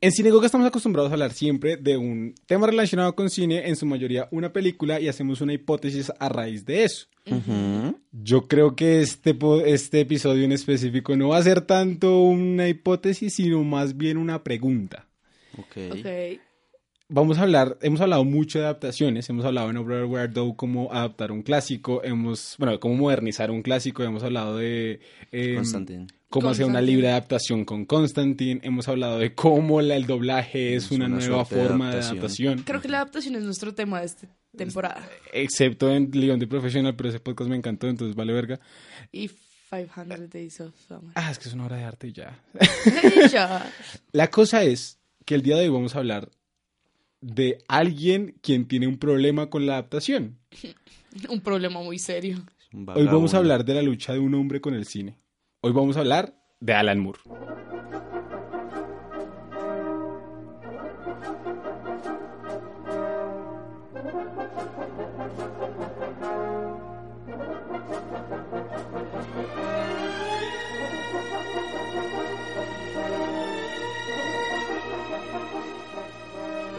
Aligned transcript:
En 0.00 0.12
Cinegoga 0.12 0.46
estamos 0.46 0.66
acostumbrados 0.66 1.10
a 1.10 1.14
hablar 1.14 1.32
siempre 1.32 1.78
de 1.78 1.96
un 1.96 2.34
tema 2.46 2.66
relacionado 2.66 3.14
con 3.14 3.30
cine, 3.30 3.68
en 3.68 3.76
su 3.76 3.86
mayoría 3.86 4.28
una 4.30 4.52
película, 4.52 5.00
y 5.00 5.08
hacemos 5.08 5.40
una 5.40 5.54
hipótesis 5.54 6.12
a 6.18 6.28
raíz 6.28 6.66
de 6.66 6.84
eso. 6.84 7.06
Yo 8.12 8.46
creo 8.46 8.76
que 8.76 9.00
este, 9.00 9.36
este 9.64 10.00
episodio 10.00 10.44
en 10.44 10.52
específico 10.52 11.16
no 11.16 11.28
va 11.28 11.38
a 11.38 11.42
ser 11.42 11.62
tanto 11.62 12.20
una 12.20 12.68
hipótesis, 12.68 13.34
sino 13.34 13.64
más 13.64 13.96
bien 13.96 14.18
una 14.18 14.44
pregunta. 14.44 15.08
Ok. 15.58 15.76
Ok. 15.92 16.40
Vamos 17.08 17.38
a 17.38 17.42
hablar, 17.42 17.78
hemos 17.82 18.00
hablado 18.00 18.24
mucho 18.24 18.58
de 18.58 18.64
adaptaciones, 18.64 19.30
hemos 19.30 19.44
hablado 19.44 19.70
en 19.70 19.76
Over 19.76 20.06
Where 20.06 20.28
Do 20.28 20.56
cómo 20.56 20.92
adaptar 20.92 21.30
un 21.30 21.42
clásico, 21.42 22.02
hemos, 22.02 22.56
bueno, 22.58 22.80
cómo 22.80 22.96
modernizar 22.96 23.52
un 23.52 23.62
clásico, 23.62 24.02
hemos 24.02 24.24
hablado 24.24 24.56
de 24.56 24.98
eh, 25.30 25.54
Constantine. 25.54 26.08
Cómo 26.28 26.48
hacer 26.50 26.66
una 26.66 26.80
libre 26.80 27.08
adaptación 27.10 27.64
con 27.64 27.84
Constantine, 27.84 28.60
hemos 28.62 28.88
hablado 28.88 29.18
de 29.18 29.34
cómo 29.34 29.80
la- 29.80 29.96
el 29.96 30.06
doblaje 30.06 30.74
es, 30.74 30.84
Es 30.86 30.90
una, 30.90 31.06
una 31.06 31.18
nueva 31.18 31.38
de 31.38 31.44
forma 31.44 31.90
de 31.94 32.00
adaptación. 32.00 32.62
Creo 32.62 32.80
que 32.80 32.88
la 32.88 32.98
adaptación 32.98 33.36
es 33.36 33.42
nuestro 33.44 33.74
tema 33.74 34.00
de 34.00 34.06
esta 34.06 34.28
temporada. 34.56 35.08
excepto 35.32 35.90
en 35.92 36.10
Leon 36.12 36.38
de 36.38 36.46
Professional, 36.46 36.94
pero 36.96 37.08
ese 37.10 37.20
podcast 37.20 37.48
me 37.50 37.56
encantó, 37.56 37.88
entonces 37.88 38.16
vale 38.16 38.32
verga. 38.32 38.58
Y 39.12 39.30
500 39.70 40.30
Days 40.30 40.60
of 40.60 40.74
Summer. 40.86 41.12
Ah, 41.14 41.30
es 41.30 41.38
que 41.38 41.48
es 41.48 41.54
una 41.54 41.66
obra 41.66 41.76
de 41.76 41.84
arte 41.84 42.08
y 42.08 42.12
ya. 42.12 42.40
Ya. 43.32 43.70
La 44.12 44.30
cosa 44.30 44.62
es 44.62 44.98
que 45.24 45.34
el 45.34 45.42
día 45.42 45.56
de 45.56 45.62
hoy 45.64 45.68
vamos 45.70 45.94
a 45.94 45.98
hablar 45.98 46.30
de 47.20 47.58
alguien 47.68 48.36
quien 48.42 48.66
tiene 48.68 48.86
un 48.86 48.98
problema 48.98 49.50
con 49.50 49.66
la 49.66 49.72
adaptación. 49.74 50.38
Un 51.28 51.40
problema 51.40 51.82
muy 51.82 51.98
serio. 51.98 52.38
Hoy 52.94 53.06
vamos 53.06 53.34
a 53.34 53.38
hablar 53.38 53.64
de 53.64 53.74
la 53.74 53.82
lucha 53.82 54.12
de 54.12 54.18
un 54.20 54.34
hombre 54.34 54.60
con 54.60 54.74
el 54.74 54.84
cine. 54.86 55.16
Hoy 55.66 55.72
vamos 55.72 55.96
a 55.96 55.98
hablar 55.98 56.32
de 56.60 56.74
Alan 56.74 57.00
Moore. 57.00 57.18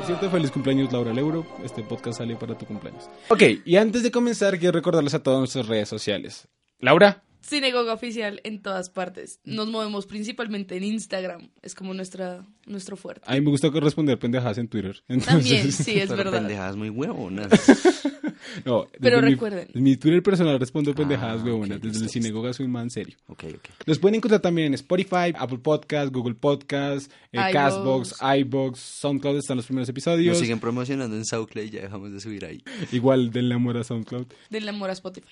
Cierto, 0.05 0.31
feliz 0.31 0.49
cumpleaños 0.51 0.93
Laura 0.93 1.11
Leuro. 1.11 1.45
Este 1.61 1.83
podcast 1.83 2.19
sale 2.19 2.37
para 2.37 2.57
tu 2.57 2.65
cumpleaños. 2.65 3.09
Ok, 3.27 3.43
y 3.65 3.75
antes 3.75 4.01
de 4.03 4.11
comenzar 4.11 4.57
quiero 4.57 4.71
recordarles 4.71 5.13
a 5.13 5.21
todas 5.21 5.39
nuestras 5.39 5.67
redes 5.67 5.89
sociales. 5.89 6.47
Laura, 6.79 7.25
Cinegoga 7.47 7.93
oficial 7.93 8.41
en 8.43 8.61
todas 8.61 8.89
partes. 8.89 9.39
Nos 9.45 9.67
movemos 9.69 10.05
principalmente 10.05 10.75
en 10.75 10.83
Instagram. 10.83 11.49
Es 11.61 11.75
como 11.75 11.93
nuestra, 11.93 12.45
nuestro 12.65 12.97
fuerte. 12.97 13.21
a 13.25 13.33
mí 13.35 13.41
me 13.41 13.49
gusta 13.51 13.69
responder 13.69 14.19
pendejadas 14.19 14.57
en 14.57 14.67
Twitter. 14.67 15.01
También, 15.25 15.71
sí, 15.71 15.97
es 15.99 16.09
Pero 16.09 16.17
verdad. 16.17 16.39
pendejadas 16.39 16.75
muy 16.75 16.89
huevonas. 16.89 17.47
no, 18.65 18.87
Pero 18.99 19.21
mi- 19.21 19.29
recuerden. 19.31 19.67
en 19.73 19.83
mi 19.83 19.95
Twitter 19.95 20.21
personal 20.21 20.59
respondo 20.59 20.93
pendejadas, 20.93 21.41
Ah, 21.41 21.45
huevonas. 21.45 21.77
ok, 21.77 21.83
Desde 21.83 21.97
el 21.99 22.03
listo, 22.03 22.19
Cinegoga 22.19 22.51
soy 22.53 22.65
un 22.65 22.71
man 22.73 22.89
serio. 22.89 23.15
ok, 23.27 23.43
ok. 23.55 23.69
Los 23.85 23.99
pueden 23.99 24.15
encontrar 24.15 24.41
también 24.41 24.67
en 24.67 24.73
Spotify, 24.73 25.33
Apple 25.37 25.59
Podcast, 25.59 26.11
Google 26.13 26.35
Podcast, 26.35 27.11
eh. 27.31 27.39
Castbox, 27.53 28.15
iBox, 28.39 28.79
SoundCloud 28.79 29.37
están 29.37 29.57
los 29.57 29.65
primeros 29.65 29.87
Nos 29.87 29.93
episodios. 29.93 30.37
siguen 30.37 30.59
promocionando 30.59 31.15
en 31.15 31.23
SoundCloud 31.25 31.63
y 31.65 31.69
ya 31.69 31.81
dejamos 31.81 32.11
de 32.11 32.19
subir 32.19 32.45
ahí. 32.45 32.61
Igual 32.91 33.31
denle 33.31 33.55
amor 33.55 33.77
a 33.77 33.83
SoundCloud. 33.83 34.27
Del 34.49 34.67
amor 34.67 34.89
a 34.89 34.93
Spotify. 34.93 35.29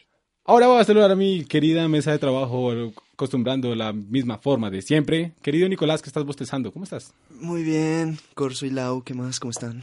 Ahora 0.47 0.67
voy 0.67 0.79
a 0.79 0.83
saludar 0.83 1.11
a 1.11 1.15
mi 1.15 1.43
querida 1.43 1.87
mesa 1.87 2.11
de 2.11 2.19
trabajo, 2.19 2.71
acostumbrando 3.13 3.73
la 3.73 3.93
misma 3.93 4.37
forma 4.37 4.69
de 4.69 4.81
siempre. 4.83 5.33
Querido 5.41 5.67
Nicolás, 5.67 6.01
que 6.03 6.09
estás 6.09 6.23
bostezando, 6.23 6.71
¿cómo 6.71 6.83
estás? 6.83 7.13
Muy 7.31 7.63
bien. 7.63 8.19
Corso 8.35 8.65
y 8.67 8.69
Lau, 8.69 9.03
¿qué 9.03 9.15
más? 9.15 9.39
¿Cómo 9.39 9.49
están? 9.51 9.81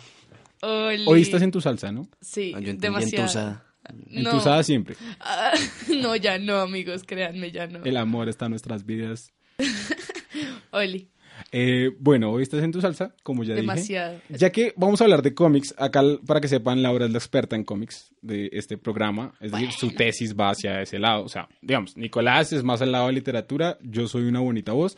Oli. 0.60 1.04
Hoy 1.08 1.22
estás 1.22 1.42
en 1.42 1.50
tu 1.50 1.60
salsa, 1.60 1.90
¿no? 1.90 2.06
Sí, 2.20 2.52
Ah, 2.54 2.60
yo 2.60 2.74
demasiado. 2.74 3.24
entusa. 3.24 3.64
En 4.10 4.22
No. 4.22 4.30
tu 4.30 4.36
salsa 4.40 4.62
siempre. 4.62 4.94
Ah, 5.18 5.50
no, 6.00 6.14
ya 6.14 6.38
no, 6.38 6.58
amigos, 6.60 7.02
créanme, 7.04 7.50
ya 7.50 7.66
no. 7.66 7.82
El 7.84 7.96
amor 7.96 8.28
está 8.28 8.44
en 8.44 8.50
nuestras 8.50 8.86
vidas. 8.86 9.32
Oli, 10.70 11.08
Eh, 11.54 11.90
bueno, 11.98 12.30
hoy 12.30 12.42
estás 12.42 12.62
en 12.62 12.72
tu 12.72 12.80
salsa, 12.80 13.14
como 13.22 13.44
ya 13.44 13.50
dije. 13.54 13.60
demasiado. 13.60 14.20
Ya 14.30 14.50
que 14.50 14.72
vamos 14.74 15.00
a 15.00 15.04
hablar 15.04 15.20
de 15.20 15.34
cómics, 15.34 15.74
acá 15.76 16.02
para 16.26 16.40
que 16.40 16.48
sepan, 16.48 16.82
Laura 16.82 17.04
es 17.04 17.12
la 17.12 17.18
experta 17.18 17.56
en 17.56 17.64
cómics 17.64 18.10
de 18.22 18.48
este 18.52 18.78
programa, 18.78 19.34
es 19.38 19.52
decir, 19.52 19.70
su 19.72 19.90
tesis 19.90 20.34
va 20.34 20.50
hacia 20.50 20.80
ese 20.80 20.98
lado, 20.98 21.24
o 21.24 21.28
sea, 21.28 21.48
digamos, 21.60 21.94
Nicolás 21.96 22.54
es 22.54 22.64
más 22.64 22.80
al 22.80 22.92
lado 22.92 23.08
de 23.08 23.12
literatura, 23.12 23.76
yo 23.82 24.08
soy 24.08 24.22
una 24.22 24.40
bonita 24.40 24.72
voz, 24.72 24.96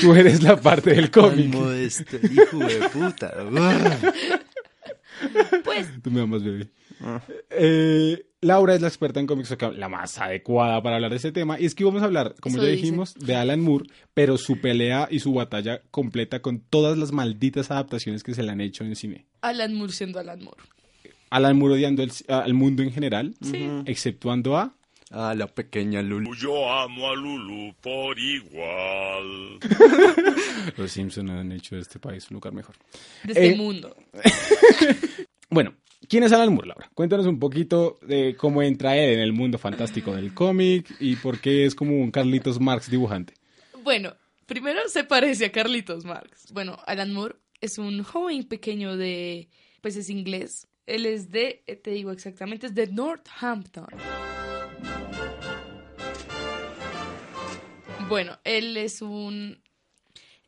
tú 0.00 0.14
eres 0.14 0.40
la 0.42 0.56
parte 0.60 0.90
del 0.94 1.10
Tan 1.10 1.30
cómic. 1.30 1.46
modesto, 1.52 2.16
hijo 2.16 2.58
de 2.58 2.88
puta. 2.90 3.34
Pues, 5.64 5.88
Tú 6.02 6.10
me 6.10 6.20
amas, 6.20 6.42
bebé. 6.42 6.70
Ah. 7.00 7.20
Eh, 7.50 8.24
Laura 8.40 8.74
es 8.74 8.80
la 8.80 8.88
experta 8.88 9.18
en 9.20 9.26
cómics, 9.26 9.56
la 9.76 9.88
más 9.88 10.18
adecuada 10.18 10.80
para 10.82 10.96
hablar 10.96 11.10
de 11.10 11.16
este 11.16 11.32
tema. 11.32 11.58
Y 11.60 11.66
es 11.66 11.74
que 11.74 11.84
vamos 11.84 12.02
a 12.02 12.04
hablar, 12.04 12.34
como 12.40 12.56
Eso 12.56 12.64
ya 12.64 12.70
dice. 12.70 12.82
dijimos, 12.82 13.14
de 13.14 13.34
Alan 13.34 13.60
Moore, 13.60 13.86
pero 14.14 14.38
su 14.38 14.60
pelea 14.60 15.08
y 15.10 15.18
su 15.20 15.32
batalla 15.32 15.82
completa 15.90 16.40
con 16.40 16.60
todas 16.60 16.96
las 16.98 17.10
malditas 17.12 17.70
adaptaciones 17.70 18.22
que 18.22 18.34
se 18.34 18.42
le 18.42 18.52
han 18.52 18.60
hecho 18.60 18.84
en 18.84 18.94
cine. 18.96 19.26
Alan 19.40 19.74
Moore 19.74 19.92
siendo 19.92 20.18
Alan 20.20 20.42
Moore. 20.42 20.62
Alan 21.30 21.58
Moore 21.58 21.74
odiando 21.74 22.02
el- 22.02 22.12
al 22.28 22.54
mundo 22.54 22.82
en 22.82 22.90
general, 22.92 23.34
Sí. 23.42 23.68
exceptuando 23.86 24.56
a 24.56 24.74
Ah, 25.10 25.34
la 25.34 25.46
pequeña 25.46 26.02
Lulu. 26.02 26.34
Yo 26.34 26.70
amo 26.70 27.08
a 27.08 27.14
Lulu 27.16 27.74
por 27.80 28.18
igual. 28.18 29.58
Los 30.76 30.92
Simpsons 30.92 31.30
han 31.30 31.50
hecho 31.52 31.76
de 31.76 31.80
este 31.82 31.98
país 31.98 32.30
un 32.30 32.34
lugar 32.34 32.52
mejor. 32.52 32.74
De 33.24 33.32
este 33.32 33.46
Eh, 33.52 33.56
mundo. 33.56 33.96
Bueno, 35.50 35.74
¿quién 36.10 36.24
es 36.24 36.32
Alan 36.32 36.52
Moore, 36.52 36.68
Laura? 36.68 36.90
Cuéntanos 36.94 37.24
un 37.26 37.38
poquito 37.38 37.98
de 38.02 38.36
cómo 38.36 38.62
entra 38.62 38.98
él 38.98 39.14
en 39.14 39.20
el 39.20 39.32
mundo 39.32 39.56
fantástico 39.56 40.14
del 40.14 40.34
cómic 40.34 40.94
y 41.00 41.16
por 41.16 41.40
qué 41.40 41.64
es 41.64 41.74
como 41.74 41.96
un 41.96 42.10
Carlitos 42.10 42.60
Marx 42.60 42.90
dibujante. 42.90 43.32
Bueno, 43.82 44.14
primero 44.44 44.80
se 44.88 45.04
parece 45.04 45.46
a 45.46 45.52
Carlitos 45.52 46.04
Marx. 46.04 46.52
Bueno, 46.52 46.76
Alan 46.86 47.14
Moore 47.14 47.36
es 47.62 47.78
un 47.78 48.02
joven 48.02 48.44
pequeño 48.44 48.98
de, 48.98 49.48
pues 49.80 49.96
es 49.96 50.10
inglés. 50.10 50.68
Él 50.84 51.06
es 51.06 51.30
de, 51.30 51.62
eh, 51.66 51.76
te 51.76 51.92
digo 51.92 52.10
exactamente, 52.12 52.66
es 52.66 52.74
de 52.74 52.88
Northampton. 52.88 53.86
Bueno, 58.08 58.38
él 58.44 58.76
es 58.76 59.02
un... 59.02 59.62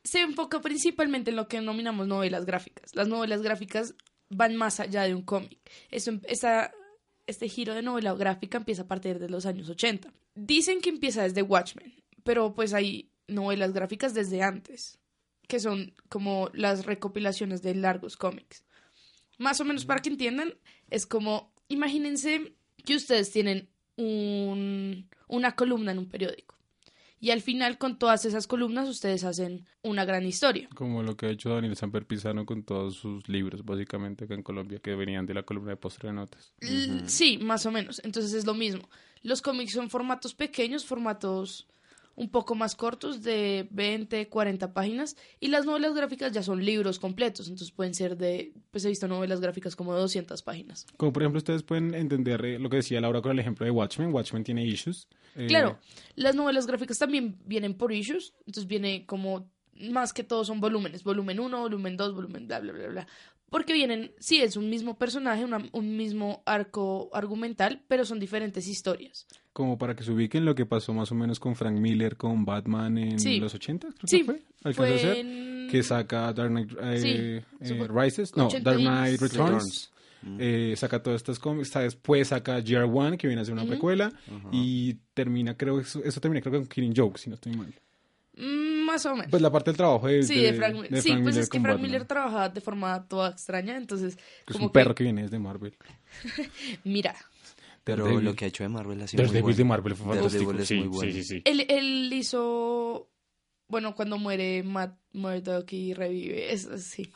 Se 0.03 0.21
enfoca 0.21 0.61
principalmente 0.63 1.31
en 1.31 1.37
lo 1.37 1.47
que 1.47 1.59
denominamos 1.59 2.07
novelas 2.07 2.47
gráficas. 2.47 2.95
Las 2.95 3.07
novelas 3.07 3.43
gráficas 3.43 3.95
van 4.31 4.57
más 4.57 4.81
allá 4.81 5.03
de 5.03 5.15
un 5.15 5.23
cómic. 5.23 5.59
Este 5.91 7.49
giro 7.49 7.75
de 7.75 7.83
novela 7.83 8.15
gráfica 8.15 8.59
empieza 8.59 8.83
a 8.83 8.89
partir 8.89 9.19
de 9.19 9.29
los 9.29 9.45
años 9.47 9.69
80. 9.69 10.13
Dicen 10.35 10.81
que 10.81 10.89
empieza 10.89 11.23
desde 11.23 11.43
Watchmen, 11.43 12.03
pero 12.25 12.55
pues 12.55 12.73
hay 12.73 13.11
novelas 13.29 13.73
gráficas 13.73 14.15
desde 14.15 14.43
antes, 14.43 14.99
que 15.47 15.61
son 15.61 15.95
como 16.09 16.51
las 16.55 16.87
recopilaciones 16.87 17.63
de 17.63 17.75
largos 17.75 18.17
cómics. 18.17 18.65
Más 19.39 19.61
o 19.61 19.65
menos 19.65 19.85
para 19.85 20.01
que 20.01 20.09
entiendan, 20.09 20.55
es 20.89 21.07
como, 21.07 21.53
imagínense 21.69 22.55
que 22.85 22.97
ustedes 22.97 23.31
tienen 23.31 23.69
un- 23.97 25.09
una 25.29 25.55
columna 25.55 25.93
en 25.93 25.99
un 25.99 26.09
periódico. 26.09 26.57
Y 27.23 27.31
al 27.33 27.43
final, 27.43 27.77
con 27.77 27.99
todas 27.99 28.25
esas 28.25 28.47
columnas, 28.47 28.89
ustedes 28.89 29.25
hacen 29.25 29.67
una 29.83 30.07
gran 30.07 30.25
historia. 30.25 30.69
Como 30.75 31.03
lo 31.03 31.17
que 31.19 31.27
ha 31.27 31.31
hecho 31.31 31.51
Daniel 31.51 31.77
Samper 31.77 32.07
Pizano 32.07 32.47
con 32.47 32.63
todos 32.63 32.97
sus 32.97 33.29
libros, 33.29 33.63
básicamente, 33.65 34.25
acá 34.25 34.33
en 34.35 34.43
Colombia, 34.43 34.79
que 34.79 34.95
venían 34.95 35.27
de 35.27 35.35
la 35.35 35.43
columna 35.43 35.71
de 35.73 35.77
postre 35.77 36.09
de 36.09 36.15
notas. 36.15 36.55
L- 36.61 37.03
Sí, 37.09 37.37
más 37.37 37.67
o 37.67 37.71
menos. 37.71 38.01
Entonces 38.05 38.33
es 38.33 38.47
lo 38.47 38.55
mismo. 38.55 38.89
Los 39.23 39.43
cómics 39.43 39.73
son 39.75 39.91
formatos 39.91 40.35
pequeños, 40.35 40.87
formatos 40.87 41.67
un 42.21 42.29
poco 42.31 42.55
más 42.55 42.75
cortos 42.77 43.23
de 43.23 43.67
20, 43.71 44.29
40 44.29 44.75
páginas 44.75 45.17
y 45.41 45.49
las 45.49 45.65
novelas 45.65 45.95
gráficas 45.95 46.33
ya 46.33 46.43
son 46.43 46.63
libros 46.63 46.99
completos, 46.99 47.49
entonces 47.49 47.73
pueden 47.73 47.95
ser 47.95 48.19
de, 48.19 48.53
pues 48.71 48.85
he 48.85 48.89
visto 48.89 49.09
novelas 49.09 49.41
gráficas 49.41 49.75
como 49.75 49.95
de 49.95 50.01
200 50.03 50.43
páginas. 50.43 50.87
Como 50.99 51.13
por 51.15 51.23
ejemplo, 51.23 51.39
ustedes 51.39 51.63
pueden 51.63 51.95
entender 51.95 52.45
eh, 52.45 52.59
lo 52.59 52.69
que 52.69 52.77
decía 52.77 53.01
Laura 53.01 53.23
con 53.23 53.33
el 53.33 53.39
ejemplo 53.39 53.65
de 53.65 53.71
Watchmen. 53.71 54.13
Watchmen 54.13 54.45
tiene 54.45 54.67
issues. 54.67 55.09
eh, 55.35 55.47
Claro, 55.47 55.79
las 56.15 56.35
novelas 56.35 56.67
gráficas 56.67 56.99
también 56.99 57.39
vienen 57.47 57.73
por 57.75 57.91
issues, 57.91 58.35
entonces 58.47 58.67
viene 58.67 59.07
como 59.07 59.51
más 59.73 60.13
que 60.13 60.23
todo 60.23 60.45
son 60.45 60.61
volúmenes, 60.61 61.03
volumen 61.05 61.41
1, 61.41 61.59
volumen 61.59 61.97
2, 61.97 62.15
volumen 62.15 62.47
bla, 62.47 62.61
bla, 62.61 62.73
bla, 62.75 62.87
bla. 62.89 63.07
Porque 63.49 63.73
vienen, 63.73 64.13
sí, 64.21 64.43
es 64.43 64.57
un 64.57 64.69
mismo 64.69 64.99
personaje, 64.99 65.45
una- 65.45 65.69
un 65.73 65.97
mismo 65.97 66.43
arco 66.47 67.09
argumental, 67.15 67.83
pero 67.89 68.05
son 68.05 68.21
diferentes 68.21 68.69
historias. 68.69 69.27
Como 69.53 69.77
para 69.79 69.97
que 69.97 70.05
se 70.05 70.13
ubiquen 70.13 70.45
lo 70.45 70.55
que 70.55 70.65
pasó 70.65 70.95
más 70.95 71.11
o 71.11 71.15
menos 71.15 71.41
con 71.41 71.57
Frank 71.57 71.77
Miller 71.77 72.17
con 72.17 72.45
Batman 72.45 72.97
en 72.99 73.19
Sí. 73.19 73.41
los 73.41 73.53
80, 73.55 73.89
creo 73.89 73.97
Sí, 74.07 74.19
que 74.19 74.25
fue. 74.25 74.43
Alcanzó 74.63 74.93
Fue 74.93 74.95
a 74.95 74.99
ser. 74.99 75.17
en... 75.17 75.69
Que 75.71 75.83
saca 75.83 76.33
Dark 76.33 76.51
Knight 76.51 76.73
eh, 76.81 77.43
Sí, 77.63 77.75
eh, 77.75 77.89
Rises. 77.89 78.37
No, 78.37 78.47
80 78.47 78.71
Dark 78.71 78.81
Knight 78.81 79.21
Returns. 79.21 79.41
Returns. 79.51 79.91
Eh, 80.39 80.75
saca 80.77 81.03
todas 81.03 81.21
estas 81.21 81.39
cómics. 81.39 81.73
Después 81.73 82.29
saca 82.29 82.59
GR1, 82.61 83.17
que 83.17 83.27
viene 83.27 83.43
a 83.43 83.45
ser 83.45 83.55
una 83.55 83.65
precuela. 83.65 84.13
Y 84.53 84.95
termina, 85.15 85.57
creo, 85.57 85.81
eso, 85.81 86.03
eso 86.05 86.21
termina 86.21 86.41
creo 86.43 86.53
que 86.53 86.59
con 86.59 86.67
Killing 86.69 86.95
Joke, 86.97 87.19
si 87.19 87.29
no 87.31 87.35
estoy 87.37 87.55
mal. 87.57 87.73
Mm, 88.37 88.85
Más 88.85 89.05
o 89.07 89.15
menos. 89.15 89.31
Pues 89.31 89.43
la 89.43 89.51
parte 89.51 89.71
del 89.71 89.77
trabajo 89.77 90.07
de, 90.09 90.23
sí, 90.23 90.41
de, 90.41 90.53
Frank, 90.55 90.89
de 90.89 91.01
sí, 91.03 91.11
pues 91.11 91.21
Miller 91.25 91.41
es 91.41 91.49
que 91.49 91.59
Frank 91.61 91.73
Batman, 91.75 91.83
Miller 91.83 92.05
trabaja 92.05 92.49
de 92.49 92.61
forma 92.61 93.07
toda 93.09 93.31
extraña, 93.31 93.77
entonces 93.77 94.17
que 94.17 94.23
es 94.49 94.53
como 94.53 94.67
un 94.67 94.73
perro 94.73 94.95
que 94.95 95.05
viene 95.05 95.23
desde 95.23 95.39
Marvel. 95.39 95.75
mira, 96.85 97.15
Pero 97.85 98.05
Daredevil. 98.05 98.25
lo 98.27 98.35
que 98.35 98.45
ha 98.45 98.49
hecho 98.49 98.63
de 98.63 98.69
Marvel 98.69 99.01
ha 99.03 99.07
sido 99.09 99.23
muy 99.23 99.27
Daredevil 99.29 99.43
bueno. 99.45 99.57
de 99.57 99.65
Marvel 99.65 99.95
fue 99.97 100.17
Daredevil 100.17 100.47
fantástico. 100.47 100.63
es 100.63 100.69
Sí, 100.69 100.75
muy 100.77 100.89
bueno. 100.89 101.13
sí, 101.13 101.23
sí, 101.23 101.29
sí. 101.37 101.43
él, 101.45 101.67
él 101.69 102.13
hizo, 102.13 103.09
bueno, 103.69 103.95
cuando 103.95 104.19
muere 104.19 104.63
Matt 104.63 104.99
Murdock 105.13 105.73
y 105.73 105.95
revive, 105.95 106.53
es 106.53 106.69
sí, 106.85 107.11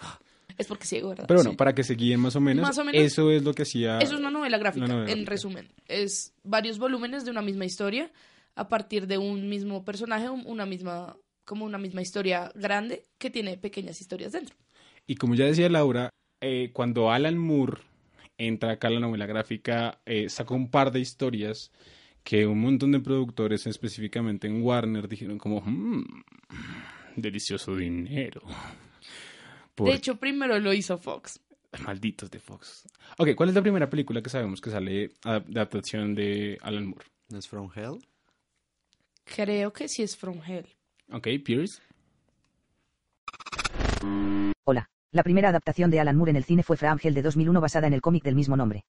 es 0.56 0.66
porque 0.66 0.86
ciego, 0.86 1.10
¿verdad? 1.10 1.26
Pero 1.28 1.38
bueno, 1.40 1.50
Sí. 1.50 1.56
para 1.56 1.74
que 1.74 1.84
se 1.84 1.94
guíen 1.94 2.20
más 2.20 2.34
o 2.36 2.40
menos, 2.40 2.62
Más 2.66 2.78
o 2.78 2.84
menos. 2.84 3.02
eso 3.02 3.30
es 3.30 3.42
lo 3.42 3.52
que 3.54 3.62
hacía... 3.62 3.98
Eso 3.98 4.14
es 4.14 4.20
una 4.20 4.30
novela 4.30 4.56
gráfica, 4.58 4.84
Una 4.86 4.94
novela 4.94 5.10
en 5.12 5.18
gráfica. 5.18 5.30
resumen. 5.30 5.68
Es 5.86 6.32
varios 6.42 6.78
volúmenes 6.78 7.24
de 7.24 7.30
una 7.30 7.42
misma 7.42 7.64
historia 7.66 8.10
a 8.56 8.68
partir 8.68 9.06
de 9.06 9.18
un 9.18 9.48
mismo 9.48 9.84
personaje, 9.84 10.28
un- 10.30 10.44
una 10.46 10.64
misma, 10.64 11.16
como 11.44 11.64
una 11.66 11.76
misma 11.78 12.02
historia 12.02 12.50
grande 12.54 13.02
que 13.18 13.30
tiene 13.30 13.58
pequeñas 13.58 14.00
historias 14.00 14.32
dentro. 14.32 14.54
Y 15.06 15.16
como 15.16 15.34
ya 15.34 15.44
decía 15.44 15.68
Laura, 15.68 16.08
eh, 16.40 16.70
cuando 16.72 17.10
Alan 17.10 17.36
Moore 17.36 17.82
entra 18.38 18.72
acá 18.72 18.88
a 18.88 18.90
la 18.92 19.00
novela 19.00 19.26
gráfica, 19.26 20.00
eh, 20.06 20.28
sacó 20.28 20.54
un 20.54 20.70
par 20.70 20.90
de 20.92 21.00
historias 21.00 21.70
que 22.22 22.46
un 22.46 22.60
montón 22.60 22.92
de 22.92 23.00
productores, 23.00 23.66
específicamente 23.66 24.46
en 24.46 24.62
Warner, 24.62 25.08
dijeron 25.08 25.38
como, 25.38 25.60
"Mm, 25.60 26.04
delicioso 27.16 27.76
dinero. 27.76 28.42
Por 29.74 29.88
De 29.88 29.94
hecho, 29.94 30.16
primero 30.16 30.58
lo 30.58 30.72
hizo 30.72 30.96
Fox. 30.98 31.40
malditos 31.84 32.30
de 32.30 32.38
Fox. 32.38 32.86
Ok, 33.18 33.34
¿cuál 33.34 33.48
es 33.48 33.54
la 33.56 33.62
primera 33.62 33.90
película 33.90 34.22
que 34.22 34.30
sabemos 34.30 34.60
que 34.60 34.70
sale 34.70 34.92
de 34.92 35.14
adaptación 35.24 36.14
de 36.14 36.56
Alan 36.62 36.86
Moore? 36.86 37.06
¿No 37.30 37.38
es 37.38 37.48
From 37.48 37.68
Hell? 37.74 37.98
Creo 39.24 39.72
que 39.72 39.88
sí 39.88 40.02
es 40.02 40.16
From 40.16 40.40
Hell. 40.46 40.66
Ok, 41.10 41.26
Pierce. 41.44 41.80
Hola. 44.64 44.88
La 45.14 45.22
primera 45.22 45.50
adaptación 45.50 45.92
de 45.92 46.00
Alan 46.00 46.16
Moore 46.16 46.30
en 46.30 46.36
el 46.36 46.42
cine 46.44 46.64
fue 46.64 46.76
From 46.76 46.98
Hell 47.00 47.14
de 47.14 47.22
2001 47.22 47.60
basada 47.60 47.86
en 47.86 47.92
el 47.92 48.00
cómic 48.00 48.24
del 48.24 48.34
mismo 48.34 48.56
nombre. 48.56 48.84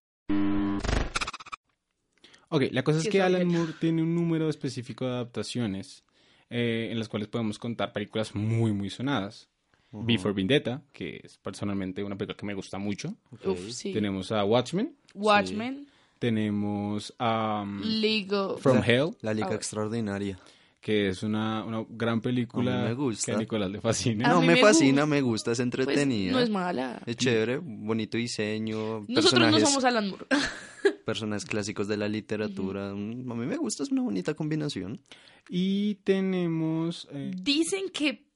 Ok, 2.50 2.64
la 2.72 2.84
cosa 2.84 3.00
Sí, 3.00 3.10
es 3.10 3.12
que 3.12 3.22
Alan. 3.22 3.48
Moore 3.48 3.74
tiene 3.80 4.02
un 4.02 4.16
número 4.16 4.50
específico 4.50 5.06
de 5.06 5.12
adaptaciones 5.12 6.04
eh, 6.50 6.90
en 6.92 6.98
las 6.98 7.10
cuales 7.10 7.28
podemos 7.28 7.60
contar 7.60 7.94
películas 7.94 8.34
muy, 8.34 8.74
muy 8.74 8.90
sonadas. 8.90 9.50
Before 9.92 10.34
Vendetta, 10.34 10.82
que 10.92 11.22
es 11.24 11.38
personalmente 11.38 12.04
una 12.04 12.18
película 12.18 12.36
que 12.36 12.46
me 12.48 12.54
gusta 12.56 12.80
mucho. 12.80 13.16
Ok. 13.32 13.46
Uf, 13.46 13.70
sí. 13.70 13.94
Tenemos 13.94 14.32
a 14.32 14.44
Watchmen. 14.44 14.96
Watchmen, 15.14 15.88
Tenemos 16.18 17.14
a 17.20 17.62
um, 17.64 17.82
League 17.82 18.34
of- 18.36 18.62
From 18.62 18.80
La- 18.80 18.86
Hell, 18.86 19.12
La 19.22 19.34
Liga 19.34 19.50
Ah. 19.52 19.56
Extraordinaria. 19.56 20.40
Que 20.86 21.08
es 21.08 21.24
una, 21.24 21.64
una 21.64 21.84
gran 21.90 22.22
película 22.22 22.76
A 22.76 22.84
mí 22.84 22.90
me 22.90 22.94
gusta. 22.94 23.32
que 23.32 23.36
a 23.36 23.40
Nicolás 23.40 23.72
le 23.72 23.82
fascina. 23.82 24.30
No, 24.30 24.40
me, 24.42 24.54
me 24.54 24.58
fascina, 24.58 25.02
gusta. 25.02 25.06
me 25.16 25.22
gusta, 25.24 25.52
es 25.52 25.58
Pues, 25.58 25.64
entretenida. 25.66 26.32
no 26.32 26.40
es 26.40 26.50
mala. 26.52 27.02
Es 27.08 27.16
chévere, 27.18 27.58
bonito 27.58 28.18
diseño, 28.18 29.04
Nosotros 29.08 29.50
no 29.50 29.60
somos 29.60 29.84
Alan 29.84 30.10
Moore. 30.10 30.28
personajes 31.06 31.46
clásicos 31.46 31.88
de 31.88 31.98
la 31.98 32.08
literatura. 32.08 32.94
Mm, 32.94 33.32
A 33.32 33.36
mí 33.36 33.46
me 33.48 33.58
gusta, 33.58 33.82
es 33.82 33.92
una 33.92 34.04
bonita 34.04 34.36
combinación. 34.36 35.02
Y 35.50 35.96
tenemos... 36.04 37.08
eh, 37.12 37.32
Dicen 37.36 37.90
que 37.92 38.28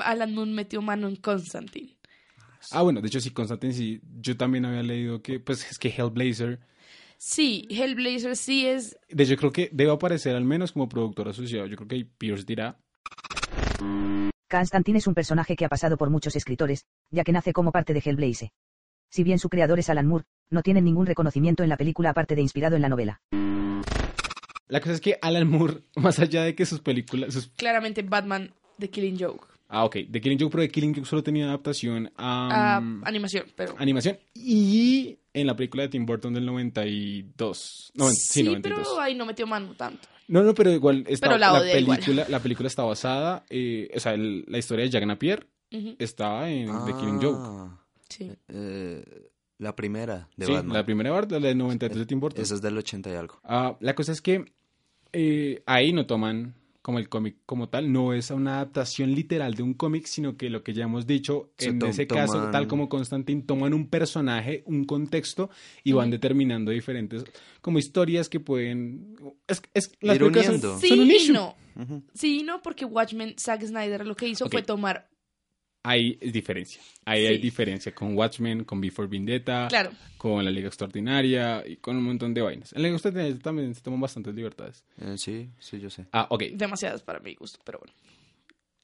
Alan 0.00 0.34
Moore 0.34 0.52
metió 0.52 0.80
mano 0.80 1.06
en 1.06 1.16
Constantine. 1.16 1.98
ah, 2.70 2.80
bueno, 2.80 3.02
de 3.02 3.08
hecho 3.08 3.20
sí, 3.20 3.28
Constantine 3.30 3.74
sí. 3.74 4.00
Yo 4.22 4.38
también 4.38 4.64
había 4.64 4.82
leído 4.82 5.20
que, 5.20 5.38
pues 5.38 5.70
es 5.70 5.78
que 5.78 5.90
Hellblazer... 5.90 6.60
Sí, 7.18 7.66
Hellblazer 7.70 8.36
sí 8.36 8.66
es 8.66 8.98
De 9.08 9.24
hecho, 9.24 9.36
creo 9.36 9.52
que 9.52 9.70
debe 9.72 9.92
aparecer 9.92 10.36
al 10.36 10.44
menos 10.44 10.72
como 10.72 10.88
productor 10.88 11.28
asociado. 11.28 11.66
Yo 11.66 11.76
creo 11.76 11.88
que 11.88 12.04
Pierce 12.04 12.44
dirá 12.44 12.78
Constantine 14.50 14.98
es 14.98 15.06
un 15.06 15.14
personaje 15.14 15.56
que 15.56 15.64
ha 15.64 15.68
pasado 15.68 15.96
por 15.96 16.10
muchos 16.10 16.36
escritores, 16.36 16.86
ya 17.10 17.24
que 17.24 17.32
nace 17.32 17.52
como 17.52 17.72
parte 17.72 17.92
de 17.92 18.02
Hellblaze. 18.04 18.52
Si 19.10 19.24
bien 19.24 19.38
su 19.38 19.48
creador 19.48 19.78
es 19.78 19.90
Alan 19.90 20.06
Moore, 20.06 20.24
no 20.50 20.62
tienen 20.62 20.84
ningún 20.84 21.06
reconocimiento 21.06 21.62
en 21.62 21.68
la 21.68 21.76
película 21.76 22.10
aparte 22.10 22.34
de 22.34 22.42
inspirado 22.42 22.76
en 22.76 22.82
la 22.82 22.88
novela. 22.88 23.20
La 24.68 24.80
cosa 24.80 24.92
es 24.92 25.00
que 25.00 25.18
Alan 25.20 25.48
Moore, 25.48 25.82
más 25.96 26.18
allá 26.18 26.44
de 26.44 26.54
que 26.54 26.66
sus 26.66 26.80
películas, 26.80 27.34
sus... 27.34 27.48
claramente 27.48 28.02
Batman 28.02 28.54
The 28.78 28.90
Killing 28.90 29.18
Joke. 29.18 29.53
Ah, 29.68 29.84
ok, 29.84 29.96
The 30.10 30.20
Killing 30.20 30.38
Joke, 30.38 30.52
pero 30.52 30.62
The 30.64 30.68
Killing 30.70 30.94
Joke 30.94 31.06
solo 31.06 31.22
tenía 31.22 31.46
adaptación 31.46 32.12
a 32.16 32.76
Ah, 32.76 32.80
mm, 32.80 33.02
animación, 33.06 33.46
pero... 33.56 33.74
animación 33.78 34.18
y 34.34 35.18
en 35.32 35.46
la 35.46 35.56
película 35.56 35.82
de 35.84 35.88
Tim 35.88 36.06
Burton 36.06 36.34
del 36.34 36.44
92. 36.46 37.92
No, 37.94 38.08
sí, 38.10 38.16
sí, 38.16 38.42
92. 38.44 38.86
pero 38.88 39.00
ahí 39.00 39.14
no 39.14 39.26
metió 39.26 39.46
mano 39.46 39.74
tanto. 39.74 40.08
No, 40.28 40.42
no, 40.42 40.54
pero 40.54 40.70
igual 40.70 41.04
está, 41.08 41.26
Pero 41.28 41.38
la 41.38 41.52
la, 41.52 41.60
odia 41.60 41.78
igual. 41.78 41.98
película, 41.98 42.26
la 42.28 42.40
película 42.40 42.66
está 42.66 42.82
basada, 42.84 43.44
eh, 43.50 43.90
o 43.94 44.00
sea, 44.00 44.14
el- 44.14 44.44
la 44.48 44.58
historia 44.58 44.84
de 44.84 44.90
Jack 44.90 45.06
Napier 45.06 45.46
está 45.98 46.48
en 46.48 46.66
The 46.86 46.92
Killing 46.94 47.20
Joke. 47.20 47.38
Ah, 47.42 47.80
Sí. 48.08 48.30
eh, 48.48 49.04
la 49.58 49.74
primera 49.74 50.28
de 50.36 50.46
Sí, 50.46 50.52
Batman. 50.52 50.76
la 50.76 50.84
primera 50.84 51.10
parte, 51.12 51.38
la 51.40 51.48
de 51.48 51.54
93 51.54 51.98
de 51.98 52.06
Tim 52.06 52.20
Burton. 52.20 52.42
Esa 52.42 52.54
es 52.54 52.62
del 52.62 52.76
80 52.78 53.10
y 53.10 53.14
algo. 53.14 53.40
Ah, 53.44 53.76
la 53.80 53.94
cosa 53.94 54.12
es 54.12 54.20
que 54.22 54.44
eh, 55.12 55.62
ahí 55.66 55.92
no 55.92 56.06
toman 56.06 56.54
como 56.84 56.98
el 56.98 57.08
cómic 57.08 57.38
como 57.46 57.70
tal, 57.70 57.90
no 57.90 58.12
es 58.12 58.30
una 58.30 58.56
adaptación 58.56 59.14
literal 59.14 59.54
de 59.54 59.62
un 59.62 59.72
cómic, 59.72 60.04
sino 60.04 60.36
que 60.36 60.50
lo 60.50 60.62
que 60.62 60.74
ya 60.74 60.84
hemos 60.84 61.06
dicho, 61.06 61.50
Se 61.56 61.70
en 61.70 61.82
ese 61.82 62.06
caso, 62.06 62.50
tal 62.50 62.68
como 62.68 62.90
Constantine, 62.90 63.40
toman 63.40 63.72
un 63.72 63.88
personaje, 63.88 64.62
un 64.66 64.84
contexto 64.84 65.48
y 65.82 65.92
van 65.92 66.10
determinando 66.10 66.72
diferentes 66.72 67.24
como 67.62 67.78
historias 67.78 68.28
que 68.28 68.38
pueden... 68.38 69.16
Es, 69.48 69.62
es, 69.72 69.92
las 70.02 70.18
son-. 70.18 70.78
Sí 70.78 70.88
son 70.88 71.00
un 71.00 71.10
y 71.10 71.14
issue. 71.14 71.32
no. 71.32 71.56
Ujú. 71.74 72.02
Sí 72.12 72.40
y 72.40 72.42
no, 72.42 72.60
porque 72.60 72.84
Watchmen, 72.84 73.34
Zack 73.38 73.64
Snyder 73.64 74.06
lo 74.06 74.14
que 74.14 74.28
hizo 74.28 74.50
fue 74.50 74.60
tomar... 74.60 75.08
Es 75.86 76.32
diferencia. 76.32 76.80
Ahí 77.04 77.20
Sí. 77.20 77.26
hay 77.26 77.38
diferencia 77.38 77.94
con 77.94 78.16
Watchmen, 78.16 78.64
con 78.64 78.80
Before 78.80 79.06
Vendetta, 79.06 79.66
Claro. 79.68 79.90
con 80.16 80.42
La 80.44 80.50
Liga 80.50 80.68
Extraordinaria 80.68 81.62
y 81.66 81.76
con 81.76 81.96
un 81.96 82.04
montón 82.04 82.32
de 82.32 82.40
vainas. 82.40 82.72
En 82.72 82.80
La 82.82 82.88
Liga 82.88 82.96
Extraordinaria 82.96 83.38
también 83.38 83.74
se 83.74 83.82
toman 83.82 84.00
bastantes 84.00 84.34
libertades. 84.34 84.82
Eh, 84.98 85.16
sí, 85.18 85.50
sí, 85.58 85.78
yo 85.78 85.90
sé. 85.90 86.06
Ah, 86.12 86.26
ok. 86.30 86.44
Demasiadas 86.54 87.02
para 87.02 87.20
mi 87.20 87.34
gusto, 87.34 87.58
pero 87.64 87.80
bueno. 87.80 87.92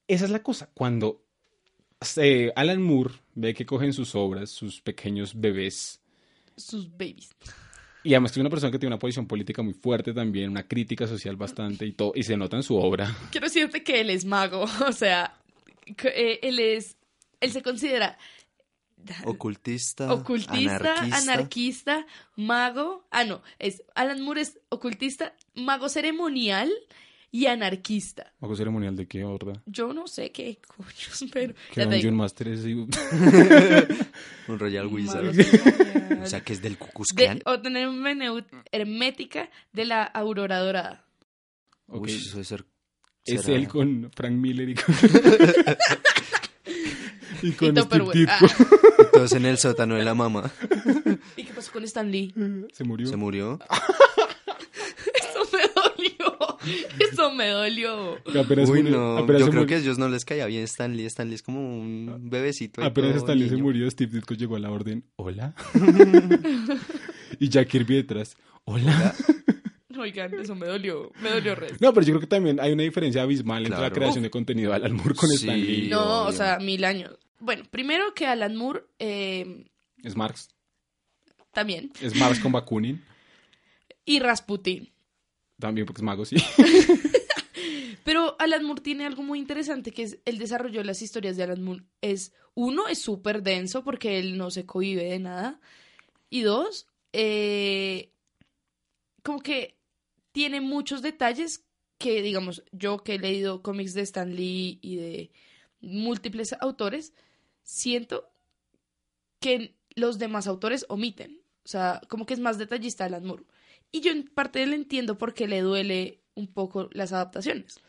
Esa 0.06 0.26
es 0.26 0.30
la 0.30 0.42
cosa. 0.42 0.68
Cuando 0.74 1.22
eh, 2.16 2.52
Alan 2.54 2.82
Moore 2.82 3.14
ve 3.34 3.54
que 3.54 3.64
cogen 3.64 3.92
sus 3.94 4.14
obras, 4.14 4.50
sus 4.50 4.80
pequeños 4.82 5.38
bebés, 5.40 6.00
Sus 6.56 6.90
babies. 6.90 7.30
y 8.04 8.12
además 8.14 8.32
que 8.32 8.40
es 8.40 8.42
una 8.42 8.50
persona 8.50 8.70
que 8.72 8.78
tiene 8.78 8.94
una 8.94 8.98
posición 8.98 9.26
política 9.26 9.62
muy 9.62 9.72
fuerte 9.74 10.12
también, 10.12 10.50
una 10.50 10.66
crítica 10.68 11.06
social 11.06 11.36
bastante 11.36 11.86
y 11.86 11.92
todo, 11.92 12.12
y 12.14 12.22
se 12.24 12.36
nota 12.36 12.56
en 12.56 12.62
su 12.62 12.76
obra. 12.76 13.14
Quiero 13.30 13.46
decirte 13.46 13.82
que 13.82 14.00
él 14.02 14.10
es 14.10 14.24
mago. 14.26 14.64
O 14.86 14.92
sea, 14.92 15.34
eh, 16.04 16.40
él 16.42 16.58
es... 16.58 16.96
Él 17.40 17.52
se 17.52 17.62
considera 17.62 18.18
Ocultista, 19.24 20.12
ocultista, 20.12 20.76
anarquista. 20.76 21.16
anarquista, 21.16 22.06
mago. 22.36 23.06
Ah, 23.10 23.24
no, 23.24 23.42
es 23.58 23.82
Alan 23.94 24.20
Moore 24.20 24.42
es 24.42 24.60
ocultista, 24.68 25.34
mago 25.54 25.88
ceremonial 25.88 26.70
y 27.30 27.46
anarquista. 27.46 28.32
¿Mago 28.40 28.56
ceremonial 28.56 28.96
de 28.96 29.06
qué 29.06 29.24
horda? 29.24 29.62
Yo 29.66 29.92
no 29.92 30.06
sé 30.06 30.32
qué 30.32 30.58
coños, 30.76 31.24
pero 31.32 31.54
Que 31.72 31.84
Dungeon 31.86 32.16
Master 32.16 32.48
es... 32.48 32.64
Un 32.64 34.58
Royal 34.58 34.86
Wizard. 34.86 35.28
O 36.22 36.26
sea, 36.26 36.40
que 36.42 36.52
es 36.52 36.62
del 36.62 36.76
Klan. 36.76 37.40
o 37.46 37.60
tener 37.60 37.88
una 37.88 38.44
hermética 38.72 39.50
de 39.72 39.84
la 39.84 40.02
aurora 40.02 40.58
dorada. 40.58 41.04
Uy, 41.86 42.12
eso 42.12 42.30
debe 42.32 42.44
ser... 42.44 42.64
Es 43.24 43.46
él 43.48 43.68
con 43.68 44.10
Frank 44.14 44.32
Miller 44.32 44.68
y 44.70 44.74
con... 44.74 44.94
y 47.42 47.52
con 47.52 47.76
Y 47.76 47.80
Steve. 47.80 48.04
Ditko. 48.12 48.46
Ah, 48.46 49.06
Todos 49.12 49.32
en 49.32 49.46
el 49.46 49.58
sótano 49.58 49.94
de 49.96 50.04
la 50.04 50.14
mamá. 50.14 50.50
¿Y 51.36 51.44
qué 51.44 51.52
pasó 51.54 51.72
con 51.72 51.84
Stan 51.84 52.10
Lee? 52.10 52.32
Se 52.72 52.84
murió. 52.84 53.06
Se 53.08 53.16
murió. 53.16 53.58
Eso 55.14 55.40
me 55.52 55.60
dolió. 55.74 56.58
Eso 56.98 57.30
me 57.32 57.48
dolió. 57.48 58.12
Uy, 58.24 58.82
murió- 58.82 58.90
no. 58.90 59.18
apenas 59.18 59.40
Yo 59.40 59.46
creo 59.50 59.62
murió- 59.62 59.66
que 59.66 59.74
a 59.76 59.78
ellos 59.78 59.98
no 59.98 60.08
les 60.08 60.24
caía 60.24 60.46
bien 60.46 60.64
Stan 60.64 60.94
Lee. 60.96 61.06
Stan 61.06 61.28
Lee 61.28 61.34
es 61.36 61.42
como 61.42 61.60
un 61.80 62.28
bebecito. 62.30 62.82
Apenas 62.82 63.16
Stan 63.16 63.38
Lee 63.38 63.48
se 63.48 63.56
murió, 63.56 63.90
Steve 63.90 64.12
Ditko 64.14 64.34
llegó 64.34 64.56
a 64.56 64.58
la 64.58 64.70
orden. 64.70 65.04
¿Hola? 65.16 65.54
y 67.38 67.48
Jack 67.48 67.68
Kirby 67.68 67.96
detrás. 67.96 68.36
¿Hola? 68.64 69.14
Oigan, 70.00 70.34
eso 70.40 70.54
me 70.54 70.66
dolió. 70.66 71.12
Me 71.20 71.30
dolió 71.30 71.54
red. 71.54 71.76
No, 71.80 71.92
pero 71.92 72.06
yo 72.06 72.12
creo 72.14 72.20
que 72.20 72.26
también 72.26 72.58
hay 72.60 72.72
una 72.72 72.82
diferencia 72.82 73.22
abismal 73.22 73.64
entre 73.66 73.80
la 73.80 73.90
creación 73.90 74.22
de 74.22 74.30
contenido 74.30 74.70
de 74.70 74.76
Alan 74.76 74.94
Moore 74.94 75.14
con 75.14 75.28
Sí. 75.28 75.36
Stan 75.36 75.60
Lee. 75.60 75.88
No, 75.88 76.26
o 76.26 76.32
sea, 76.32 76.58
mil 76.58 76.84
años. 76.84 77.16
Bueno, 77.38 77.64
primero 77.70 78.12
que 78.14 78.26
Alan 78.26 78.56
Moore 78.56 78.82
eh, 78.98 79.64
Es 80.02 80.16
Marx. 80.16 80.48
también. 81.52 81.92
Es 82.00 82.14
Marx 82.16 82.38
con 82.40 82.52
Bakunin. 82.52 83.02
Y 84.04 84.18
Rasputin. 84.20 84.90
También 85.58 85.86
porque 85.86 86.00
es 86.00 86.04
mago, 86.04 86.24
sí. 86.24 86.36
Pero 88.04 88.34
Alan 88.38 88.64
Moore 88.64 88.80
tiene 88.80 89.04
algo 89.06 89.22
muy 89.22 89.38
interesante 89.38 89.92
que 89.92 90.02
es 90.02 90.18
el 90.24 90.38
desarrollo 90.38 90.80
de 90.80 90.86
las 90.86 91.02
historias 91.02 91.36
de 91.36 91.42
Alan 91.44 91.62
Moore. 91.62 91.84
Es, 92.00 92.32
uno, 92.54 92.88
es 92.88 93.00
súper 93.00 93.42
denso 93.42 93.84
porque 93.84 94.18
él 94.18 94.38
no 94.38 94.50
se 94.50 94.64
cohibe 94.66 95.04
de 95.04 95.18
nada. 95.18 95.60
Y 96.30 96.40
dos, 96.42 96.86
eh, 97.12 98.10
como 99.22 99.40
que 99.40 99.76
tiene 100.32 100.60
muchos 100.60 101.02
detalles 101.02 101.64
que, 101.98 102.22
digamos, 102.22 102.64
yo 102.72 103.02
que 103.04 103.16
he 103.16 103.18
leído 103.18 103.62
cómics 103.62 103.94
de 103.94 104.02
Stan 104.02 104.34
Lee 104.34 104.78
y 104.82 104.96
de 104.96 105.30
múltiples 105.80 106.54
autores, 106.60 107.12
siento 107.62 108.30
que 109.40 109.76
los 109.94 110.18
demás 110.18 110.46
autores 110.46 110.86
omiten. 110.88 111.40
O 111.64 111.68
sea, 111.68 112.00
como 112.08 112.26
que 112.26 112.34
es 112.34 112.40
más 112.40 112.58
detallista 112.58 113.04
Alan 113.04 113.24
Moore. 113.24 113.44
Y 113.92 114.00
yo 114.00 114.12
en 114.12 114.24
parte 114.24 114.64
le 114.66 114.76
entiendo 114.76 115.18
por 115.18 115.34
qué 115.34 115.46
le 115.46 115.60
duele 115.60 116.22
un 116.34 116.46
poco 116.46 116.88
las 116.92 117.12
adaptaciones. 117.12 117.80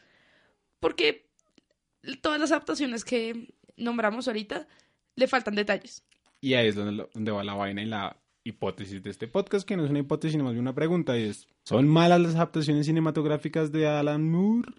Porque 0.80 1.30
todas 2.22 2.40
las 2.40 2.52
adaptaciones 2.52 3.06
que 3.06 3.54
nombramos 3.78 4.28
ahorita 4.28 4.68
le 5.16 5.28
faltan 5.28 5.56
detalles. 5.56 6.04
Y 6.42 6.56
ahí 6.56 6.68
es 6.68 6.76
donde, 6.76 7.08
donde 7.14 7.32
va 7.32 7.44
la 7.44 7.54
vaina 7.54 7.82
y 7.82 7.86
la 7.86 8.18
hipótesis 8.44 9.04
de 9.04 9.12
este 9.12 9.28
podcast, 9.28 9.68
que 9.68 9.78
no 9.78 9.84
es 9.84 9.90
una 9.90 10.00
hipótesis, 10.00 10.34
sino 10.34 10.44
más 10.44 10.54
bien 10.54 10.64
una 10.64 10.74
pregunta, 10.74 11.18
y 11.18 11.24
es, 11.24 11.48
¿son 11.72 11.88
malas 11.88 12.22
las 12.22 12.36
adaptaciones 12.36 12.86
cinematográficas 12.86 13.72
de 13.72 13.88
Alan 13.88 14.30
Moore? 14.30 14.72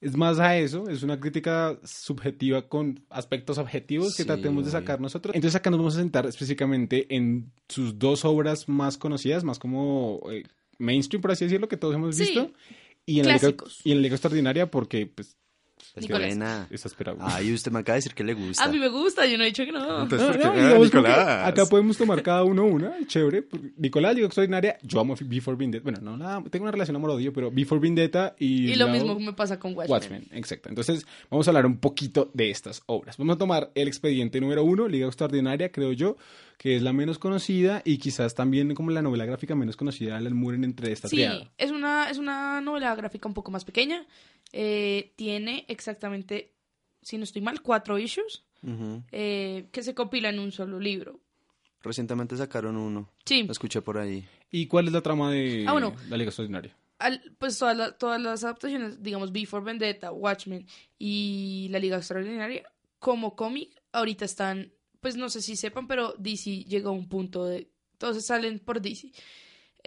Es 0.00 0.16
más 0.16 0.38
a 0.38 0.56
eso, 0.56 0.88
es 0.88 1.02
una 1.02 1.18
crítica 1.18 1.76
subjetiva 1.82 2.68
con 2.68 3.00
aspectos 3.10 3.58
objetivos 3.58 4.16
que 4.16 4.24
tratemos 4.24 4.64
de 4.64 4.70
sacar 4.70 5.00
nosotros. 5.00 5.34
Entonces 5.34 5.56
acá 5.56 5.70
nos 5.70 5.78
vamos 5.78 5.96
a 5.96 5.98
sentar 5.98 6.24
específicamente 6.26 7.14
en 7.16 7.50
sus 7.68 7.98
dos 7.98 8.24
obras 8.24 8.68
más 8.68 8.96
conocidas, 8.96 9.42
más 9.42 9.58
como 9.58 10.20
eh, 10.30 10.44
mainstream, 10.78 11.20
por 11.20 11.32
así 11.32 11.46
decirlo, 11.46 11.66
que 11.68 11.76
todos 11.76 11.96
hemos 11.96 12.14
Sí. 12.14 12.22
visto. 12.24 12.52
Y 13.06 13.20
en, 13.20 13.26
la 13.26 13.34
Liga, 13.34 13.54
y 13.84 13.90
en 13.90 13.98
la 13.98 14.02
Liga 14.02 14.14
Extraordinaria 14.14 14.70
porque, 14.70 15.06
pues, 15.06 15.36
Qué 15.94 16.00
Nicolás. 16.02 16.28
buena. 16.28 16.68
es. 16.70 16.86
Ay, 17.20 17.52
usted 17.52 17.70
me 17.72 17.78
acaba 17.80 17.94
de 17.94 17.98
decir 17.98 18.14
que 18.14 18.24
le 18.24 18.34
gusta. 18.34 18.64
A 18.64 18.68
mí 18.68 18.78
me 18.78 18.88
gusta, 18.88 19.26
yo 19.26 19.36
no 19.38 19.44
he 19.44 19.46
dicho 19.46 19.64
que 19.64 19.72
no. 19.72 20.02
Entonces, 20.02 20.20
No, 20.20 20.32
¿por 20.32 20.38
qué 20.40 20.44
no, 20.46 20.52
me 20.52 20.58
da 20.60 20.66
digamos 20.68 20.90
como 20.90 21.02
que 21.04 21.08
Nicolás? 21.08 21.48
acá 21.48 21.66
podemos 21.66 21.96
tomar 21.96 22.22
cada 22.22 22.44
uno 22.44 22.64
una, 22.64 22.92
chévere. 23.06 23.44
Nicolás, 23.76 24.14
Liga 24.14 24.26
Extraordinaria, 24.26 24.78
yo 24.82 25.00
amo 25.00 25.14
Before 25.20 25.56
Vendetta. 25.56 25.82
Bueno, 25.82 25.98
no, 26.02 26.16
nada, 26.16 26.42
tengo 26.50 26.64
una 26.64 26.72
relación 26.72 26.96
amor-odio, 26.96 27.32
pero 27.32 27.50
Before 27.50 27.80
Vendetta 27.80 28.34
y... 28.38 28.72
Y 28.72 28.74
lo 28.76 28.88
mismo 28.88 29.18
me 29.18 29.32
pasa 29.32 29.58
con 29.58 29.74
Watchmen. 29.76 29.90
Watchmen, 30.00 30.26
exacto. 30.32 30.68
Entonces, 30.68 31.06
vamos 31.30 31.46
a 31.48 31.50
hablar 31.50 31.66
un 31.66 31.78
poquito 31.78 32.30
de 32.34 32.50
estas 32.50 32.82
obras. 32.86 33.16
Vamos 33.16 33.36
a 33.36 33.38
tomar 33.38 33.70
el 33.74 33.88
expediente 33.88 34.40
número 34.40 34.64
uno, 34.64 34.88
Liga 34.88 35.06
Extraordinaria, 35.06 35.70
creo 35.72 35.92
yo, 35.92 36.16
que 36.58 36.74
es 36.74 36.82
la 36.82 36.92
menos 36.92 37.18
conocida 37.20 37.82
y 37.84 37.98
quizás 37.98 38.34
también 38.34 38.74
como 38.74 38.90
la 38.90 39.00
novela 39.00 39.24
gráfica 39.24 39.54
menos 39.54 39.76
conocida 39.76 40.10
de 40.12 40.16
Alan 40.16 40.36
Moore 40.36 40.56
en 40.56 40.64
entre 40.64 40.90
esta 40.90 41.06
Sí, 41.08 41.16
triada. 41.16 41.48
es 41.56 41.70
una, 41.70 42.10
es 42.10 42.18
una 42.18 42.60
novela 42.60 42.94
gráfica 42.96 43.28
un 43.28 43.34
poco 43.34 43.50
más 43.52 43.64
pequeña. 43.64 44.04
Eh, 44.52 45.12
tiene 45.16 45.64
exactamente, 45.68 46.54
si 47.02 47.18
no 47.18 47.24
estoy 47.24 47.42
mal, 47.42 47.60
cuatro 47.62 47.98
issues 47.98 48.44
Ujú. 48.62 49.02
eh, 49.12 49.68
que 49.72 49.82
se 49.82 49.94
compilan 49.94 50.34
en 50.34 50.40
un 50.40 50.52
solo 50.52 50.80
libro. 50.80 51.20
Recientemente 51.82 52.36
sacaron 52.36 52.76
uno. 52.76 53.08
Sí, 53.24 53.44
Lo 53.44 53.52
escuché 53.52 53.82
por 53.82 53.98
ahí. 53.98 54.26
¿Y 54.50 54.66
cuál 54.66 54.86
es 54.88 54.92
la 54.92 55.00
trama 55.02 55.30
de 55.30 55.64
Ah, 55.68 55.72
bueno. 55.72 55.94
la 56.08 56.16
Liga 56.16 56.28
Extraordinaria? 56.30 56.76
al- 56.98 57.22
pues 57.38 57.56
todas, 57.58 57.76
la- 57.76 57.96
todas 57.96 58.20
las 58.20 58.42
adaptaciones, 58.42 59.00
digamos, 59.02 59.30
Before 59.30 59.64
Vendetta, 59.64 60.10
Watchmen 60.10 60.66
y 60.98 61.68
La 61.70 61.78
Liga 61.78 61.96
Extraordinaria, 61.98 62.64
como 62.98 63.36
cómic, 63.36 63.70
ahorita 63.92 64.24
están, 64.24 64.72
pues 65.00 65.16
no 65.16 65.28
sé 65.28 65.40
si 65.40 65.54
sepan, 65.54 65.86
pero 65.86 66.14
DC 66.18 66.64
llegó 66.64 66.88
a 66.88 66.92
un 66.92 67.08
punto 67.08 67.44
de, 67.44 67.70
todos 67.98 68.24
salen 68.26 68.58
por 68.58 68.80
DC, 68.80 69.12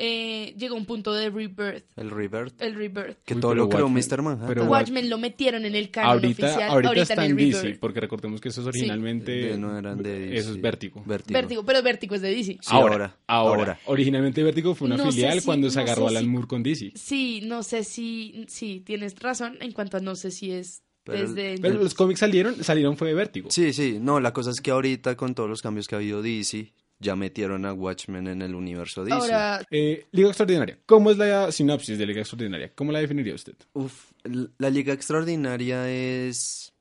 eh, 0.03 0.55
llegó 0.57 0.73
a 0.73 0.77
un 0.79 0.85
punto 0.87 1.13
de 1.13 1.29
rebirth, 1.29 1.85
El 1.95 2.09
Rebirth. 2.09 2.59
el 2.59 2.73
rebirth. 2.73 3.19
Que 3.23 3.35
Uy, 3.35 3.39
todo 3.39 3.53
lo 3.53 3.69
creó 3.69 3.87
Watchmen- 3.87 4.03
Mr. 4.11 4.21
Manhattan. 4.23 4.47
pero 4.47 4.65
Watchmen 4.65 5.09
lo 5.11 5.19
metieron 5.19 5.63
en 5.63 5.75
el 5.75 5.91
canon 5.91 6.11
Ahorita, 6.13 6.27
oficial, 6.47 6.69
ahorita, 6.71 6.87
ahorita 6.89 7.01
está 7.03 7.25
en 7.25 7.31
en 7.31 7.39
el 7.39 7.45
DC, 7.51 7.61
rebirth. 7.61 7.79
porque 7.79 7.99
recordemos 7.99 8.41
que 8.41 8.49
eso 8.49 8.61
es 8.61 8.67
originalmente... 8.67 9.31
De- 9.31 9.57
no 9.59 9.77
eran 9.77 10.01
de 10.01 10.35
Eso 10.37 10.49
es 10.49 10.55
DC. 10.55 10.61
Vértigo. 10.61 11.03
Vértigo. 11.05 11.39
Vértigo, 11.39 11.63
pero 11.65 11.83
Vértigo 11.83 12.15
es 12.15 12.21
de 12.21 12.29
DC. 12.31 12.53
Sí, 12.53 12.57
ahora, 12.69 13.15
ahora, 13.27 13.61
ahora. 13.61 13.79
Originalmente 13.85 14.41
Vértigo 14.43 14.73
fue 14.73 14.87
una 14.87 14.97
No 14.97 15.11
filial 15.11 15.39
si- 15.39 15.45
cuando 15.45 15.69
se 15.69 15.75
no 15.77 15.81
agarró 15.83 16.03
sé 16.03 16.07
Alan 16.09 16.23
si- 16.23 16.29
Moore 16.29 16.47
con 16.47 16.63
DC. 16.63 16.91
Sí, 16.95 17.41
no 17.43 17.61
sé 17.61 17.83
si, 17.83 18.45
sí, 18.47 18.81
tienes 18.83 19.19
razón 19.19 19.57
en 19.61 19.71
cuanto 19.71 19.97
a 19.97 19.99
no 19.99 20.15
sé 20.15 20.31
si 20.31 20.51
es 20.51 20.81
Pero- 21.03 21.19
desde... 21.31 21.59
Pero 21.61 21.75
los 21.83 21.93
cómics 21.93 22.19
salieron, 22.21 22.63
salieron 22.63 22.97
fue 22.97 23.09
de 23.09 23.13
Vértigo. 23.13 23.51
Sí, 23.51 23.71
sí. 23.73 23.97
No, 24.01 24.19
la 24.19 24.33
cosa 24.33 24.49
es 24.51 24.61
que 24.61 24.71
ahorita 24.71 25.15
con 25.15 25.35
todos 25.35 25.49
los 25.49 25.61
cambios 25.61 25.87
que 25.87 25.95
ha 25.95 25.99
habido 25.99 26.21
DC, 26.21 26.73
ya 27.01 27.15
metieron 27.15 27.65
a 27.65 27.73
Watchmen 27.73 28.27
en 28.27 28.41
el 28.41 28.53
universo 28.55 29.03
DC. 29.03 29.15
Ahora, 29.15 29.65
Eh, 29.71 30.05
Liga 30.11 30.29
Extraordinaria. 30.29 30.79
¿Cómo 30.85 31.11
es 31.11 31.17
la 31.17 31.51
sinopsis 31.51 31.97
de 31.97 32.05
Liga 32.05 32.21
Extraordinaria? 32.21 32.71
¿Cómo 32.75 32.91
la 32.91 32.99
definiría 32.99 33.33
usted? 33.33 33.55
Uf, 33.73 34.11
la 34.23 34.69
Liga 34.69 34.93
Extraordinaria 34.93 35.89
es... 35.89 36.73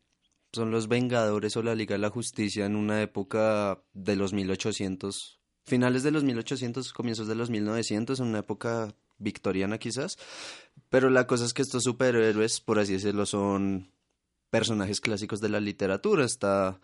Son 0.52 0.70
los 0.70 0.88
Vengadores 0.88 1.56
o 1.56 1.62
la 1.62 1.74
Liga 1.74 1.94
de 1.94 2.00
la 2.00 2.10
Justicia 2.10 2.66
en 2.66 2.76
una 2.76 3.00
época 3.02 3.82
de 3.94 4.16
los 4.16 4.32
1800, 4.32 5.40
finales 5.64 6.02
de 6.02 6.10
los 6.10 6.24
1800, 6.24 6.92
comienzos 6.92 7.28
de 7.28 7.36
los 7.36 7.50
1900, 7.50 8.18
en 8.18 8.26
una 8.26 8.40
época 8.40 8.92
victoriana 9.18 9.78
quizás. 9.78 10.18
Pero 10.88 11.08
la 11.08 11.28
cosa 11.28 11.44
es 11.44 11.54
que 11.54 11.62
estos 11.62 11.84
superhéroes, 11.84 12.60
por 12.60 12.80
así 12.80 12.94
decirlo, 12.94 13.26
son 13.26 13.92
personajes 14.50 15.00
clásicos 15.00 15.40
de 15.40 15.48
la 15.48 15.60
literatura. 15.60 16.24
Está... 16.24 16.80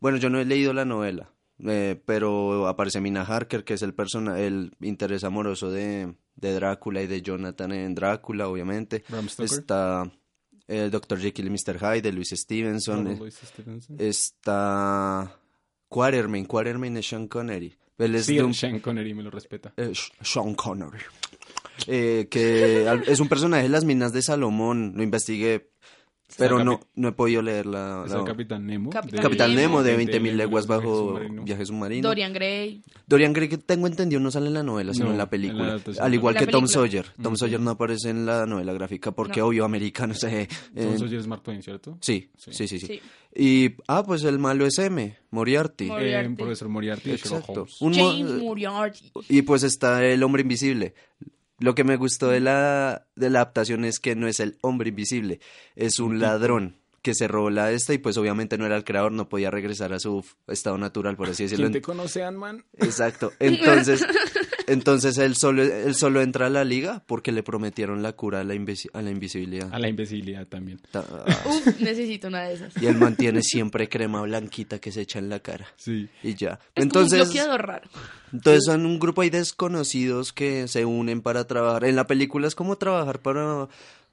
Bueno, 0.00 0.16
yo 0.16 0.30
no 0.30 0.40
he 0.40 0.46
leído 0.46 0.72
la 0.72 0.86
novela, 0.86 1.30
eh, 1.66 2.00
pero 2.04 2.66
aparece 2.68 3.00
Mina 3.00 3.22
Harker, 3.22 3.64
que 3.64 3.74
es 3.74 3.82
el 3.82 3.94
persona, 3.94 4.38
el 4.40 4.72
interés 4.80 5.24
amoroso 5.24 5.70
de, 5.70 6.14
de 6.36 6.52
Drácula 6.54 7.02
y 7.02 7.06
de 7.06 7.22
Jonathan 7.22 7.72
en 7.72 7.94
Drácula, 7.94 8.48
obviamente. 8.48 9.04
Está 9.38 10.10
el 10.68 10.90
Dr. 10.90 11.18
Jekyll 11.18 11.46
y 11.46 11.50
Mr. 11.50 11.78
Hyde 11.78 12.12
de 12.12 12.24
Stevenson. 12.24 13.04
Robert 13.04 13.34
eh, 13.42 13.46
Stevenson. 13.46 13.96
Está 13.98 15.36
Quartermain. 15.88 16.44
Quartermain 16.46 16.96
es 16.96 17.08
Sean 17.08 17.26
Connery. 17.28 17.76
Él 17.98 18.14
es 18.14 18.26
Sí, 18.26 18.36
de 18.36 18.44
un- 18.44 18.54
Sean 18.54 18.78
Connery 18.80 19.12
me 19.14 19.22
lo 19.22 19.30
respeta. 19.30 19.72
eh, 19.76 19.92
Sean 20.22 20.54
Connery. 20.54 20.98
Eh, 21.86 22.28
que 22.30 22.86
es 23.06 23.20
un 23.20 23.28
personaje 23.28 23.62
de 23.64 23.68
las 23.70 23.84
minas 23.84 24.12
de 24.12 24.22
Salomón. 24.22 24.92
Lo 24.96 25.02
investigué, 25.02 25.70
pero 26.38 26.64
no, 26.64 26.80
no 26.94 27.08
he 27.08 27.12
podido 27.12 27.42
leer 27.42 27.66
la... 27.66 28.02
Es 28.06 28.12
la- 28.12 28.18
el 28.20 28.24
Capitán 28.24 28.66
Nemo. 28.66 28.90
Capitán 28.90 29.22
Capitán 29.22 29.54
Nemo 29.54 29.82
de 29.82 29.96
20.000 29.98 30.20
20.000 30.20 30.32
leguas 30.34 30.66
bajo 30.66 31.08
submarino. 31.10 31.42
viaje 31.44 31.66
submarino. 31.66 32.08
Dorian 32.08 32.32
Gray. 32.32 32.82
Dorian 33.06 33.32
Gray, 33.32 33.48
que 33.48 33.58
tengo 33.58 33.86
entendido, 33.86 34.20
no 34.20 34.30
sale 34.30 34.46
en 34.48 34.54
la 34.54 34.62
novela, 34.62 34.92
sino 34.94 35.06
No, 35.06 35.10
en 35.12 35.18
la 35.18 35.24
en 35.24 35.30
película. 35.30 35.78
la. 35.84 36.04
Al 36.04 36.14
igual 36.14 36.34
la 36.34 36.40
que 36.40 36.46
Tom. 36.46 36.66
Sawyer. 36.66 37.06
Tom 37.22 37.36
Sawyer 37.36 37.60
no 37.60 37.70
aparece 37.72 38.10
en 38.10 38.24
la 38.26 38.46
novela 38.46 38.72
gráfica 38.72 39.10
porque, 39.12 39.40
No. 39.40 39.46
obvio, 39.46 39.64
americano, 39.64 40.14
sé. 40.14 40.48
Tom 40.74 40.94
eh, 40.94 40.98
Sawyer 40.98 41.20
es 41.20 41.26
Mark 41.26 41.42
Twain, 41.42 41.62
¿cierto? 41.62 41.98
sí, 42.00 42.30
Sí. 42.36 42.52
sí, 42.52 42.68
sí, 42.68 42.78
sí, 42.80 42.86
Sí. 42.86 43.00
Y, 43.34 43.76
ah, 43.86 44.02
pues 44.04 44.24
el 44.24 44.38
malo 44.40 44.66
es 44.66 44.76
M, 44.80 45.16
Moriarty. 45.30 45.86
Mor- 45.86 46.00
Eh, 46.00 46.04
Moriarty. 46.04 46.34
profesor 46.34 46.68
Moriarty 46.68 47.10
Exacto. 47.12 47.66
James 47.80 48.32
Moriarty. 48.42 49.12
Y 49.28 49.42
pues 49.42 49.62
está 49.62 50.04
el 50.04 50.22
hombre 50.24 50.42
invisible. 50.42 50.94
Lo 51.60 51.74
que 51.74 51.84
me 51.84 51.96
gustó 51.96 52.28
de 52.28 52.40
la, 52.40 53.06
de 53.14 53.30
la 53.30 53.40
adaptación 53.40 53.84
es 53.84 54.00
que 54.00 54.16
no 54.16 54.26
es 54.26 54.40
el 54.40 54.58
hombre 54.62 54.88
invisible, 54.88 55.40
es 55.76 55.98
un 55.98 56.18
ladrón 56.18 56.80
que 57.02 57.14
se 57.14 57.28
robó 57.28 57.50
la 57.50 57.70
esta 57.72 57.94
y 57.94 57.98
pues 57.98 58.16
obviamente 58.16 58.58
no 58.58 58.66
era 58.66 58.76
el 58.76 58.84
creador, 58.84 59.12
no 59.12 59.28
podía 59.28 59.50
regresar 59.50 59.92
a 59.92 59.98
su 59.98 60.24
estado 60.48 60.76
natural, 60.76 61.16
por 61.16 61.28
así 61.28 61.44
decirlo. 61.44 61.66
¿Quién 61.66 61.72
te 61.74 61.82
conoce, 61.82 62.22
Ant-Man? 62.22 62.64
Exacto. 62.78 63.32
Entonces, 63.38 64.04
entonces 64.72 65.18
él 65.18 65.36
solo, 65.36 65.62
él 65.62 65.94
solo 65.94 66.20
entra 66.22 66.46
a 66.46 66.50
la 66.50 66.64
liga 66.64 67.02
porque 67.06 67.32
le 67.32 67.42
prometieron 67.42 68.02
la 68.02 68.12
cura 68.12 68.40
a 68.40 68.44
la, 68.44 68.54
invisi- 68.54 68.90
a 68.92 69.02
la 69.02 69.10
invisibilidad. 69.10 69.68
A 69.72 69.78
la 69.78 69.88
invisibilidad 69.88 70.46
también. 70.46 70.80
Ta- 70.90 71.04
Uf, 71.46 71.80
necesito 71.80 72.28
una 72.28 72.42
de 72.44 72.54
esas. 72.54 72.80
Y 72.82 72.86
él 72.86 72.96
mantiene 72.96 73.42
siempre 73.42 73.88
crema 73.88 74.22
blanquita 74.22 74.78
que 74.78 74.92
se 74.92 75.02
echa 75.02 75.18
en 75.18 75.28
la 75.28 75.40
cara. 75.40 75.66
Sí. 75.76 76.08
Y 76.22 76.34
ya. 76.34 76.58
Es 76.74 76.82
Entonces, 76.84 77.18
como 77.18 77.22
un 77.30 77.34
bloqueador 77.36 77.66
raro. 77.66 77.90
entonces 78.32 78.64
son 78.64 78.86
un 78.86 78.98
grupo 78.98 79.22
ahí 79.22 79.30
desconocidos 79.30 80.32
que 80.32 80.68
se 80.68 80.84
unen 80.84 81.20
para 81.22 81.46
trabajar. 81.46 81.84
En 81.84 81.96
la 81.96 82.06
película 82.06 82.46
es 82.48 82.54
como 82.54 82.76
trabajar 82.78 83.20
para... 83.20 83.68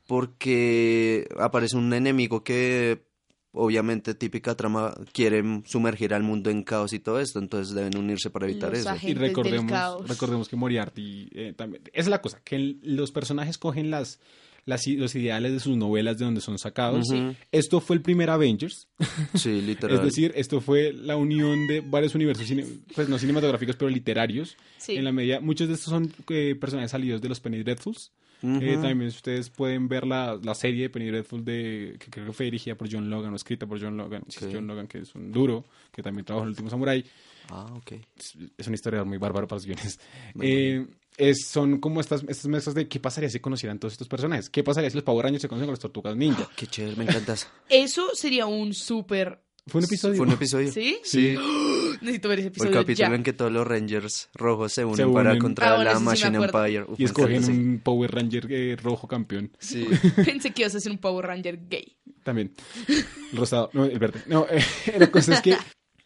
porque 0.07 1.27
aparece 1.39 1.77
un 1.77 1.93
enemigo 1.93 2.43
que 2.43 3.05
obviamente 3.51 4.13
típica 4.13 4.55
trama 4.55 4.93
quiere 5.13 5.43
sumergir 5.65 6.13
al 6.13 6.23
mundo 6.23 6.49
en 6.49 6.63
caos 6.63 6.93
y 6.93 6.99
todo 6.99 7.19
esto, 7.19 7.39
entonces 7.39 7.73
deben 7.73 7.97
unirse 7.97 8.29
para 8.29 8.45
evitar 8.45 8.69
Los 8.71 8.79
eso. 8.81 8.95
Y 9.01 9.07
del 9.13 9.17
recordemos, 9.17 9.71
caos. 9.71 10.07
recordemos 10.07 10.49
que 10.49 10.55
Moriarty 10.55 11.29
eh, 11.33 11.53
también. 11.55 11.81
Es 11.93 12.07
la 12.07 12.21
cosa, 12.21 12.39
que 12.43 12.55
el- 12.55 12.79
los 12.83 13.11
personajes 13.11 13.57
cogen 13.57 13.89
las, 13.89 14.19
las 14.65 14.85
los 14.85 15.15
ideales 15.15 15.53
de 15.53 15.59
sus 15.61 15.77
novelas 15.77 16.17
de 16.19 16.25
donde 16.25 16.41
son 16.41 16.59
sacados. 16.59 17.07
Esto 17.51 17.79
fue 17.79 17.95
el 17.95 18.01
primer 18.01 18.29
Avengers. 18.29 18.87
Sí, 19.33 19.61
literal. 19.61 19.97
Es 19.97 20.03
decir, 20.03 20.33
esto 20.35 20.61
fue 20.61 20.91
la 20.93 21.15
unión 21.15 21.67
de 21.67 21.81
varios 21.81 22.13
universos, 22.15 22.45
cine- 22.47 22.65
pues 22.93 23.07
no 23.09 23.17
cinematográficos, 23.17 23.75
pero 23.77 23.89
literarios. 23.89 24.57
Sí. 24.77 24.95
En 24.97 25.05
la 25.05 25.11
medida, 25.11 25.39
muchos 25.39 25.67
de 25.67 25.73
estos 25.75 25.89
son 25.89 26.11
eh, 26.29 26.55
personajes 26.59 26.91
salidos 26.91 27.21
de 27.21 27.29
los 27.29 27.39
Penny 27.39 27.63
Dreadfuls. 27.63 28.11
Eh, 28.43 28.77
también 28.81 29.07
ustedes 29.07 29.49
pueden 29.49 29.87
ver 29.87 30.05
la, 30.05 30.39
la 30.41 30.53
serie 30.53 30.83
de 30.83 30.89
Penny 30.89 31.07
Dreadful 31.07 31.43
de, 31.43 31.95
que 31.99 32.11
creo 32.11 32.27
que 32.27 32.33
fue 32.33 32.45
dirigida 32.45 32.75
por 32.75 32.87
John 32.91 33.09
Logan 33.09 33.33
o 33.33 33.35
escrita 33.35 33.65
por 33.65 33.81
John 33.81 33.97
Logan. 33.97 34.23
Sí. 34.27 34.45
John 34.51 34.67
Logan, 34.67 34.87
que 34.87 34.99
es 34.99 35.15
un 35.15 35.31
duro, 35.31 35.65
que 35.91 36.03
también 36.03 36.23
trabajó 36.25 36.43
en 36.43 36.49
El 36.49 36.51
Último 36.51 36.69
Samurai. 36.69 37.03
Ah, 37.49 37.65
ok. 37.75 37.93
Es, 38.15 38.37
es 38.57 38.67
un 38.67 38.73
historiador 38.73 39.07
muy 39.07 39.17
bárbaro 39.17 39.47
para 39.47 39.57
los 39.57 39.65
guiones. 39.65 39.99
Eh, 40.39 40.85
es, 41.17 41.47
son 41.47 41.79
como 41.79 41.99
estas, 41.99 42.23
estas 42.27 42.45
mezclas 42.45 42.75
de 42.75 42.87
qué 42.87 42.99
pasaría 42.99 43.29
si 43.29 43.39
conocieran 43.39 43.79
todos 43.79 43.93
estos 43.93 44.07
personajes. 44.07 44.49
¿Qué 44.49 44.63
pasaría 44.63 44.89
si 44.89 44.97
los 44.97 45.03
Power 45.03 45.23
Rangers 45.23 45.41
se 45.41 45.47
conocen 45.47 45.65
con 45.65 45.73
las 45.73 45.79
tortugas 45.79 46.15
ninja? 46.15 46.47
Qué 46.55 46.67
chévere, 46.67 46.95
me 46.95 47.05
encanta 47.05 47.33
eso. 47.33 47.47
Eso 47.69 48.13
sería 48.13 48.45
un 48.45 48.73
súper 48.73 49.41
Fue 49.67 49.79
un 49.79 49.85
episodio. 49.85 50.15
Fue 50.17 50.25
un 50.25 50.31
episodio. 50.33 50.71
¿Sí? 50.71 50.97
Sí. 51.03 51.35
Necesito 52.01 52.29
ver 52.29 52.39
ese 52.39 52.49
Fue 52.49 52.67
episodio 52.67 52.71
el 52.71 52.85
capítulo 52.85 53.09
ya. 53.09 53.15
en 53.15 53.23
que 53.23 53.33
todos 53.33 53.51
los 53.51 53.65
Rangers 53.67 54.29
rojos 54.35 54.71
se 54.73 54.85
unen, 54.85 55.07
Se 55.07 55.13
para 55.13 55.37
contra 55.39 55.73
Ah, 55.79 55.83
la 55.83 55.97
sí 55.97 56.03
Machine. 56.03 56.37
Empire. 56.37 56.83
Uf, 56.87 56.99
Y 56.99 57.03
escogen 57.05 57.43
sí. 57.43 57.51
un 57.51 57.81
Power 57.83 58.11
Ranger 58.13 58.47
eh, 58.49 58.75
rojo 58.81 59.07
campeón. 59.07 59.51
Sí. 59.59 59.85
Pensé 60.25 60.51
que 60.51 60.61
ibas 60.63 60.75
a 60.75 60.77
hacer 60.77 60.91
un 60.91 60.99
Power 60.99 61.25
Ranger 61.25 61.59
gay. 61.67 61.97
También. 62.23 62.53
El 62.87 63.37
rosado. 63.37 63.69
No, 63.73 63.85
el 63.85 63.97
verde. 63.99 64.21
No, 64.27 64.45
eh, 64.49 64.61
la 64.99 65.09
cosa 65.11 65.33
es 65.33 65.41
que 65.41 65.57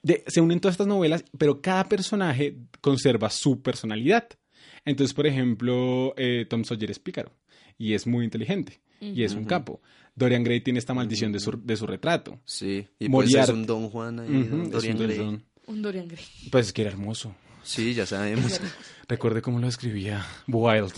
de- 0.02 0.24
se 0.28 0.40
unen 0.42 0.60
todas 0.60 0.74
estas 0.74 0.88
novelas, 0.88 1.26
pero 1.38 1.62
cada 1.62 1.88
personaje 1.90 2.58
conserva 2.80 3.30
su 3.30 3.62
personalidad. 3.62 4.28
Entonces, 4.86 5.14
por 5.14 5.28
ejemplo, 5.28 6.14
eh, 6.18 6.46
Tom 6.50 6.64
Sawyer 6.64 6.90
es 6.90 7.00
pícaro 7.00 7.32
y 7.82 7.94
es 7.94 8.06
muy 8.06 8.26
inteligente 8.26 8.80
y 9.00 9.24
es 9.24 9.34
un 9.34 9.46
capo. 9.46 9.82
Dorian 10.16 10.44
Gray 10.44 10.62
tiene 10.62 10.80
esta 10.80 10.94
maldición 10.94 11.32
de, 11.32 11.40
su, 11.40 11.60
de 11.64 11.76
su 11.76 11.88
retrato. 11.88 12.40
Sí. 12.46 12.88
Y 13.00 13.10
pues 13.10 13.28
Moriarty. 13.30 13.52
es 13.52 13.58
un 13.58 13.66
Don 13.66 13.90
Juan 13.90 14.20
ahí, 14.20 14.28
Dorian 14.70 14.98
un 14.98 15.04
Gray. 15.04 15.18
Don- 15.18 15.44
Un 15.68 15.82
Dorian 15.82 16.08
Gray. 16.08 16.24
Pues 16.52 16.68
es 16.68 16.74
que 16.74 16.82
era 16.84 16.92
hermoso. 16.92 17.36
Sí, 17.64 17.94
ya 17.94 18.06
sabemos. 18.06 18.60
Recuerde 19.08 19.42
cómo 19.42 19.60
lo 19.60 19.68
escribía 19.68 20.26
Wild. 20.48 20.94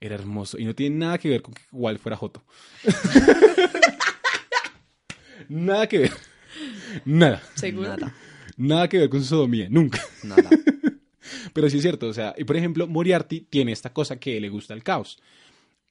Era 0.00 0.16
hermoso. 0.16 0.58
Y 0.58 0.64
no 0.64 0.74
tiene 0.74 0.96
nada 0.96 1.18
que 1.18 1.28
ver 1.30 1.42
con 1.42 1.54
que 1.54 1.62
Wild 1.70 1.98
fuera 1.98 2.16
Joto. 2.16 2.42
nada 5.48 5.86
que 5.88 5.98
ver. 5.98 6.12
Nada. 7.04 7.42
¿Seguro? 7.54 7.88
Nada. 7.88 8.14
Nada 8.56 8.88
que 8.88 8.98
ver 8.98 9.08
con 9.08 9.20
su 9.20 9.26
sodomía. 9.26 9.68
Nunca. 9.70 10.00
Nada. 10.24 10.44
Pero 11.52 11.68
sí 11.70 11.76
es 11.76 11.82
cierto. 11.82 12.08
O 12.08 12.14
sea, 12.14 12.34
y 12.36 12.44
por 12.44 12.56
ejemplo, 12.56 12.86
Moriarty 12.86 13.42
tiene 13.42 13.72
esta 13.72 13.92
cosa 13.92 14.18
que 14.18 14.40
le 14.40 14.48
gusta 14.48 14.74
el 14.74 14.82
caos. 14.82 15.20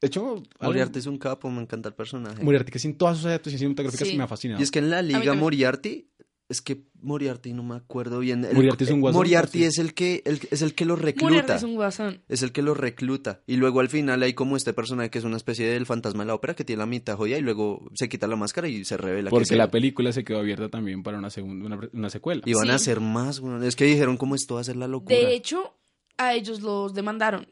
De 0.02 0.08
hecho, 0.08 0.42
Moriarty 0.60 1.00
es 1.00 1.06
un 1.06 1.18
capo, 1.20 1.50
me 1.52 1.62
encanta 1.62 1.88
el 1.90 1.96
personaje. 1.96 2.44
Moriarty 2.44 2.72
que 2.72 2.80
sin 2.80 2.98
todas 2.98 3.18
sus 3.18 3.28
adaptaciones 3.28 3.60
cinematográficas 3.60 4.08
Sí. 4.08 4.18
me 4.18 4.24
ha 4.24 4.28
fascinado. 4.28 4.60
Y 4.60 4.64
es 4.64 4.72
que 4.72 4.80
en 4.80 4.90
la 4.90 5.02
liga. 5.04 5.34
Moriarty, 5.36 6.08
es 6.50 6.62
que 6.62 6.82
Moriarty 7.02 7.54
no 7.54 7.62
me 7.64 7.76
acuerdo 7.76 8.20
bien. 8.20 8.44
El- 8.44 8.56
Moriarty 8.56 8.84
es 8.84 8.90
un 8.90 9.00
guasón, 9.00 9.20
Moriarty 9.20 9.60
sí. 9.60 9.64
es 9.66 9.78
el 9.78 9.94
que 9.94 10.22
el- 10.26 10.40
es 10.50 10.62
el 10.64 10.74
que 10.74 10.86
lo 10.86 10.98
Moriarty 10.98 11.20
recluta. 11.24 11.56
es 11.56 11.64
un 11.64 11.76
guasón. 11.76 12.22
Es 12.28 12.42
el 12.44 12.52
que 12.52 12.62
lo 12.64 12.74
recluta. 12.74 13.42
Y 13.48 13.58
luego 13.58 13.80
al 13.80 13.90
final 13.90 14.22
hay 14.24 14.34
como 14.34 14.58
este 14.58 14.74
personaje 14.74 15.10
que 15.12 15.20
es 15.20 15.24
una 15.24 15.38
especie 15.38 15.68
del 15.70 15.86
fantasma 15.86 16.24
de 16.24 16.28
la 16.28 16.34
ópera 16.36 16.56
que 16.56 16.66
tiene 16.66 16.80
la 16.80 16.88
mitad 16.88 17.16
joya 17.16 17.38
y 17.38 17.42
luego 17.42 17.88
se 17.94 18.10
quita 18.10 18.26
la 18.28 18.36
máscara 18.36 18.68
y 18.68 18.84
se 18.84 18.98
revela 18.98 19.30
que 19.30 19.36
Porque 19.36 19.56
la 19.56 19.70
película 19.70 20.12
se 20.12 20.24
quedó 20.24 20.40
abierta 20.40 20.68
también 20.68 21.04
para 21.04 21.20
una 21.20 21.30
segunda, 21.30 21.66
una, 21.68 21.90
una 21.94 22.10
secuela. 22.10 22.42
Y 22.46 22.54
van 22.56 22.72
a 22.72 22.76
hacer 22.76 23.00
más, 23.02 23.40
weón. 23.40 23.64
Es 23.64 23.76
que 23.76 23.86
dijeron 23.86 24.18
como 24.18 24.34
esto 24.36 24.56
va 24.56 24.62
a 24.62 24.64
ser 24.66 24.76
la 24.78 24.88
locura. 24.88 25.16
De 25.16 25.34
hecho, 25.36 25.76
a 26.18 26.34
ellos 26.34 26.62
los 26.62 26.94
demandaron 26.96 27.48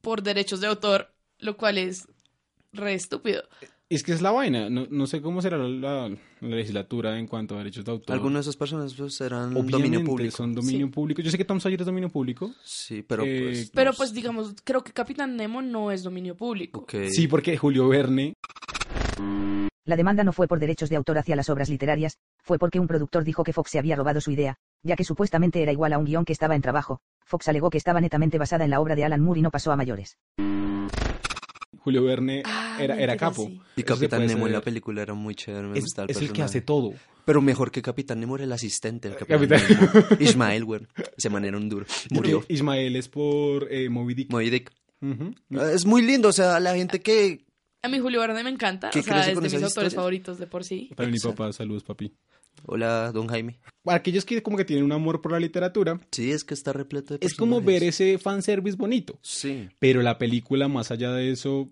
por 0.00 0.22
derechos 0.22 0.60
de 0.60 0.66
autor, 0.68 1.13
lo 1.44 1.56
cual 1.56 1.78
es 1.78 2.06
re 2.72 2.94
estúpido. 2.94 3.42
Es 3.90 4.02
que 4.02 4.12
es 4.12 4.22
la 4.22 4.30
vaina. 4.32 4.70
No, 4.70 4.86
no 4.90 5.06
sé 5.06 5.20
cómo 5.20 5.42
será 5.42 5.58
la, 5.58 5.68
la- 5.68 6.08
la 6.40 6.56
legislatura 6.56 7.18
en 7.18 7.26
cuanto 7.26 7.54
a 7.54 7.58
derechos 7.58 7.84
de 7.84 7.92
autor. 7.92 8.14
Algunos 8.14 8.36
de 8.36 8.40
esos 8.40 8.56
personajes 8.56 8.94
pues, 8.94 9.14
serán 9.14 9.50
Obviamente 9.52 9.72
dominio 9.72 10.04
público. 10.04 10.36
son 10.36 10.54
dominio 10.54 10.86
Sí. 10.86 10.92
público. 10.92 11.22
Yo 11.22 11.30
sé 11.30 11.36
que 11.38 11.44
Tom 11.44 11.60
Sawyer 11.60 11.80
es 11.80 11.86
dominio 11.86 12.08
público. 12.08 12.50
Sí, 12.64 13.02
pero 13.02 13.22
Eh, 13.24 13.42
pues. 13.44 13.70
Pero 13.74 13.92
pues 13.92 14.12
digamos, 14.14 14.54
creo 14.64 14.82
que 14.82 14.92
Capitán 14.92 15.36
Nemo 15.36 15.60
no 15.62 15.90
es 15.92 16.02
dominio 16.02 16.34
público. 16.34 16.80
Ok. 16.80 16.94
Sí, 17.10 17.28
porque 17.28 17.56
Julio 17.56 17.86
Verne 17.88 18.34
La 19.86 19.96
demanda 19.96 20.24
no 20.24 20.32
fue 20.32 20.48
por 20.48 20.58
derechos 20.60 20.88
de 20.88 20.96
autor 20.96 21.18
hacia 21.18 21.36
las 21.36 21.50
obras 21.50 21.68
literarias, 21.68 22.16
fue 22.42 22.58
porque 22.58 22.80
un 22.80 22.86
productor 22.88 23.22
dijo 23.22 23.44
que 23.44 23.52
Fox 23.52 23.70
se 23.70 23.78
había 23.78 23.96
robado 23.96 24.18
su 24.22 24.30
idea, 24.30 24.56
ya 24.82 24.96
que 24.96 25.04
supuestamente 25.04 25.62
era 25.62 25.72
igual 25.72 25.92
a 25.92 25.98
un 25.98 26.06
guion 26.06 26.24
que 26.24 26.32
estaba 26.32 26.56
en 26.56 26.62
trabajo. 26.62 27.00
Fox 27.26 27.48
alegó 27.48 27.68
que 27.68 27.76
estaba 27.78 28.00
netamente 28.00 28.38
basada 28.38 28.64
en 28.64 28.70
la 28.70 28.80
obra 28.80 28.94
de 28.96 29.04
Alan 29.04 29.20
Moore 29.20 29.40
y 29.40 29.42
no 29.42 29.50
pasó 29.50 29.72
a 29.72 29.76
mayores. 29.76 30.16
Julio 31.84 32.02
Verne 32.02 32.42
Ah, 32.46 32.78
era, 32.80 32.98
era 32.98 33.16
capo. 33.16 33.46
sí. 33.46 33.60
Y 33.76 33.80
se 33.80 33.84
Capitán 33.84 34.20
puede 34.20 34.28
Nemo 34.34 34.46
en 34.46 34.52
la 34.52 34.58
ser- 34.58 34.64
película 34.64 35.02
era 35.02 35.12
muy 35.14 35.34
chévere. 35.34 35.68
Me 35.68 35.78
Es, 35.78 35.84
gustaba 35.84 36.06
el 36.06 36.10
es 36.10 36.22
el 36.22 36.32
que 36.32 36.42
hace 36.42 36.60
todo. 36.62 36.94
Pero 37.26 37.40
mejor 37.42 37.70
que 37.70 37.82
Capitán 37.82 38.20
Nemo 38.20 38.36
era 38.36 38.44
el 38.44 38.52
asistente 38.52 39.08
del 39.10 39.18
Capitán, 39.18 39.60
Capitán- 39.60 39.92
Nemo. 39.92 40.16
Ismael, 40.20 40.64
güey. 40.64 40.80
Ese 41.16 41.28
man 41.30 41.44
era 41.44 41.56
un 41.58 41.68
duro. 41.68 41.86
Murió. 42.10 42.42
Ismael 42.48 42.96
es 42.96 43.08
por 43.08 43.68
eh, 43.70 43.88
Moby 43.90 44.14
Dick. 44.14 44.30
Moby 44.32 44.50
Dick. 44.50 44.72
Ujú. 45.02 45.34
Es 45.60 45.84
muy 45.84 46.00
lindo, 46.02 46.28
o 46.28 46.32
sea, 46.32 46.58
la 46.60 46.74
gente 46.74 47.00
que... 47.00 47.44
A 47.82 47.88
mí 47.88 47.98
Julio 47.98 48.18
Verne 48.20 48.42
me 48.42 48.48
encanta, 48.48 48.88
¿Qué 48.88 49.00
o 49.00 49.02
sea, 49.02 49.20
es 49.20 49.26
de 49.26 49.34
mis 49.42 49.52
autores 49.52 49.68
historias? 49.68 49.94
favoritos 49.94 50.38
de 50.38 50.46
por 50.46 50.64
sí. 50.64 50.90
Para 50.96 51.10
mi 51.10 51.18
papá, 51.18 51.52
saludos, 51.52 51.84
papi. 51.84 52.14
Hola, 52.66 53.12
don 53.12 53.26
Jaime. 53.28 53.58
Para 53.82 53.98
aquellos 53.98 54.24
que 54.24 54.42
como 54.42 54.56
que 54.56 54.64
tienen 54.64 54.84
un 54.84 54.92
amor 54.92 55.20
por 55.20 55.32
la 55.32 55.40
literatura, 55.40 56.00
Sí, 56.12 56.30
es 56.32 56.44
que 56.44 56.54
está 56.54 56.72
repleto 56.72 57.18
de 57.18 57.26
es 57.26 57.34
como 57.34 57.60
ver 57.60 57.82
ese 57.84 58.18
fanservice 58.18 58.76
bonito. 58.76 59.18
Sí. 59.22 59.68
Pero 59.78 60.00
la 60.02 60.16
película, 60.18 60.68
más 60.68 60.90
allá 60.90 61.12
de 61.12 61.30
eso, 61.30 61.68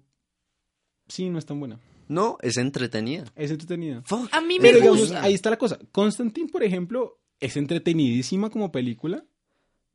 sí, 1.09 1.31
no 1.31 1.39
es 1.39 1.47
tan 1.47 1.59
buena. 1.59 1.81
No, 2.09 2.37
es 2.43 2.59
entretenida. 2.59 3.25
Es 3.37 3.51
entretenida. 3.51 4.03
Fuck. 4.05 4.29
A 4.33 4.41
mí 4.43 4.59
me 4.59 4.69
Pero 4.69 4.79
digamos, 4.79 5.01
gusta. 5.01 5.23
ahí 5.23 5.33
está 5.35 5.49
la 5.51 5.57
cosa. 5.57 5.79
Constantine, 5.93 6.49
por 6.51 6.63
ejemplo, 6.63 7.19
es 7.41 7.57
entretenidísima 7.57 8.51
como 8.51 8.71
película, 8.71 9.25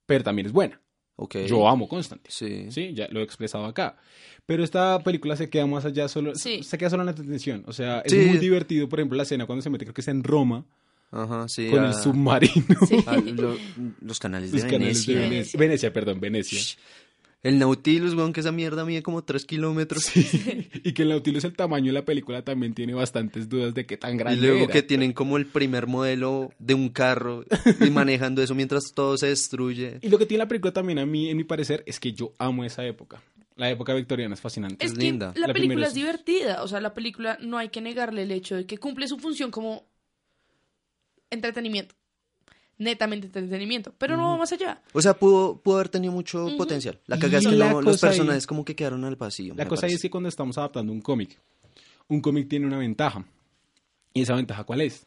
pero 0.08 0.24
también 0.24 0.48
es 0.48 0.52
buena. 0.54 0.82
Ok. 1.18 1.36
Yo 1.48 1.68
amo 1.68 1.88
Constantine. 1.88 2.32
Sí. 2.32 2.72
Sí, 2.72 2.94
ya 2.94 3.08
lo 3.12 3.20
he 3.20 3.24
expresado 3.24 3.66
acá. 3.66 3.98
Pero 4.46 4.64
esta 4.64 5.00
película 5.04 5.36
se 5.36 5.50
queda 5.50 5.66
más 5.68 5.84
allá 5.84 6.08
solo, 6.08 6.34
Sí. 6.36 6.64
se 6.64 6.78
queda 6.78 6.90
solo 6.90 7.02
en 7.04 7.08
la 7.08 7.12
entretención. 7.12 7.64
O 7.68 7.74
sea, 7.74 8.00
es 8.02 8.12
Sí. 8.14 8.20
muy 8.20 8.38
divertido, 8.38 8.88
por 8.88 9.00
ejemplo, 9.00 9.18
la 9.18 9.24
escena 9.24 9.46
cuando 9.46 9.62
se 9.62 9.70
mete, 9.70 9.84
creo 9.86 9.94
que 9.94 10.02
es 10.02 10.08
en 10.08 10.24
Roma, 10.24 10.64
Ajá, 11.12 11.48
sí. 11.50 11.70
con 11.70 11.84
ah, 11.84 11.88
el 11.88 11.94
submarino. 11.96 12.54
Sí. 12.88 12.98
lo- 13.36 13.58
los 14.02 14.20
canales 14.20 14.52
de 14.52 14.60
Los 14.60 14.66
canales 14.72 15.06
de 15.06 15.14
Venecia. 15.14 15.16
Venecia. 15.16 15.30
Venecia. 15.30 15.60
Venecia, 15.60 15.94
perdón, 15.94 16.20
Venecia. 16.22 16.60
El 17.44 17.60
Nautilus, 17.60 18.16
weón, 18.16 18.34
que 18.34 18.40
esa 18.40 18.52
mierda 18.52 18.84
mide 18.84 19.04
como 19.04 19.24
3 19.24 19.46
kilómetros. 19.46 20.12
Y 20.84 20.94
que 20.94 21.04
el 21.04 21.10
Nautilus, 21.10 21.44
el 21.44 21.56
tamaño 21.56 21.88
de 21.88 21.92
la 21.94 22.04
película 22.06 22.44
también 22.44 22.74
tiene 22.74 22.94
bastantes 22.94 23.48
dudas 23.48 23.74
de 23.74 23.86
qué 23.86 23.96
tan 23.98 24.16
Y 24.16 24.18
grande 24.18 24.42
luego 24.42 24.64
era. 24.66 24.74
que 24.74 24.82
tienen 24.84 25.14
como 25.14 25.38
el 25.38 25.46
primer 25.46 25.86
modelo 25.88 26.52
de 26.60 26.74
un 26.74 26.90
carro 26.90 27.44
y 27.80 27.90
manejando 27.92 28.42
eso 28.42 28.56
mientras 28.56 28.92
todo 28.94 29.18
se 29.18 29.28
destruye. 29.28 30.00
Y 30.02 30.10
lo 30.10 30.18
que 30.18 30.26
tiene 30.26 30.44
la 30.44 30.48
película 30.48 30.74
también 30.74 31.00
a 31.00 31.06
mí, 31.06 31.30
en 31.30 31.38
mi 31.38 31.44
parecer, 31.44 31.84
es 31.86 32.00
que 32.00 32.12
yo 32.14 32.34
amo 32.40 32.64
esa 32.66 32.86
época. 32.86 33.22
La 33.56 33.70
época 33.70 33.94
victoriana 33.94 34.34
es 34.34 34.42
fascinante. 34.42 34.84
Es 34.86 34.92
es 34.92 34.98
que 34.98 35.04
linda. 35.06 35.34
la, 35.36 35.48
La 35.48 35.54
película 35.54 35.88
es- 35.88 35.94
divertida, 35.94 36.64
o 36.64 36.68
sea, 36.68 36.82
la 36.82 36.94
película 36.94 37.38
no 37.42 37.58
hay 37.58 37.70
que 37.70 37.82
negarle 37.82 38.24
el 38.24 38.32
hecho 38.32 38.56
de 38.56 38.66
que 38.66 38.78
cumple 38.78 39.08
su 39.08 39.18
función 39.20 39.52
como 39.52 39.88
entretenimiento, 41.30 41.96
netamente 42.78 43.28
entretenimiento, 43.28 43.94
pero 43.98 44.16
no 44.18 44.30
va 44.30 44.38
más 44.38 44.52
allá. 44.52 44.82
O 44.94 45.02
sea, 45.02 45.14
pudo, 45.16 45.60
pudo 45.62 45.76
haber 45.76 45.90
tenido 45.90 46.14
mucho 46.14 46.48
potencial. 46.58 47.00
La 47.08 47.18
cagada 47.18 47.40
es 47.40 47.48
que 47.48 47.56
no, 47.56 47.82
los 47.82 48.04
ahí- 48.04 48.10
personajes 48.10 48.46
como 48.48 48.64
que 48.66 48.76
quedaron 48.76 49.04
al 49.06 49.16
vacío. 49.16 49.54
La 49.56 49.68
cosa 49.68 49.88
ahí 49.88 49.94
es 49.94 50.02
que 50.02 50.10
cuando 50.10 50.30
estamos 50.30 50.58
adaptando 50.58 50.92
un 50.94 51.02
cómic, 51.02 51.40
un 52.08 52.22
cómic 52.22 52.48
tiene 52.48 52.66
una 52.68 52.78
ventaja. 52.78 53.26
¿Y 54.14 54.22
esa 54.22 54.36
ventaja 54.36 54.64
cuál 54.64 54.82
es? 54.82 55.06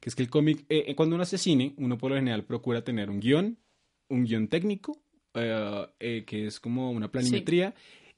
Que 0.00 0.08
es 0.10 0.14
que 0.14 0.22
el 0.22 0.30
cómic, 0.30 0.64
eh, 0.68 0.94
cuando 0.94 1.14
uno 1.16 1.22
hace 1.22 1.38
cine, 1.38 1.74
uno 1.76 1.98
por 1.98 2.10
lo 2.10 2.16
general 2.16 2.44
procura 2.44 2.82
tener 2.82 3.10
un 3.10 3.20
guion, 3.20 3.58
un 4.08 4.24
guion 4.24 4.48
técnico, 4.48 4.96
eh, 5.34 5.86
eh, 6.00 6.24
que 6.26 6.46
es 6.46 6.58
como 6.60 6.90
una 6.90 7.10
planimetría, 7.10 7.74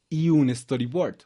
y 0.09 0.29
un 0.29 0.55
storyboard. 0.55 1.17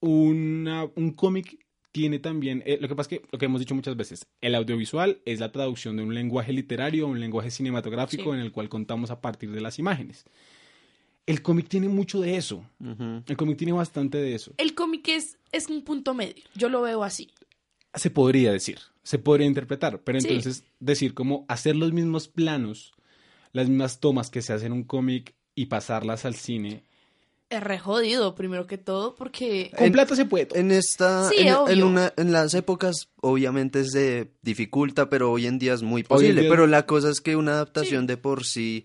Una- 0.00 0.84
un 0.94 1.12
cómic 1.12 1.66
tiene 1.98 2.18
también, 2.20 2.62
eh, 2.64 2.78
lo 2.80 2.86
que 2.88 2.94
pasa 2.94 3.08
es 3.14 3.20
que, 3.20 3.26
lo 3.32 3.38
que 3.38 3.46
hemos 3.46 3.58
dicho 3.60 3.74
muchas 3.74 3.96
veces, 3.96 4.26
el 4.40 4.54
audiovisual 4.54 5.20
es 5.24 5.40
la 5.40 5.50
traducción 5.50 5.96
de 5.96 6.04
un 6.04 6.14
lenguaje 6.14 6.52
literario 6.52 7.06
a 7.06 7.08
un 7.08 7.18
lenguaje 7.18 7.50
cinematográfico 7.50 8.22
Sí. 8.32 8.38
en 8.38 8.44
el 8.44 8.52
cual 8.52 8.68
contamos 8.68 9.10
a 9.10 9.20
partir 9.20 9.50
de 9.50 9.60
las 9.60 9.78
imágenes. 9.80 10.24
El 11.26 11.42
cómic 11.42 11.68
tiene 11.68 11.88
mucho 11.88 12.20
de 12.20 12.36
eso. 12.36 12.64
El 13.26 13.36
cómic 13.36 13.58
tiene 13.58 13.72
bastante 13.72 14.16
de 14.18 14.34
eso. 14.34 14.52
El 14.58 14.74
cómic 14.74 15.08
es, 15.08 15.38
es 15.52 15.68
un 15.68 15.82
punto 15.82 16.14
medio, 16.14 16.42
yo 16.54 16.68
lo 16.68 16.80
veo 16.82 17.02
así. 17.02 17.28
Se 17.94 18.10
podría 18.10 18.52
decir, 18.52 18.78
se 19.02 19.18
podría 19.18 19.46
interpretar, 19.46 20.00
pero 20.04 20.20
Sí. 20.20 20.28
entonces 20.28 20.64
decir 20.78 21.14
como 21.14 21.44
hacer 21.48 21.74
los 21.74 21.92
mismos 21.92 22.28
planos, 22.28 22.92
las 23.52 23.68
mismas 23.68 23.98
tomas 23.98 24.30
que 24.30 24.40
se 24.42 24.52
hacen 24.52 24.68
en 24.68 24.72
un 24.78 24.84
cómic 24.84 25.34
y 25.54 25.66
pasarlas 25.66 26.24
al 26.24 26.34
cine. 26.36 26.84
Es 27.50 27.62
re 27.62 27.78
jodido, 27.78 28.34
primero 28.34 28.66
que 28.66 28.76
todo, 28.76 29.14
porque... 29.14 29.70
Con 29.74 29.86
En- 29.86 29.92
plata 29.92 30.14
se 30.14 30.26
puede. 30.26 30.46
todo. 30.46 30.58
En 30.58 30.70
esta, 30.70 31.30
Sí, 31.30 31.36
en, 31.38 31.54
en 31.68 31.82
una, 31.82 32.12
en 32.18 32.30
las 32.30 32.52
épocas 32.52 33.08
obviamente 33.22 33.84
se 33.86 34.30
dificulta, 34.42 35.08
pero 35.08 35.32
hoy 35.32 35.46
en 35.46 35.58
día 35.58 35.72
es 35.72 35.82
muy 35.82 36.02
posible. 36.02 36.42
día- 36.42 36.50
Pero 36.50 36.66
la 36.66 36.84
cosa 36.84 37.08
es 37.08 37.22
que 37.22 37.36
una 37.36 37.52
adaptación 37.52 38.06
de 38.06 38.18
por 38.18 38.44
sí 38.44 38.84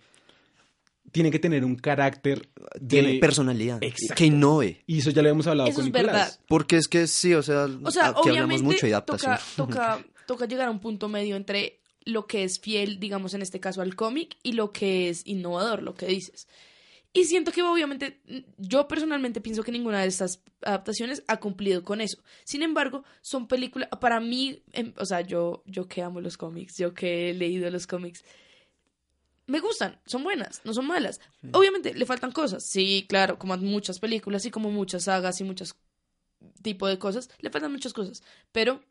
Tiene 1.11 1.29
que 1.29 1.39
tener 1.39 1.63
un 1.65 1.75
carácter 1.75 2.49
tiene 2.87 3.13
de- 3.13 3.19
personalidad, 3.19 3.83
Exacto. 3.83 4.15
que 4.15 4.25
innove. 4.27 4.81
Y 4.87 4.99
eso 4.99 5.11
ya 5.11 5.21
lo 5.21 5.29
hemos 5.29 5.45
hablado 5.45 5.69
Eso 5.69 5.75
con 5.81 5.87
es 5.87 5.93
Nicolás. 5.93 6.13
verdad. 6.13 6.39
Porque 6.47 6.77
es 6.77 6.87
que 6.87 7.05
sí, 7.07 7.33
o 7.35 7.43
sea, 7.43 7.67
O 7.83 7.91
sea, 7.91 8.07
aquí 8.17 8.29
hablamos 8.29 8.63
mucho 8.63 8.87
de 8.87 8.93
adaptación. 8.93 9.35
toca, 9.57 9.97
toca, 9.97 10.05
toca 10.25 10.45
llegar 10.47 10.69
a 10.69 10.71
un 10.71 10.79
punto 10.79 11.09
medio 11.09 11.35
entre 11.35 11.81
lo 12.05 12.25
que 12.27 12.43
es 12.45 12.59
fiel, 12.59 12.99
digamos 12.99 13.33
en 13.33 13.41
este 13.43 13.59
caso, 13.59 13.81
al 13.81 13.95
cómic 13.95 14.37
y 14.41 14.53
lo 14.53 14.71
que 14.71 15.09
es 15.09 15.21
innovador, 15.27 15.83
lo 15.83 15.93
que 15.95 16.07
dices. 16.07 16.47
Y 17.15 17.25
siento 17.25 17.51
que 17.51 17.61
obviamente, 17.61 18.21
yo 18.57 18.87
personalmente 18.87 19.39
pienso 19.39 19.61
que 19.61 19.71
ninguna 19.71 20.01
de 20.01 20.07
estas 20.07 20.41
adaptaciones 20.63 21.23
ha 21.27 21.39
cumplido 21.39 21.83
con 21.83 22.01
eso. 22.01 22.23
Sin 22.43 22.63
embargo, 22.63 23.03
son 23.21 23.47
películas, 23.47 23.87
para 24.01 24.19
mí, 24.19 24.63
em, 24.71 24.93
o 24.97 25.05
sea, 25.05 25.21
yo, 25.21 25.61
yo 25.67 25.87
que 25.87 26.01
amo 26.01 26.21
los 26.21 26.37
cómics, 26.37 26.77
yo 26.77 26.95
que 26.95 27.29
he 27.29 27.33
leído 27.35 27.69
los 27.69 27.85
cómics, 27.85 28.25
me 29.45 29.59
gustan, 29.59 29.99
son 30.07 30.23
buenas, 30.23 30.61
no 30.63 30.73
son 30.73 30.87
malas. 30.87 31.19
Obviamente 31.51 31.93
le 31.93 32.05
faltan 32.07 32.31
cosas, 32.31 32.65
sí, 32.65 33.05
claro, 33.07 33.37
como 33.37 33.55
muchas 33.57 33.99
películas 33.99 34.45
y 34.45 34.51
como 34.51 34.71
muchas 34.71 35.03
sagas 35.03 35.39
y 35.39 35.43
muchos 35.43 35.75
tipos 36.63 36.89
de 36.89 36.97
cosas, 36.97 37.29
le 37.39 37.51
faltan 37.51 37.71
muchas 37.71 37.93
cosas, 37.93 38.23
pero 38.51 38.81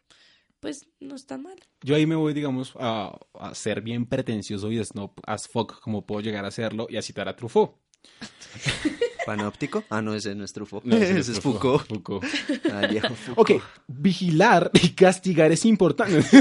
pues 0.60 0.86
no 1.00 1.16
está 1.16 1.38
mal. 1.38 1.58
Yo 1.82 1.96
ahí 1.96 2.06
me 2.06 2.14
voy, 2.14 2.34
digamos, 2.34 2.74
a, 2.78 3.18
a 3.34 3.54
ser 3.56 3.80
bien 3.80 4.06
pretencioso 4.06 4.70
y 4.70 4.84
snob 4.84 5.10
as 5.26 5.48
fuck, 5.48 5.80
como 5.80 6.06
puedo 6.06 6.20
llegar 6.20 6.44
a 6.44 6.48
hacerlo, 6.48 6.86
y 6.88 6.98
a 6.98 7.02
citar 7.02 7.28
a 7.28 7.34
Truffaut. 7.34 7.81
¿Panóptico? 9.26 9.84
Ah, 9.88 10.02
no, 10.02 10.14
ese 10.14 10.34
no 10.34 10.44
es 10.44 10.52
Truffaut. 10.52 10.84
No, 10.84 10.96
ese, 10.96 11.18
es. 11.20 11.40
Foucault. 11.40 11.86
Foucault. 11.86 12.24
Ah, 12.72 12.86
viejo 12.88 13.14
Foucault. 13.14 13.38
Ok, 13.38 13.62
vigilar 13.86 14.70
y 14.82 14.90
castigar 14.90 15.52
es 15.52 15.64
importante. 15.64 16.20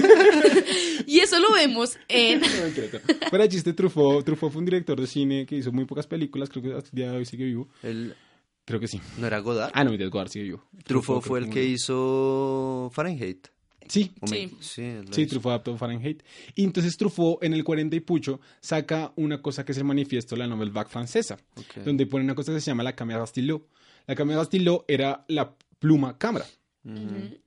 Y 1.07 1.19
eso 1.19 1.39
lo 1.39 1.51
vemos 1.51 1.97
en... 2.07 2.39
No, 3.31 3.37
de 3.37 3.49
chiste, 3.49 3.73
Truffaut, 3.73 4.23
Truffaut 4.23 4.51
fue 4.53 4.59
un 4.59 4.65
director 4.65 4.99
de 5.01 5.07
cine 5.07 5.45
que 5.45 5.57
hizo 5.57 5.71
muy 5.71 5.83
pocas 5.85 6.07
películas, 6.07 6.47
creo 6.49 6.63
que 6.63 6.73
hasta 6.73 6.89
el 6.89 6.95
día 6.95 7.11
de 7.11 7.17
hoy 7.17 7.25
sigue 7.25 7.43
vivo. 7.45 7.67
El- 7.83 8.15
Creo 8.63 8.79
que 8.79 8.87
sí. 8.87 9.01
¿No 9.17 9.27
era 9.27 9.39
Godard? 9.39 9.71
Ah, 9.73 9.83
no, 9.83 9.91
Godard 10.09 10.29
sigue 10.29 10.45
vivo. 10.45 10.63
Truffaut 10.85 11.21
fue 11.23 11.39
el 11.39 11.49
que 11.49 11.65
hizo 11.65 12.89
Fahrenheit. 12.93 13.47
Sí, 13.91 14.09
¿O 14.21 14.27
Sí. 14.27 14.49
Sí, 14.61 14.83
Sí. 15.11 15.25
Truffaut 15.25 15.51
adaptó 15.51 15.77
Fahrenheit. 15.77 16.23
Y 16.55 16.63
entonces 16.63 16.95
Truffaut 16.95 17.43
en 17.43 17.53
el 17.53 17.65
40 17.65 17.93
y 17.93 17.99
pucho 17.99 18.39
saca 18.61 19.11
una 19.17 19.41
cosa 19.41 19.65
que 19.65 19.73
es 19.73 19.77
el 19.77 19.83
manifiesto 19.83 20.35
de 20.35 20.39
la 20.39 20.47
Nouvelle 20.47 20.71
Vague 20.71 20.89
francesa, 20.89 21.37
donde 21.83 22.05
pone 22.05 22.23
una 22.23 22.33
cosa 22.33 22.53
que 22.53 22.61
se 22.61 22.71
llama 22.71 22.83
la 22.83 22.95
cámara 22.95 23.27
Stilo. 23.27 23.67
La 24.07 24.15
cámara 24.15 24.45
Stilo 24.45 24.85
era 24.87 25.25
la 25.27 25.53
pluma 25.77 26.17
cámara. 26.17 26.45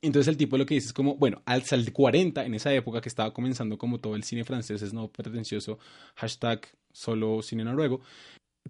Entonces 0.02 0.28
el 0.28 0.36
tipo 0.36 0.58
lo 0.58 0.66
que 0.66 0.74
dice 0.74 0.88
es 0.88 0.92
como, 0.92 1.16
bueno, 1.16 1.40
al 1.46 1.62
sal 1.62 1.90
40, 1.90 2.44
en 2.44 2.54
esa 2.54 2.74
época 2.74 3.00
que 3.00 3.08
estaba 3.08 3.32
comenzando 3.32 3.78
como 3.78 3.98
todo 3.98 4.14
el 4.14 4.22
cine 4.22 4.44
francés 4.44 4.82
es 4.82 4.92
no 4.92 5.08
pretencioso, 5.08 5.78
hashtag 6.14 6.60
solo 6.92 7.40
cine 7.40 7.64
noruego, 7.64 8.02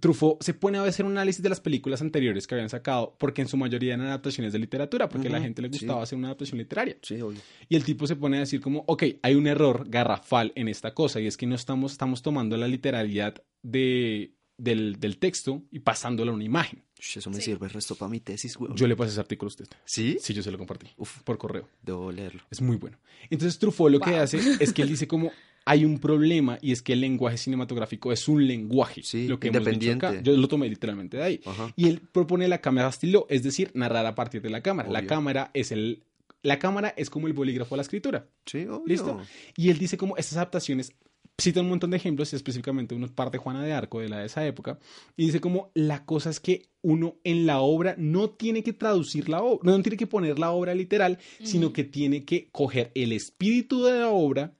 Truffaut 0.00 0.42
se 0.42 0.54
pone 0.54 0.78
a 0.78 0.82
hacer 0.82 1.06
un 1.06 1.12
análisis 1.12 1.42
de 1.42 1.48
las 1.48 1.60
películas 1.60 2.00
anteriores 2.02 2.46
que 2.46 2.54
habían 2.54 2.68
sacado, 2.68 3.16
porque 3.18 3.42
en 3.42 3.48
su 3.48 3.56
mayoría 3.56 3.94
eran 3.94 4.06
adaptaciones 4.06 4.52
de 4.52 4.58
literatura, 4.58 5.08
porque 5.08 5.28
a 5.28 5.30
la 5.30 5.40
gente 5.40 5.62
le 5.62 5.68
sí. 5.68 5.78
gustaba 5.78 6.02
hacer 6.02 6.18
una 6.18 6.28
adaptación 6.28 6.58
literaria. 6.58 6.96
Sí, 7.02 7.20
obvio. 7.20 7.40
Y 7.68 7.76
el 7.76 7.84
tipo 7.84 8.06
se 8.06 8.16
pone 8.16 8.38
a 8.38 8.40
decir 8.40 8.60
como, 8.60 8.82
ok, 8.88 9.04
hay 9.22 9.34
un 9.36 9.46
error 9.46 9.88
garrafal 9.88 10.52
en 10.56 10.68
esta 10.68 10.94
cosa 10.94 11.20
y 11.20 11.26
es 11.26 11.36
que 11.36 11.46
no 11.46 11.54
estamos, 11.54 11.92
estamos 11.92 12.22
tomando 12.22 12.56
la 12.56 12.66
literalidad 12.66 13.36
de, 13.62 14.34
del, 14.58 14.98
del 14.98 15.18
texto 15.18 15.62
y 15.70 15.78
pasándola 15.78 16.32
a 16.32 16.34
una 16.34 16.44
imagen. 16.44 16.82
Eso 16.98 17.28
me 17.30 17.36
Sí. 17.36 17.42
sirve 17.42 17.66
el 17.66 17.72
resto 17.72 17.94
para 17.96 18.08
mi 18.08 18.18
tesis, 18.20 18.56
weón. 18.56 18.74
Yo 18.76 18.86
le 18.88 18.96
pasé 18.96 19.10
ese 19.12 19.20
artículo 19.20 19.48
a 19.48 19.50
usted. 19.50 19.66
¿Sí? 19.84 20.16
Sí, 20.20 20.32
yo 20.34 20.42
se 20.42 20.50
lo 20.50 20.56
compartí. 20.58 20.88
Uf, 20.96 21.22
por 21.22 21.36
correo. 21.38 21.68
Debo 21.82 22.10
leerlo. 22.10 22.42
Es 22.50 22.60
muy 22.62 22.76
bueno. 22.76 22.98
Entonces 23.30 23.58
Truffaut 23.58 23.92
lo 23.92 24.00
que 24.00 24.16
hace 24.16 24.38
es 24.58 24.72
que 24.72 24.82
él 24.82 24.88
dice 24.88 25.06
como 25.06 25.30
hay 25.64 25.84
un 25.84 25.98
problema 25.98 26.58
y 26.60 26.72
es 26.72 26.82
que 26.82 26.92
el 26.92 27.00
lenguaje 27.00 27.38
cinematográfico 27.38 28.12
es 28.12 28.28
un 28.28 28.46
lenguaje. 28.46 29.02
Sí, 29.02 29.28
lo 29.28 29.40
que 29.40 29.48
hemos 29.48 29.64
dicho 29.64 29.92
acá. 29.92 30.20
Yo 30.20 30.36
lo 30.36 30.48
tomé 30.48 30.68
literalmente 30.68 31.16
de 31.16 31.22
ahí. 31.22 31.40
Ajá. 31.44 31.72
Y 31.76 31.88
él 31.88 32.00
propone 32.12 32.48
la 32.48 32.60
cámara 32.60 32.88
estilo, 32.88 33.26
es 33.28 33.42
decir, 33.42 33.70
narrar 33.74 34.06
a 34.06 34.14
partir 34.14 34.42
de 34.42 34.50
la 34.50 34.60
cámara. 34.62 34.90
La 34.90 35.06
cámara 35.06 35.50
es 35.54 35.72
el 35.72 36.02
la 36.42 36.58
cámara 36.58 36.92
es 36.96 37.08
como 37.08 37.26
el 37.26 37.32
bolígrafo 37.32 37.74
a 37.74 37.78
la 37.78 37.82
escritura. 37.82 38.28
Sí, 38.44 38.66
obvio. 38.66 38.82
¿Listo? 38.86 39.20
Y 39.56 39.70
él 39.70 39.78
dice 39.78 39.96
como 39.96 40.18
estas 40.18 40.36
adaptaciones, 40.36 40.92
cita 41.38 41.62
un 41.62 41.68
montón 41.68 41.90
de 41.90 41.96
ejemplos, 41.96 42.32
y 42.32 42.36
específicamente 42.36 42.94
uno 42.94 43.08
parte 43.08 43.38
de 43.38 43.42
Juana 43.42 43.62
de 43.62 43.72
Arco 43.72 44.00
de 44.00 44.08
la 44.08 44.18
de 44.18 44.26
esa 44.26 44.46
época, 44.46 44.78
y 45.16 45.26
dice 45.26 45.40
como 45.40 45.70
la 45.74 46.04
cosa 46.04 46.30
es 46.30 46.40
que 46.40 46.68
uno 46.82 47.16
en 47.24 47.46
la 47.46 47.60
obra 47.60 47.94
no 47.98 48.30
tiene 48.30 48.62
que 48.62 48.74
traducir 48.74 49.28
la 49.28 49.42
obra, 49.42 49.60
no 49.64 49.82
tiene 49.82 49.96
que 49.96 50.06
poner 50.06 50.38
la 50.38 50.50
obra 50.50 50.74
literal, 50.74 51.18
sino 51.42 51.72
que 51.72 51.84
tiene 51.84 52.24
que 52.24 52.50
coger 52.52 52.92
el 52.94 53.12
espíritu 53.12 53.82
de 53.84 54.00
la 54.00 54.10
obra, 54.10 54.54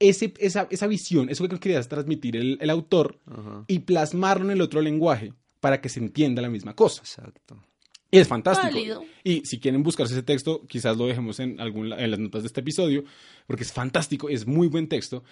ese, 0.00 0.32
esa, 0.38 0.66
esa 0.70 0.86
visión, 0.86 1.28
eso 1.28 1.48
que 1.48 1.58
quería 1.58 1.80
transmitir 1.82 2.36
el, 2.36 2.58
el 2.60 2.70
autor, 2.70 3.18
Ajá. 3.26 3.64
y 3.66 3.80
plasmarlo 3.80 4.46
en 4.46 4.52
el 4.52 4.60
otro 4.60 4.80
lenguaje 4.80 5.32
para 5.60 5.80
que 5.80 5.88
se 5.88 6.00
entienda 6.00 6.40
la 6.42 6.48
misma 6.48 6.74
cosa. 6.74 7.02
Exacto. 7.02 7.62
Y 8.10 8.18
es 8.18 8.26
fantástico. 8.28 8.72
Válido. 8.72 9.02
Y 9.22 9.42
si 9.44 9.60
quieren 9.60 9.82
buscarse 9.82 10.14
ese 10.14 10.22
texto, 10.22 10.64
quizás 10.66 10.96
lo 10.96 11.06
dejemos 11.06 11.40
en, 11.40 11.60
algún, 11.60 11.92
en 11.92 12.10
las 12.10 12.18
notas 12.20 12.42
de 12.42 12.46
este 12.46 12.60
episodio, 12.60 13.04
porque 13.46 13.64
es 13.64 13.72
fantástico, 13.72 14.28
es 14.30 14.46
muy 14.46 14.68
buen 14.68 14.88
texto. 14.88 15.24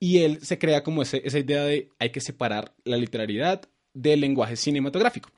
Y 0.00 0.18
él 0.18 0.40
se 0.42 0.58
crea 0.58 0.82
como 0.82 1.02
ese- 1.02 1.22
esa 1.24 1.38
idea 1.38 1.62
de 1.64 1.88
hay 1.98 2.10
que 2.10 2.20
separar 2.20 2.74
la 2.84 2.96
literalidad 2.96 3.62
del 3.94 4.20
lenguaje 4.20 4.56
cinematográfico. 4.56 5.30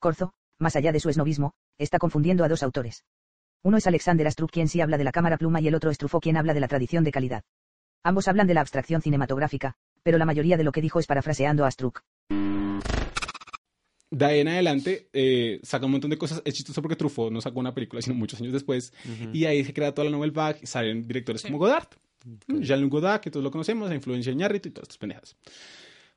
Corzo, 0.00 0.34
más 0.58 0.76
allá 0.76 0.92
de 0.92 1.00
su 1.00 1.08
esnovismo, 1.08 1.52
está 1.78 1.98
confundiendo 1.98 2.44
a 2.44 2.48
dos 2.48 2.62
autores. 2.62 3.04
Uno 3.66 3.78
es 3.78 3.86
Alexander 3.86 4.26
Astruc 4.26 4.50
quien 4.50 4.68
sí 4.68 4.82
habla 4.82 4.98
de 4.98 5.04
la 5.04 5.10
cámara 5.10 5.38
pluma 5.38 5.58
y 5.58 5.68
el 5.68 5.74
otro 5.74 5.90
es 5.90 5.96
Truffaut 5.96 6.22
quien 6.22 6.36
habla 6.36 6.52
de 6.52 6.60
la 6.60 6.68
tradición 6.68 7.02
de 7.02 7.10
calidad. 7.10 7.44
Ambos 8.02 8.28
hablan 8.28 8.46
de 8.46 8.52
la 8.52 8.60
abstracción 8.60 9.00
cinematográfica, 9.00 9.78
pero 10.02 10.18
la 10.18 10.26
mayoría 10.26 10.58
de 10.58 10.64
lo 10.64 10.70
que 10.70 10.82
dijo 10.82 10.98
es 10.98 11.06
parafraseando 11.06 11.64
a 11.64 11.68
Astruc. 11.68 12.02
De 14.10 14.24
ahí 14.26 14.40
en 14.40 14.48
adelante 14.48 15.08
eh, 15.14 15.60
saca 15.62 15.86
un 15.86 15.92
montón 15.92 16.10
de 16.10 16.18
cosas. 16.18 16.42
Es 16.44 16.52
chistoso 16.52 16.82
porque 16.82 16.94
Truffaut 16.94 17.32
no 17.32 17.40
sacó 17.40 17.58
una 17.58 17.72
película, 17.72 18.02
sino 18.02 18.14
muchos 18.14 18.38
años 18.38 18.52
después. 18.52 18.92
Y 19.32 19.46
ahí 19.46 19.64
se 19.64 19.72
crea 19.72 19.94
toda 19.94 20.04
la 20.04 20.10
Nouvelle 20.10 20.34
Vague. 20.34 20.66
Salen 20.66 21.08
directores 21.08 21.40
como 21.40 21.56
Godard. 21.56 21.88
Jean-Luc 22.46 22.92
Godard, 22.92 23.22
que 23.22 23.30
todos 23.30 23.42
lo 23.42 23.50
conocemos, 23.50 23.88
la 23.88 23.94
influencia 23.94 24.30
de 24.30 24.34
Iñárritu 24.34 24.68
y 24.68 24.72
todas 24.72 24.88
estas 24.88 24.98
pendejas. 24.98 25.36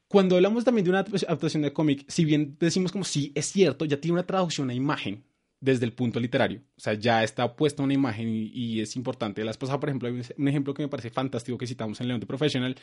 Cuando 0.10 0.36
hablamos 0.36 0.66
también 0.66 0.84
de 0.84 0.90
una 0.90 1.00
adaptación 1.00 1.64
de 1.64 1.72
cómic, 1.72 2.04
si 2.10 2.26
bien 2.26 2.58
decimos 2.60 2.92
como 2.92 3.06
sí, 3.06 3.32
es 3.36 3.46
cierto, 3.46 3.86
ya 3.86 4.02
tiene 4.02 4.16
una 4.16 4.26
traducción 4.26 4.70
a 4.70 4.74
imagen 4.74 5.24
desde 5.60 5.86
el 5.86 5.94
punto 5.94 6.20
literario. 6.20 6.62
O 6.78 6.80
sea, 6.80 6.94
ya 6.94 7.24
está 7.24 7.56
puesta 7.56 7.82
una 7.84 7.94
imagen 7.94 8.30
y, 8.30 8.52
y 8.54 8.82
es 8.82 8.96
importante. 8.96 9.44
La 9.44 9.52
esposa, 9.52 9.80
por 9.80 9.90
ejemplo, 9.90 10.08
hay 10.10 10.16
un- 10.38 10.48
ejemplo 10.48 10.74
que 10.74 10.84
me 10.84 10.88
parece 10.90 11.10
fantástico 11.10 11.58
que 11.58 11.66
citamos 11.68 12.00
en 12.02 12.08
León 12.08 12.20
de 12.20 12.26
Professional. 12.28 12.76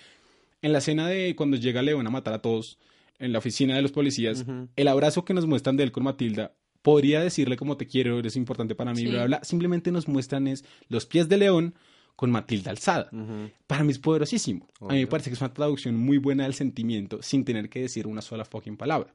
En 0.62 0.72
la 0.72 0.78
escena 0.78 1.06
de 1.08 1.36
cuando 1.36 1.56
llega 1.56 1.82
León 1.82 2.06
a 2.06 2.10
matar 2.10 2.34
a 2.34 2.42
todos 2.42 2.78
en 3.18 3.32
la 3.32 3.38
oficina 3.38 3.76
de 3.76 3.82
los 3.82 3.92
policías, 3.92 4.42
Ujú. 4.42 4.68
el 4.74 4.88
abrazo 4.88 5.24
que 5.24 5.34
nos 5.34 5.46
muestran 5.46 5.76
de 5.76 5.84
él 5.84 5.92
con 5.92 6.02
Matilda, 6.04 6.52
podría 6.82 7.20
decirle 7.20 7.56
como 7.56 7.76
te 7.76 7.86
quiero, 7.86 8.18
eres 8.18 8.34
importante 8.36 8.74
para 8.74 8.92
mí, 8.92 8.98
Sí. 9.02 9.06
bla, 9.06 9.18
bla, 9.18 9.26
bla. 9.26 9.44
Simplemente 9.44 9.92
nos 9.92 10.08
muestran 10.08 10.48
es 10.48 10.64
los 10.88 11.06
pies 11.06 11.28
de 11.28 11.36
León 11.36 11.74
con 12.16 12.30
Matilda 12.30 12.70
alzada. 12.72 13.08
Ujú. 13.12 13.50
Para 13.66 13.84
mí 13.84 13.92
es 13.92 13.98
poderosísimo. 13.98 14.68
A 14.80 14.84
mí 14.84 14.88
me 14.88 14.94
Obvio. 14.96 15.08
parece 15.10 15.30
que 15.30 15.34
es 15.34 15.40
una 15.40 15.52
traducción 15.54 15.96
muy 15.96 16.18
buena 16.18 16.42
del 16.44 16.54
sentimiento 16.54 17.22
sin 17.22 17.44
tener 17.44 17.68
que 17.68 17.80
decir 17.82 18.06
una 18.06 18.20
sola 18.20 18.44
fucking 18.44 18.76
palabra. 18.76 19.14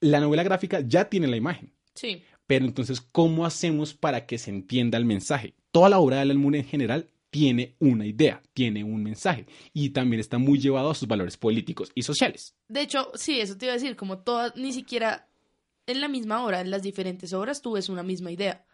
La 0.00 0.20
novela 0.20 0.42
gráfica 0.42 0.80
ya 0.80 1.08
tiene 1.08 1.26
la 1.28 1.36
imagen, 1.36 1.72
Sí. 1.94 2.22
Pero 2.46 2.64
entonces, 2.64 3.00
¿cómo 3.00 3.46
hacemos 3.46 3.94
para 3.94 4.26
que 4.26 4.38
se 4.38 4.50
entienda 4.50 4.98
el 4.98 5.04
mensaje? 5.04 5.54
Toda 5.70 5.88
la 5.88 5.98
obra 5.98 6.16
de 6.16 6.22
Alan 6.22 6.38
Moore 6.38 6.58
en 6.58 6.64
general 6.66 7.08
tiene 7.30 7.76
una 7.78 8.04
idea, 8.04 8.42
tiene 8.52 8.84
un 8.84 9.02
mensaje 9.02 9.46
y 9.72 9.90
también 9.90 10.20
está 10.20 10.36
muy 10.36 10.58
llevado 10.58 10.90
a 10.90 10.94
sus 10.94 11.08
valores 11.08 11.38
políticos 11.38 11.90
y 11.94 12.02
sociales. 12.02 12.54
De 12.68 12.82
hecho, 12.82 13.10
sí, 13.14 13.40
eso 13.40 13.56
te 13.56 13.66
iba 13.66 13.72
a 13.72 13.76
decir, 13.76 13.96
como 13.96 14.18
todas, 14.18 14.54
ni 14.54 14.72
siquiera 14.72 15.30
en 15.86 16.00
la 16.00 16.08
misma 16.08 16.44
hora, 16.44 16.60
en 16.60 16.70
las 16.70 16.82
diferentes 16.82 17.32
obras, 17.32 17.62
tú 17.62 17.72
ves 17.72 17.88
una 17.88 18.02
misma 18.02 18.30
idea. 18.30 18.66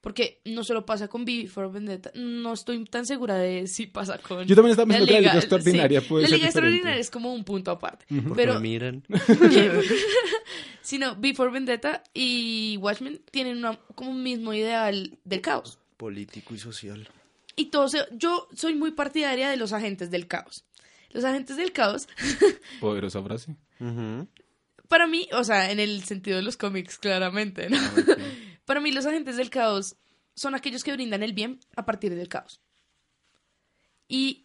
Porque 0.00 0.40
no 0.44 0.62
solo 0.62 0.86
pasa 0.86 1.08
con 1.08 1.24
Vivi 1.24 1.48
for 1.48 1.72
Vendetta, 1.72 2.12
no 2.14 2.52
estoy 2.52 2.84
tan 2.84 3.04
segura 3.06 3.36
de 3.38 3.66
si 3.66 3.86
pasa 3.86 4.18
con... 4.18 4.46
Yo 4.46 4.54
también 4.54 4.70
estaba 4.72 4.86
pensando 4.86 5.06
que 5.06 5.12
la 5.14 5.18
Liga 5.20 5.32
sí. 5.32 5.38
Extraordinaria 5.38 6.00
puede 6.02 6.28
La 6.28 6.36
Liga. 6.36 6.46
Extraordinaria 6.46 7.00
es 7.00 7.10
como 7.10 7.32
un 7.34 7.42
punto 7.44 7.70
aparte. 7.72 8.04
Ujú. 8.10 8.28
Porque 8.28 8.42
Pero, 8.42 8.54
me 8.54 8.60
miran. 8.60 9.02
sino 10.82 11.16
Before 11.16 11.50
Vendetta 11.50 12.02
y 12.14 12.76
Watchmen 12.80 13.20
tienen 13.30 13.58
una, 13.58 13.76
como 13.94 14.10
un 14.12 14.22
mismo 14.22 14.52
ideal 14.54 15.18
del 15.24 15.40
caos. 15.40 15.78
Político 15.96 16.54
y 16.54 16.58
social. 16.58 17.08
Y 17.56 17.66
todo 17.66 17.88
se- 17.88 18.06
yo 18.12 18.48
soy 18.54 18.74
muy 18.74 18.92
partidaria 18.92 19.48
de 19.50 19.56
los 19.56 19.72
agentes 19.72 20.10
del 20.10 20.26
caos. 20.28 20.64
Los 21.10 21.24
agentes 21.24 21.56
del 21.56 21.72
caos, 21.72 22.06
Poderosa 22.80 23.22
frase. 23.22 23.56
Para 24.88 25.06
mí, 25.06 25.28
o 25.32 25.42
sea, 25.42 25.70
en 25.72 25.80
el 25.80 26.04
sentido 26.04 26.36
de 26.36 26.42
los 26.42 26.56
cómics, 26.56 26.98
claramente, 26.98 27.68
¿no? 27.70 27.78
Para 28.66 28.80
mí 28.80 28.92
los 28.92 29.06
agentes 29.06 29.36
del 29.38 29.48
caos 29.48 29.96
son 30.34 30.54
aquellos 30.54 30.84
que 30.84 30.92
brindan 30.92 31.22
el 31.22 31.32
bien 31.32 31.58
a 31.74 31.86
partir 31.86 32.14
del 32.14 32.28
caos. 32.28 32.60
Y 34.08 34.44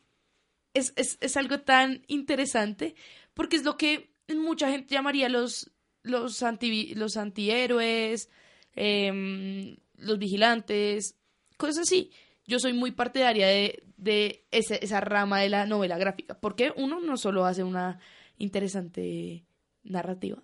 es, 0.73 0.93
es, 0.95 1.17
es 1.21 1.35
algo 1.37 1.59
tan 1.59 2.03
interesante 2.07 2.95
porque 3.33 3.57
es 3.57 3.63
lo 3.63 3.77
que 3.77 4.09
mucha 4.29 4.69
gente 4.71 4.93
llamaría 4.95 5.27
los, 5.27 5.69
los, 6.03 6.41
anti, 6.43 6.95
los 6.95 7.17
antihéroes, 7.17 8.29
em, 8.75 9.75
los 9.97 10.17
vigilantes, 10.17 11.15
cosas 11.57 11.79
así. 11.79 12.11
Yo 12.47 12.59
soy 12.59 12.73
muy 12.73 12.91
partidaria 12.91 13.47
de, 13.47 13.83
de 13.97 14.45
ese- 14.51 14.79
esa 14.83 15.01
rama 15.01 15.39
de 15.41 15.49
la 15.49 15.65
novela 15.65 15.97
gráfica 15.97 16.39
porque 16.39 16.73
uno 16.75 16.99
no 17.01 17.17
solo 17.17 17.45
hace 17.45 17.63
una 17.63 17.99
interesante 18.37 19.43
narrativa. 19.83 20.37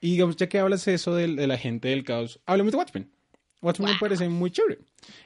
Y 0.00 0.12
digamos, 0.12 0.36
ya 0.36 0.48
que 0.48 0.58
hablas 0.58 0.86
eso 0.88 1.14
del, 1.14 1.36
de 1.36 1.46
la 1.46 1.58
gente 1.58 1.88
del 1.88 2.04
caos, 2.04 2.40
hablemos 2.46 2.72
de 2.72 2.78
Watchmen. 2.78 3.10
Watchmen 3.62 3.86
me 3.86 3.92
Wow. 3.94 4.00
parece 4.00 4.28
muy 4.28 4.50
chévere. 4.50 4.78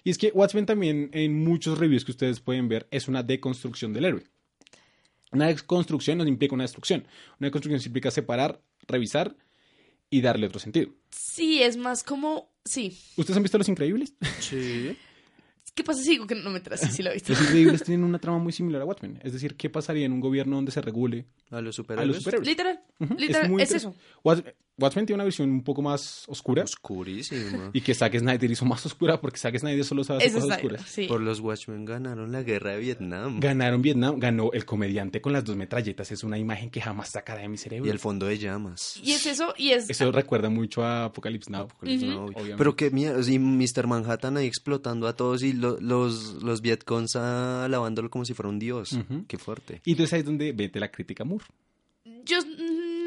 Y 0.05 0.11
es 0.11 0.19
que 0.19 0.31
Watchmen 0.33 0.67
también, 0.67 1.11
en 1.13 1.43
muchos 1.43 1.79
reviews 1.79 2.05
que 2.05 2.13
ustedes 2.13 2.39
pueden 2.41 2.69
ver, 2.69 2.87
es 2.91 3.09
una 3.09 3.23
deconstrucción 3.23 3.93
del 3.93 4.05
héroe. 4.05 4.23
Una 5.33 5.47
deconstrucción 5.49 6.19
no 6.19 6.27
implica 6.27 6.55
una 6.55 6.65
destrucción. 6.65 7.07
Una 7.41 7.49
deconstrucción 7.49 7.81
implica 7.85 8.11
separar, 8.11 8.63
revisar 8.87 9.35
y 10.11 10.21
darle 10.21 10.47
otro 10.47 10.61
sentido. 10.61 10.93
Sí, 11.11 11.63
es 11.63 11.77
más 11.77 12.05
como, 12.05 12.53
sí, 12.65 12.97
¿Ustedes 13.17 13.37
han 13.37 13.43
visto 13.43 13.59
Los 13.59 13.69
Increíbles? 13.69 14.15
Sí. 14.39 14.97
¿Qué 15.77 15.85
pasa 15.85 16.03
si 16.03 16.11
digo 16.11 16.27
que 16.27 16.35
no 16.35 16.51
me 16.51 16.57
entras? 16.57 16.81
Sí, 16.81 16.89
sí 16.91 17.03
lo 17.03 17.11
he 17.11 17.15
visto. 17.15 17.33
Los 17.33 17.43
Increíbles 17.43 17.83
tienen 17.85 18.03
una 18.05 18.19
trama 18.19 18.39
muy 18.39 18.53
similar 18.53 18.81
a 18.83 18.85
Watchmen. 18.87 19.21
Es 19.23 19.33
decir, 19.35 19.57
¿qué 19.57 19.71
pasaría 19.71 20.07
en 20.07 20.13
un 20.13 20.21
gobierno 20.21 20.57
donde 20.57 20.73
se 20.73 20.81
regule 20.81 21.27
A 21.51 21.57
los 21.57 21.59
a 21.59 21.61
los 21.63 21.77
superhéroes. 21.77 22.17
superhéroes? 22.19 22.49
Literal, 22.49 22.81
literal, 23.19 23.45
es 23.45 23.51
interes- 23.71 23.75
eso. 23.77 23.95
Watch- 24.25 24.45
Watchmen 24.79 25.07
tiene 25.07 25.17
una 25.17 25.25
visión 25.25 25.49
un 25.51 25.63
poco 25.65 25.81
más 25.81 26.25
oscura 26.29 26.65
Oscurísimo. 26.65 27.71
y 27.73 27.81
que 27.81 27.95
Zack 27.95 28.19
Snyder 28.19 28.51
hizo 28.51 28.67
más 28.67 28.85
oscura 28.85 29.19
porque 29.21 29.39
Zack 29.39 29.59
Snyder 29.59 29.83
solo 29.85 30.05
sabe 30.05 30.19
hacer 30.25 30.35
cosas 30.41 30.57
oscuras. 30.59 30.83
sí. 30.87 31.07
Por 31.07 31.21
los 31.23 31.41
Watchmen 31.41 31.85
ganaron 31.87 32.31
la 32.31 32.43
guerra 32.43 32.73
de 32.73 32.81
Vietnam. 32.81 33.41
Ganaron 33.41 33.81
Vietnam, 33.81 34.19
ganó 34.19 34.51
el 34.53 34.65
comediante 34.67 35.21
con 35.23 35.33
las 35.33 35.45
dos 35.47 35.57
metralletas. 35.57 36.13
Es 36.13 36.25
una 36.25 36.37
imagen 36.39 36.69
que 36.71 36.81
jamás 36.83 37.09
sacará 37.11 37.41
de 37.41 37.49
mi 37.49 37.57
cerebro. 37.57 37.87
Y 37.87 37.91
el 37.91 37.99
fondo 37.99 38.27
de 38.27 38.37
llamas. 38.39 39.01
Y 39.03 39.13
es 39.13 39.25
eso, 39.27 39.55
y 39.57 39.71
es... 39.71 39.89
Eso 39.89 40.13
recuerda 40.13 40.51
mucho 40.51 40.85
a 40.85 41.05
Apocalypse 41.07 41.51
Now. 41.51 41.63
Apocalypse. 41.63 42.55
Pero 42.59 42.77
qué 42.77 42.91
mierda, 42.91 43.21
y 43.31 43.39
Mr. 43.39 43.87
Manhattan 43.87 44.37
ahí 44.37 44.47
explotando 44.47 45.07
a 45.09 45.15
todos 45.17 45.43
y 45.43 45.55
lo- 45.67 45.81
los, 45.81 46.43
los 46.43 46.61
Vietcons 46.61 47.17
alabándolo 47.17 48.11
como 48.11 48.25
si 48.25 48.35
fuera 48.35 48.49
un 48.49 48.59
dios. 48.59 48.99
Qué 49.29 49.39
fuerte. 49.39 49.81
Y 49.85 49.93
entonces 49.93 50.13
ahí 50.15 50.21
es 50.21 50.27
donde 50.27 50.53
vete 50.53 50.81
la 50.81 50.91
crítica 50.91 51.23
a 51.25 51.27
Moore. 51.27 51.45
yo 52.25 52.39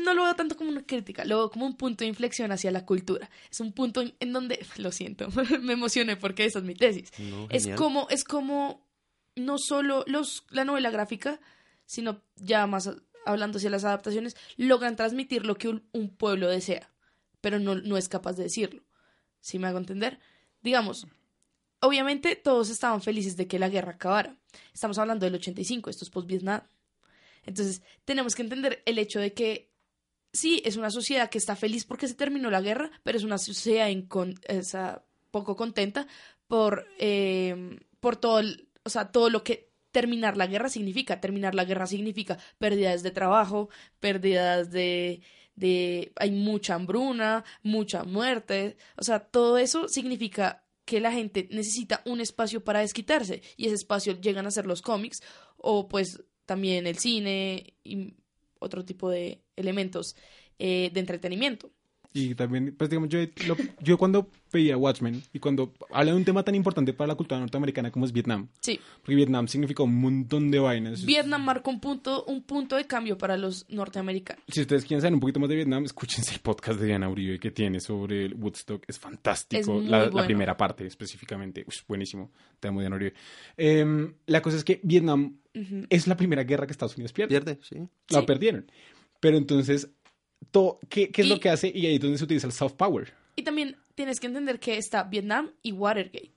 no 0.06 0.13
lo 0.13 0.24
veo 0.24 0.36
tanto 0.36 0.56
como 0.56 0.69
una 0.72 0.84
crítica, 0.84 1.26
lo 1.26 1.38
veo 1.38 1.50
como 1.52 1.65
un 1.65 1.76
punto 1.76 2.04
de 2.04 2.08
inflexión 2.08 2.52
hacia 2.52 2.72
la 2.72 2.86
cultura. 2.86 3.30
Es 3.52 3.60
un 3.60 3.74
punto 3.74 4.02
en, 4.02 4.13
en 4.19 4.34
donde, 4.34 4.65
lo 4.78 4.91
siento, 4.91 5.28
me 5.62 5.74
emocioné 5.74 6.15
porque 6.17 6.45
esa 6.45 6.60
es 6.60 6.65
mi 6.65 6.74
tesis. 6.76 7.12
No, 7.19 7.48
Es 7.50 7.67
como, 7.76 8.08
es 8.10 8.24
como 8.24 8.88
no 9.36 9.58
solo 9.58 10.04
los, 10.08 10.45
la 10.50 10.65
novela 10.65 10.89
gráfica, 10.89 11.39
sino 11.86 12.22
ya 12.36 12.65
más 12.67 12.89
hablando 13.26 13.58
hacia 13.58 13.69
las 13.69 13.84
adaptaciones, 13.84 14.36
logran 14.58 14.95
transmitir 14.95 15.45
lo 15.45 15.56
que 15.56 15.67
un, 15.69 15.84
un 15.91 16.10
pueblo 16.10 16.48
desea, 16.50 16.89
pero 17.41 17.60
no, 17.60 17.76
no 17.76 17.98
es 17.98 18.10
capaz 18.10 18.34
de 18.34 18.43
decirlo. 18.43 18.82
¿Sí 19.41 19.60
me 19.60 19.67
hago 19.67 19.78
entender? 19.78 20.19
Digamos, 20.62 21.08
obviamente 21.82 22.36
todos 22.36 22.70
estaban 22.70 23.02
felices 23.02 23.38
de 23.38 23.48
que 23.48 23.60
la 23.60 23.70
guerra 23.70 23.94
acabara. 23.94 24.36
Estamos 24.74 24.98
hablando 24.98 25.26
del 25.26 25.36
85, 25.36 25.89
esto 25.89 26.06
es 26.06 26.10
post-Vietnam. 26.10 26.62
Entonces, 27.46 27.82
tenemos 28.06 28.36
que 28.36 28.44
entender 28.44 28.82
el 28.86 28.98
hecho 28.98 29.20
de 29.20 29.34
que 29.34 29.72
sí, 30.34 30.62
es 30.65 30.78
una 30.78 30.92
sociedad 30.92 31.30
que 31.30 31.38
está 31.38 31.56
feliz 31.56 31.86
porque 31.86 32.08
se 32.08 32.15
terminó 32.15 32.50
la 32.50 32.62
guerra, 32.62 32.92
pero 33.04 33.18
es 33.18 33.24
una 33.24 33.38
sociedad 33.38 33.89
poco 35.32 35.56
contenta 35.56 36.08
por, 36.48 36.88
eh, 37.00 37.80
por 38.00 38.15
todo, 38.18 38.42
o 38.84 38.89
sea, 38.89 39.12
todo 39.12 39.30
lo 39.30 39.44
que 39.44 39.70
terminar 39.92 40.38
la 40.38 40.48
guerra 40.48 40.70
significa. 40.70 41.20
Terminar 41.22 41.56
la 41.56 41.65
guerra 41.65 41.88
significa 41.88 42.38
pérdidas 42.58 43.04
de 43.04 43.12
trabajo, 43.12 43.70
pérdidas 44.00 44.72
de, 44.72 45.22
de 45.56 46.12
hay 46.15 46.32
mucha 46.32 46.76
hambruna, 46.76 47.44
mucha 47.63 48.04
muerte, 48.04 48.78
o 48.98 49.04
sea, 49.04 49.20
todo 49.20 49.58
eso 49.58 49.88
significa 49.88 50.63
que 50.89 50.99
la 50.99 51.12
gente 51.12 51.47
necesita 51.52 52.02
un 52.06 52.19
espacio 52.19 52.63
para 52.63 52.80
desquitarse 52.80 53.43
y 53.58 53.67
ese 53.67 53.75
espacio 53.75 54.19
llegan 54.19 54.47
a 54.47 54.52
ser 54.52 54.65
los 54.65 54.82
cómics 54.82 55.19
o 55.56 55.88
pues 55.88 56.23
también 56.47 56.88
el 56.88 56.97
cine 56.97 57.75
y 57.84 58.15
otro 58.58 58.84
tipo 58.84 59.08
de 59.08 59.43
elementos 59.56 60.15
eh, 60.58 60.89
de 60.91 60.99
entretenimiento. 60.99 61.69
Y 62.12 62.34
también, 62.34 62.74
pues 62.76 62.89
digamos, 62.89 63.08
yo, 63.10 63.19
lo- 63.48 63.56
yo 63.82 63.98
cuando 63.98 64.32
veía 64.52 64.76
Watchmen 64.78 65.22
y 65.32 65.38
cuando 65.38 65.74
habla 65.91 66.12
de 66.12 66.17
un 66.17 66.26
tema 66.26 66.41
tan 66.43 66.56
importante 66.56 66.91
para 66.91 67.10
la 67.10 67.15
cultura 67.15 67.39
norteamericana 67.39 67.91
como 67.91 68.06
es 68.06 68.12
Vietnam, 68.12 68.48
Sí, 68.62 68.80
porque 69.04 69.13
Vietnam 69.13 69.48
significó 69.48 69.84
un 69.84 70.02
montón 70.02 70.50
de 70.50 70.58
vainas. 70.58 71.06
Vietnam 71.06 71.45
marcó 71.45 71.69
un 71.69 71.80
punto, 71.80 72.26
un 72.26 72.41
punto 72.41 72.76
de 72.78 72.86
cambio 72.86 73.15
para 73.15 73.38
los 73.38 73.67
norteamericanos. 73.69 74.43
Si 74.48 74.62
ustedes 74.62 74.86
quieren 74.86 75.02
saber 75.02 75.13
un 75.13 75.19
poquito 75.19 75.39
más 75.39 75.50
de 75.50 75.56
Vietnam, 75.58 75.86
escúchense 75.86 76.34
el 76.34 76.39
podcast 76.39 76.80
de 76.80 76.88
Diana 76.88 77.08
Uribe 77.10 77.39
que 77.39 77.52
tiene 77.52 77.80
sobre 77.80 78.26
el 78.26 78.34
Woodstock. 78.34 78.84
Es 78.88 78.98
fantástico. 78.98 79.60
Es 79.62 79.67
muy 79.67 79.86
la, 79.86 80.06
la 80.06 80.10
bueno. 80.10 80.26
primera 80.26 80.58
parte 80.58 80.88
específicamente. 80.88 81.63
Uy, 81.67 81.76
buenísimo. 81.88 82.32
Te 82.60 82.69
amo, 82.69 82.80
Diana 82.80 82.95
Uribe. 82.95 83.13
Em, 83.56 84.13
la 84.26 84.41
cosa 84.41 84.58
es 84.58 84.63
que 84.63 84.80
Vietnam 84.84 85.38
Ujú. 85.54 85.86
es 85.89 86.08
la 86.08 86.17
primera 86.17 86.43
guerra 86.43 86.65
que 86.65 86.72
Estados 86.72 86.95
Unidos 86.98 87.13
pierde. 87.13 87.30
Pierde, 87.30 87.60
sí. 87.62 87.76
La 88.10 88.22
Sí. 88.22 88.26
perdieron. 88.26 88.65
Pero 89.19 89.38
entonces, 89.38 89.91
to- 90.52 90.80
¿qué, 90.89 91.10
qué 91.12 91.21
es 91.21 91.28
Y- 91.28 91.30
lo 91.30 91.39
que 91.39 91.49
hace? 91.49 91.71
Y 91.73 91.86
ahí 91.86 91.95
es 91.95 92.02
donde 92.02 92.17
se 92.17 92.23
utiliza 92.23 92.47
el 92.47 92.54
soft 92.54 92.73
power. 92.73 93.13
Y 93.36 93.43
también 93.43 93.78
tienes 93.95 94.19
que 94.19 94.28
entender 94.28 94.60
que 94.60 94.78
está 94.78 95.04
Vietnam 95.04 95.52
y 95.62 95.71
Watergate. 95.71 96.34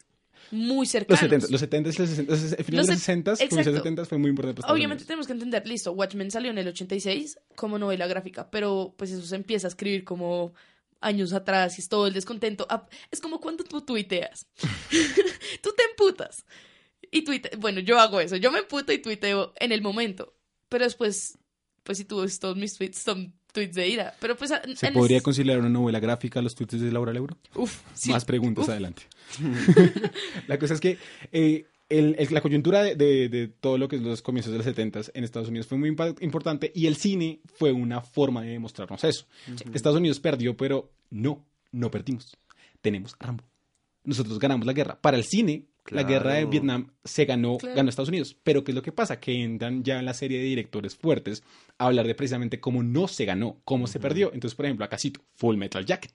Muy 0.51 0.81
Los 0.85 0.91
cercanos. 0.91 1.21
70, 1.21 1.47
los 1.51 1.61
70, 1.61 1.89
los 1.89 1.97
60, 2.11 2.33
los- 2.33 2.43
el 2.53 2.65
final 2.65 2.79
Los 2.79 2.87
de 2.89 2.93
los 2.93 3.01
set- 3.03 3.07
60, 3.25 3.31
comienzo 3.33 3.49
de 3.49 3.57
los 3.57 3.67
exacto. 3.69 3.79
70 3.79 4.05
fue 4.05 4.19
muy 4.19 4.31
importante 4.31 4.61
para 4.61 4.73
Obviamente 4.73 5.03
Unidos. 5.03 5.07
tenemos 5.07 5.27
que 5.27 5.33
entender, 5.33 5.67
listo, 5.67 5.93
Watchmen 5.93 6.31
salió 6.31 6.51
en 6.51 6.59
el 6.59 6.69
86 6.69 7.39
como 7.55 7.79
novela 7.79 8.07
gráfica, 8.07 8.51
pero 8.51 8.95
pues 8.99 9.11
eso 9.13 9.25
se 9.25 9.37
empieza 9.37 9.67
a 9.67 9.71
escribir 9.71 10.05
como 10.05 10.53
años 11.01 11.33
atrás 11.33 11.79
y 11.79 11.81
es 11.81 11.89
todo 11.89 12.07
el 12.07 12.13
descontento. 12.13 12.67
Ah, 12.69 12.87
Es 13.11 13.21
como 13.21 13.41
cuando 13.41 13.65
tú 13.65 13.81
tuiteas. 13.81 14.47
tú 15.63 15.71
te 15.77 15.83
emputas. 15.91 16.45
Y 17.11 17.23
tuite 17.25 17.57
bueno, 17.57 17.81
yo 17.81 17.99
hago 17.99 18.21
eso, 18.21 18.37
yo 18.37 18.51
me 18.53 18.61
emputo 18.61 18.93
y 18.93 18.99
tuiteo 18.99 19.53
en 19.59 19.73
el 19.73 19.83
momento, 19.83 20.35
pero 20.69 20.85
después, 20.85 21.39
pues 21.83 21.99
si 21.99 22.05
tú 22.05 22.21
ves 22.23 22.39
todos 22.39 22.57
mis 22.57 22.75
tweets 22.77 22.99
son 22.99 23.35
tweets 23.53 23.75
de 23.77 23.89
ira, 23.89 24.15
pero 24.21 24.37
pues... 24.37 24.51
a- 24.51 24.63
¿Se 24.75 24.91
podría 24.93 25.21
considerar 25.21 25.59
una 25.61 25.69
novela 25.69 26.01
gráfica 26.01 26.41
los 26.43 26.55
tweets 26.55 26.81
de 26.81 26.91
Laura 26.91 27.13
Leuro? 27.13 27.37
Uf, 27.55 27.81
sí. 27.95 28.11
Más 28.11 28.25
preguntas 28.25 28.65
Uf. 28.65 28.71
adelante. 28.71 29.03
la 30.49 30.59
cosa 30.59 30.75
es 30.75 30.81
que 30.81 30.99
eh, 31.33 31.67
el- 31.89 32.17
el- 32.19 32.29
la 32.33 32.41
coyuntura 32.41 32.83
de, 32.83 32.95
de- 32.97 33.29
de 33.29 33.49
todo 33.49 33.79
lo 33.79 33.89
que 33.89 33.97
es 33.97 34.03
los 34.03 34.23
comienzos 34.23 34.53
de 34.53 34.59
los 34.59 34.65
70 34.65 35.01
en 35.15 35.25
Estados 35.25 35.49
Unidos 35.49 35.67
fue 35.67 35.79
muy 35.79 35.89
importante 36.21 36.73
y 36.75 36.87
el 36.87 36.97
cine 36.97 37.41
fue 37.59 37.73
una 37.73 38.01
forma 38.01 38.43
de 38.43 38.51
demostrarnos 38.53 39.05
eso. 39.05 39.27
Estados 39.75 39.99
Unidos 39.99 40.19
perdió, 40.21 40.57
pero 40.57 40.91
no, 41.11 41.45
no 41.71 41.91
perdimos. 41.91 42.37
Tenemos 42.81 43.15
a 43.19 43.27
Rambo. 43.27 43.45
Nosotros 44.05 44.39
ganamos 44.39 44.67
la 44.67 44.73
guerra. 44.73 44.99
Para 45.01 45.17
el 45.17 45.25
cine, 45.25 45.67
la 45.89 46.03
guerra 46.05 46.35
de 46.35 46.45
Vietnam 46.47 46.93
se 47.05 47.25
ganó, 47.25 47.59
Claro. 47.59 47.75
ganó 47.77 47.89
Estados 47.91 48.09
Unidos. 48.09 48.37
Pero 48.43 48.63
¿qué 48.65 48.71
es 48.73 48.75
lo 48.77 48.83
que 48.83 48.93
pasa? 48.93 49.19
Que 49.21 49.43
entran 49.43 49.83
ya 49.83 49.99
en 49.99 50.05
la 50.05 50.15
serie 50.15 50.39
de 50.39 50.45
directores 50.45 50.95
fuertes 50.97 51.43
a 51.79 51.87
hablar 51.87 52.07
de 52.07 52.15
precisamente 52.15 52.61
cómo 52.61 52.83
no 52.83 53.09
se 53.09 53.25
ganó, 53.25 53.61
cómo 53.65 53.87
se 53.87 53.99
perdió. 54.01 54.33
Entonces, 54.33 54.55
por 54.55 54.67
ejemplo, 54.67 54.85
acá 54.85 54.99
cito 54.99 55.21
Full 55.35 55.57
Metal 55.57 55.85
Jacket. 55.85 56.13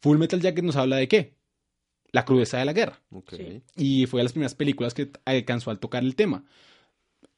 Full 0.00 0.18
Metal 0.18 0.40
Jacket 0.40 0.64
nos 0.64 0.76
habla 0.76 0.96
de 0.96 1.08
qué? 1.08 1.34
La 2.12 2.24
crudeza 2.24 2.58
de 2.58 2.64
la 2.64 2.72
guerra. 2.72 3.00
Y 3.76 4.06
fue 4.06 4.20
de 4.20 4.24
las 4.24 4.32
primeras 4.32 4.54
películas 4.54 4.94
que 4.94 5.10
alcanzó 5.24 5.70
a 5.70 5.76
tocar 5.80 6.02
el 6.04 6.14
tema. 6.14 6.44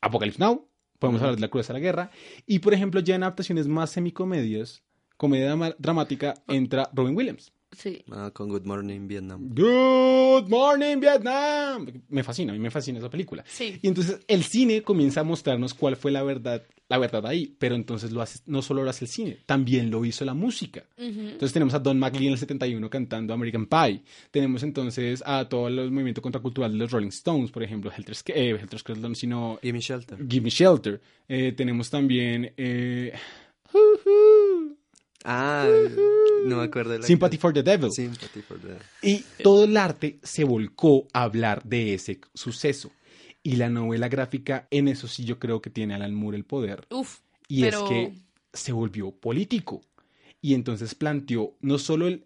Apocalypse 0.01 0.39
Now, 0.41 0.69
podemos 0.99 1.21
hablar 1.23 1.37
de 1.37 1.41
la 1.43 1.49
crudeza 1.49 1.73
de 1.73 1.79
la 1.79 1.85
guerra. 1.85 2.11
Y 2.47 2.59
por 2.59 2.75
ejemplo, 2.75 3.01
ya 3.01 3.15
en 3.15 3.23
adaptaciones 3.23 3.69
más 3.69 3.91
semicomedias, 3.91 4.83
comedia 5.17 5.55
dramática, 5.79 6.35
entra 6.49 6.91
Robin 6.93 7.17
Williams. 7.17 7.53
Sí. 7.77 8.03
Ah, 8.11 8.31
con 8.33 8.49
Good 8.49 8.65
Morning 8.65 9.07
Vietnam. 9.07 9.49
Good 9.51 10.49
Morning 10.49 10.99
Vietnam. 10.99 11.87
Me 12.09 12.23
fascina, 12.23 12.53
a 12.53 12.55
mí 12.55 12.59
me 12.59 12.71
fascina 12.71 12.99
esa 12.99 13.11
película. 13.11 13.45
Sí. 13.47 13.79
Y 13.83 13.89
entonces 13.89 14.21
el 14.27 14.45
cine 14.45 14.83
comienza 14.83 15.21
a 15.21 15.25
mostrarnos 15.25 15.75
cuál 15.75 15.97
fue 15.97 16.11
la 16.11 16.23
verdad, 16.23 16.63
la 16.89 16.99
verdad 16.99 17.27
ahí. 17.27 17.55
Pero 17.59 17.75
entonces 17.75 18.13
lo 18.13 18.23
hace, 18.23 18.41
no 18.47 18.63
solo 18.63 18.83
lo 18.83 18.91
hace 18.91 19.05
el 19.05 19.11
cine, 19.11 19.39
también 19.45 19.91
lo 19.91 20.05
hizo 20.05 20.25
la 20.25 20.35
música. 20.35 20.85
Entonces 20.97 21.53
tenemos 21.53 21.75
a 21.75 21.79
Don 21.79 21.99
McLean 21.99 22.29
en 22.29 22.33
el 22.33 22.39
71 22.39 22.89
cantando 22.89 23.35
American 23.35 23.67
Pie. 23.67 24.03
Tenemos 24.31 24.63
entonces 24.63 25.23
a 25.27 25.47
todo 25.49 25.69
el 25.69 25.91
movimiento 25.91 26.23
contracultural 26.23 26.73
de 26.73 26.79
los 26.79 26.91
Rolling 26.91 27.09
Stones, 27.09 27.51
por 27.51 27.63
ejemplo, 27.63 27.93
Helter, 27.95 28.17
eh, 28.35 28.59
Helter 28.59 28.81
sino 29.15 29.59
Gimme 29.63 29.81
Shelter. 29.81 30.19
Give 30.27 30.43
Me 30.43 30.51
Shelter. 30.51 31.01
Eh, 31.29 31.53
tenemos 31.53 31.91
también 31.91 32.53
eh, 32.57 33.13
Ah, 35.29 35.69
no 36.45 36.57
me 36.59 36.63
acuerdo 36.63 36.93
de 36.93 37.01
la 37.01 37.07
Sympathy 37.07 37.37
for 37.37 37.53
the 37.53 37.63
Devil. 37.63 37.91
Sympathy 37.91 38.43
for 38.43 38.59
the 38.61 38.77
Y 39.03 39.25
todo 39.43 39.65
el 39.65 39.77
arte 39.77 40.21
se 40.23 40.45
volcó 40.45 41.09
a 41.13 41.25
hablar 41.25 41.63
de 41.65 41.95
ese 41.95 42.21
suceso. 42.33 42.93
Y 43.43 43.57
la 43.57 43.69
novela 43.69 44.09
gráfica, 44.09 44.69
en 44.71 44.87
eso 44.89 45.09
sí 45.09 45.25
yo 45.25 45.39
creo 45.41 45.61
que 45.61 45.71
tiene 45.71 45.95
Alan 45.95 46.15
Moore 46.15 46.37
el 46.37 46.45
poder. 46.45 46.87
Uf. 46.91 47.19
Y 47.49 47.63
pero... 47.63 47.85
es 47.85 47.89
que 47.91 48.13
se 48.53 48.73
volvió 48.73 49.11
político. 49.11 49.81
Y 50.41 50.55
entonces 50.55 50.95
planteó 50.95 51.57
no 51.61 51.79
solo 51.79 52.07
el... 52.07 52.25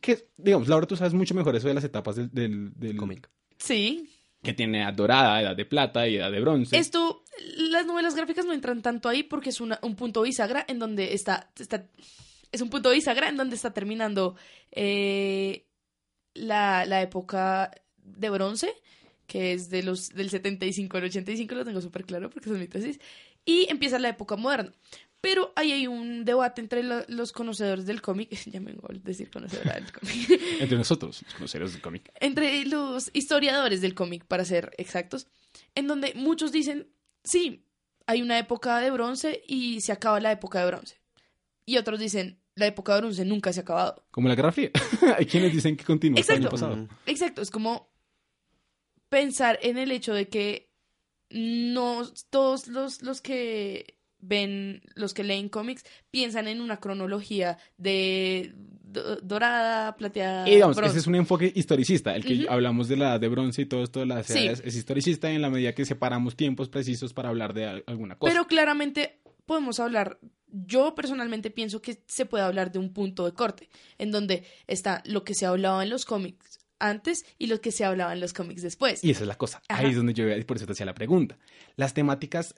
que 0.00 0.28
Digamos, 0.36 0.68
Laura, 0.68 0.86
tú 0.86 0.96
sabes 0.96 1.14
mucho 1.14 1.34
mejor 1.34 1.56
eso 1.56 1.66
de 1.68 1.74
las 1.74 1.84
etapas 1.84 2.14
del, 2.16 2.30
del, 2.32 2.72
del- 2.74 2.96
cómic. 2.96 3.28
Sí. 3.58 4.08
Que 4.42 4.52
tiene 4.52 4.82
edad 4.82 4.92
dorada, 4.94 5.40
edad 5.42 5.56
de 5.56 5.64
plata 5.66 6.06
y 6.06 6.16
edad 6.16 6.30
de 6.30 6.40
bronce. 6.40 6.78
Esto, 6.78 7.24
las 7.56 7.86
novelas 7.86 8.14
gráficas 8.14 8.44
no 8.44 8.52
entran 8.52 8.82
tanto 8.82 9.08
ahí 9.08 9.22
porque 9.24 9.50
es 9.50 9.60
una- 9.60 9.80
un 9.82 9.96
punto 9.96 10.22
bisagra 10.22 10.64
en 10.68 10.78
donde 10.78 11.14
está, 11.14 11.50
está- 11.58 11.88
es 12.56 12.60
un 12.62 12.70
punto 12.70 12.90
bisagra 12.90 13.28
en 13.28 13.36
donde 13.36 13.54
está 13.56 13.72
terminando 13.72 14.34
eh, 14.72 15.66
la, 16.34 16.84
la 16.86 17.02
época 17.02 17.70
de 18.02 18.30
bronce, 18.30 18.72
que 19.26 19.52
es 19.52 19.70
de 19.70 19.82
los 19.82 20.10
del 20.10 20.30
75 20.30 20.96
al 20.96 21.04
85, 21.04 21.54
lo 21.54 21.64
tengo 21.64 21.80
súper 21.80 22.04
claro 22.04 22.30
porque 22.30 22.50
es 22.50 22.56
mi 22.58 22.68
tesis, 22.68 23.00
y 23.44 23.66
empieza 23.70 23.98
la 23.98 24.08
época 24.10 24.36
moderna. 24.36 24.72
Pero 25.22 25.52
ahí 25.56 25.72
hay 25.72 25.86
un 25.86 26.24
debate 26.24 26.60
entre 26.60 26.82
lo- 26.82 27.04
los 27.08 27.32
conocedores 27.32 27.86
del 27.86 28.02
cómic, 28.02 28.30
ya 28.46 28.60
me 28.60 28.72
vengo 28.72 28.88
a 28.90 28.92
decir 28.94 29.30
conocedora 29.30 29.74
del 29.74 29.90
cómic, 29.92 30.40
Entre 30.60 30.76
nosotros, 30.76 31.22
los 31.22 31.34
conoceros 31.34 31.72
del 31.72 31.82
cómic. 31.82 32.10
entre 32.20 32.64
los 32.66 33.10
historiadores 33.14 33.80
del 33.80 33.94
cómic, 33.94 34.24
para 34.26 34.44
ser 34.44 34.72
exactos, 34.78 35.26
en 35.74 35.86
donde 35.88 36.12
muchos 36.14 36.52
dicen, 36.52 36.88
sí, 37.24 37.64
hay 38.06 38.22
una 38.22 38.38
época 38.38 38.78
de 38.78 38.90
bronce 38.90 39.42
y 39.48 39.80
se 39.80 39.90
acaba 39.92 40.20
la 40.20 40.30
época 40.30 40.60
de 40.60 40.66
bronce. 40.66 41.00
Y 41.64 41.78
otros 41.78 41.98
dicen, 41.98 42.38
la 42.56 42.66
época 42.66 42.94
de 42.94 43.00
bronce 43.02 43.24
nunca 43.24 43.52
se 43.52 43.60
ha 43.60 43.62
acabado. 43.62 44.04
Como 44.10 44.28
la 44.28 44.34
Guerra 44.34 44.50
Fría. 44.52 44.70
Hay 45.18 45.26
quienes 45.26 45.52
dicen 45.52 45.76
que 45.76 45.84
continúa 45.84 46.20
hasta 46.20 46.34
el 46.34 46.40
año 46.42 46.50
pasado. 46.50 46.88
Exacto, 47.06 47.40
es 47.42 47.50
como, 47.50 47.90
pensar 49.08 49.58
en 49.62 49.78
el 49.78 49.90
hecho 49.92 50.14
de 50.14 50.28
que 50.28 50.70
no 51.30 52.02
todos 52.30 52.66
los, 52.68 53.02
los 53.02 53.20
que 53.20 53.98
ven, 54.18 54.82
los 54.94 55.12
que 55.14 55.24
leen 55.24 55.48
cómics, 55.48 55.84
piensan 56.10 56.48
en 56.48 56.60
una 56.60 56.78
cronología 56.78 57.58
de 57.76 58.52
do- 58.56 59.16
dorada, 59.16 59.96
plateada, 59.96 60.48
Y 60.48 60.52
digamos, 60.54 60.76
bronce. 60.76 60.92
ese 60.92 61.00
es 61.00 61.06
un 61.06 61.14
enfoque 61.16 61.52
historicista. 61.54 62.16
El 62.16 62.24
que 62.24 62.46
hablamos 62.48 62.88
de 62.88 62.96
la 62.96 63.10
edad 63.10 63.20
de 63.20 63.28
bronce 63.28 63.62
y 63.62 63.66
todo 63.66 63.82
esto 63.82 64.00
de 64.00 64.06
la 64.06 64.22
Sí. 64.22 64.46
es, 64.46 64.60
es 64.64 64.74
historicista 64.74 65.30
en 65.30 65.42
la 65.42 65.50
medida 65.50 65.74
que 65.74 65.84
separamos 65.84 66.36
tiempos 66.36 66.68
precisos 66.68 67.12
para 67.12 67.28
hablar 67.28 67.52
de 67.54 67.66
al- 67.66 67.84
alguna 67.86 68.16
cosa. 68.18 68.32
Pero 68.32 68.46
claramente 68.46 69.20
podemos 69.44 69.78
hablar, 69.78 70.18
yo 70.64 70.94
personalmente 70.94 71.50
pienso 71.50 71.82
que 71.82 72.02
se 72.06 72.24
puede 72.26 72.44
hablar 72.44 72.72
de 72.72 72.78
un 72.78 72.92
punto 72.92 73.24
de 73.26 73.32
corte, 73.32 73.68
en 73.98 74.10
donde 74.10 74.44
está 74.66 75.02
lo 75.06 75.24
que 75.24 75.34
se 75.34 75.46
hablaba 75.46 75.82
en 75.82 75.90
los 75.90 76.04
cómics 76.04 76.60
antes 76.78 77.24
y 77.38 77.46
lo 77.46 77.60
que 77.60 77.72
se 77.72 77.84
hablaba 77.84 78.12
en 78.12 78.20
los 78.20 78.32
cómics 78.32 78.62
después. 78.62 79.02
Y 79.04 79.10
esa 79.10 79.22
es 79.22 79.28
la 79.28 79.36
cosa. 79.38 79.62
Ajá. 79.68 79.82
Ahí 79.82 79.90
es 79.90 79.96
donde 79.96 80.14
yo, 80.14 80.24
por 80.46 80.56
eso 80.56 80.66
te 80.66 80.72
hacía 80.72 80.86
la 80.86 80.94
pregunta. 80.94 81.38
Las 81.76 81.94
temáticas, 81.94 82.54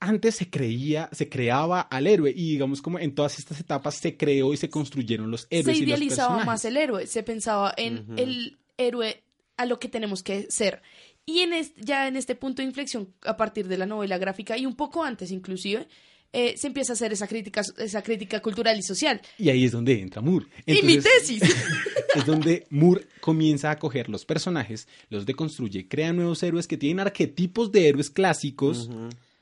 antes 0.00 0.34
se 0.36 0.50
creía, 0.50 1.08
se 1.12 1.28
creaba 1.28 1.80
al 1.80 2.06
héroe 2.06 2.30
y 2.34 2.50
digamos 2.52 2.82
como 2.82 2.98
en 2.98 3.14
todas 3.14 3.38
estas 3.38 3.60
etapas 3.60 3.94
se 3.94 4.16
creó 4.16 4.52
y 4.52 4.56
se 4.56 4.68
construyeron 4.68 5.30
los 5.30 5.46
héroes 5.50 5.76
se 5.78 5.82
y 5.84 5.86
los 5.86 5.98
idealizaba 5.98 6.44
más 6.44 6.64
el 6.64 6.76
héroe, 6.76 7.06
se 7.06 7.22
pensaba 7.22 7.72
en 7.76 8.06
el 8.16 8.58
héroe 8.76 9.22
a 9.56 9.66
lo 9.66 9.78
que 9.78 9.88
tenemos 9.88 10.22
que 10.24 10.50
ser. 10.50 10.82
Y 11.24 11.40
en 11.40 11.52
est- 11.52 11.76
ya 11.78 12.08
en 12.08 12.16
este 12.16 12.34
punto 12.34 12.62
de 12.62 12.66
inflexión, 12.66 13.14
a 13.24 13.36
partir 13.36 13.68
de 13.68 13.78
la 13.78 13.86
novela 13.86 14.18
gráfica 14.18 14.58
y 14.58 14.66
un 14.66 14.74
poco 14.74 15.04
antes 15.04 15.30
inclusive, 15.30 15.86
eh, 16.32 16.56
se 16.56 16.66
empieza 16.66 16.92
a 16.92 16.94
hacer 16.94 17.12
esa 17.12 17.26
crítica, 17.26 17.62
esa 17.78 18.02
crítica 18.02 18.40
cultural 18.40 18.78
y 18.78 18.82
social. 18.82 19.20
Y 19.38 19.50
ahí 19.50 19.64
es 19.64 19.72
donde 19.72 20.00
entra 20.00 20.22
Moore. 20.22 20.46
y 20.64 20.82
mi 20.82 20.98
tesis. 20.98 21.42
es 22.14 22.26
donde 22.26 22.66
Moore 22.70 23.06
comienza 23.20 23.70
a 23.70 23.78
coger 23.78 24.08
los 24.08 24.24
personajes, 24.24 24.88
los 25.10 25.26
deconstruye, 25.26 25.88
crea 25.88 26.12
nuevos 26.12 26.42
héroes 26.42 26.66
que 26.66 26.78
tienen 26.78 27.00
arquetipos 27.00 27.70
de 27.70 27.88
héroes 27.88 28.10
clásicos 28.10 28.88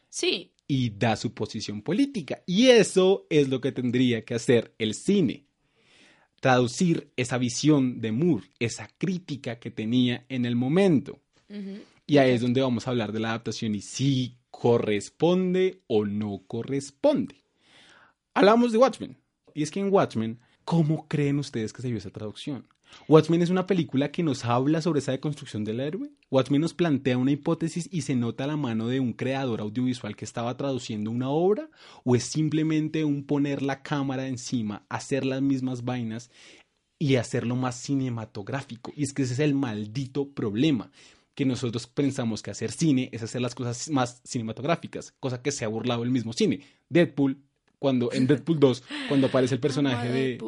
sí, 0.09 0.53
y 0.67 0.91
da 0.91 1.17
su 1.17 1.33
posición 1.33 1.83
política. 1.83 2.43
Y 2.47 2.69
eso 2.69 3.27
es 3.31 3.49
lo 3.49 3.61
que 3.61 3.73
tendría 3.73 4.25
que 4.25 4.35
hacer 4.35 4.75
el 4.79 4.95
cine. 4.95 5.47
Traducir 6.41 7.13
esa 7.17 7.39
visión 7.39 8.01
de 8.01 8.13
Moore, 8.13 8.47
esa 8.59 8.89
crítica 8.99 9.59
que 9.59 9.71
tenía 9.71 10.25
en 10.29 10.45
el 10.45 10.57
momento. 10.57 11.21
Y 12.07 12.19
ahí 12.19 12.33
es 12.33 12.41
donde 12.41 12.61
vamos 12.61 12.87
a 12.87 12.91
hablar 12.91 13.13
de 13.13 13.21
la 13.21 13.29
adaptación 13.29 13.75
y 13.75 13.81
si 13.81 14.40
corresponde 14.51 15.83
o 15.87 16.05
no 16.05 16.43
corresponde. 16.47 17.45
Hablamos 18.35 18.73
de 18.73 18.79
Watchmen. 18.79 19.19
Y 19.55 19.63
es 19.63 19.71
que 19.71 19.81
en 19.81 19.93
Watchmen, 19.93 20.41
¿cómo 20.65 21.09
creen 21.09 21.39
ustedes 21.39 21.73
que 21.73 21.83
se 21.83 21.89
vio 21.89 21.99
esa 21.99 22.11
traducción? 22.11 22.69
Watchmen 23.09 23.43
es 23.43 23.51
una 23.51 23.67
película 23.67 24.11
que 24.11 24.23
nos 24.23 24.45
habla 24.45 24.83
sobre 24.83 24.99
esa 24.99 25.13
deconstrucción 25.13 25.65
del 25.65 25.81
héroe. 25.81 26.11
Watchmen 26.31 26.61
nos 26.61 26.75
plantea 26.75 27.19
una 27.19 27.33
hipótesis 27.33 27.89
y 27.91 28.03
se 28.03 28.15
nota 28.15 28.47
la 28.47 28.57
mano 28.57 28.89
de 28.89 29.01
un 29.01 29.13
creador 29.13 29.61
audiovisual 29.61 30.17
que 30.17 30.25
estaba 30.25 30.57
traduciendo 30.57 31.11
una 31.11 31.31
obra 31.31 31.71
o 32.05 32.17
es 32.17 32.25
simplemente 32.25 33.05
un 33.05 33.25
poner 33.25 33.63
la 33.63 33.83
cámara 33.83 34.29
encima, 34.29 34.85
hacer 34.89 35.25
las 35.25 35.43
mismas 35.43 35.85
vainas 35.85 36.31
y 36.99 37.17
hacerlo 37.17 37.57
más 37.57 37.77
cinematográfico. 37.77 38.93
Y 38.95 39.05
es 39.05 39.13
que 39.13 39.23
ese 39.23 39.35
es 39.35 39.41
el 39.41 39.55
maldito 39.55 40.31
problema 40.31 40.91
que 41.41 41.47
nosotros 41.47 41.87
pensamos 41.87 42.43
que 42.43 42.51
hacer 42.51 42.71
cine 42.71 43.09
es 43.13 43.23
hacer 43.23 43.41
las 43.41 43.55
cosas 43.55 43.89
más 43.89 44.21
cinematográficas, 44.25 45.15
cosa 45.21 45.41
que 45.41 45.51
se 45.53 45.65
ha 45.65 45.69
burlado 45.69 46.03
el 46.03 46.11
mismo 46.11 46.35
cine. 46.35 46.61
Deadpool, 46.91 47.39
cuando 47.79 48.13
en 48.13 48.27
Deadpool 48.27 48.61
2, 48.61 48.83
cuando 49.09 49.29
aparece 49.29 49.55
el 49.55 49.61
personaje 49.61 50.11
de 50.11 50.39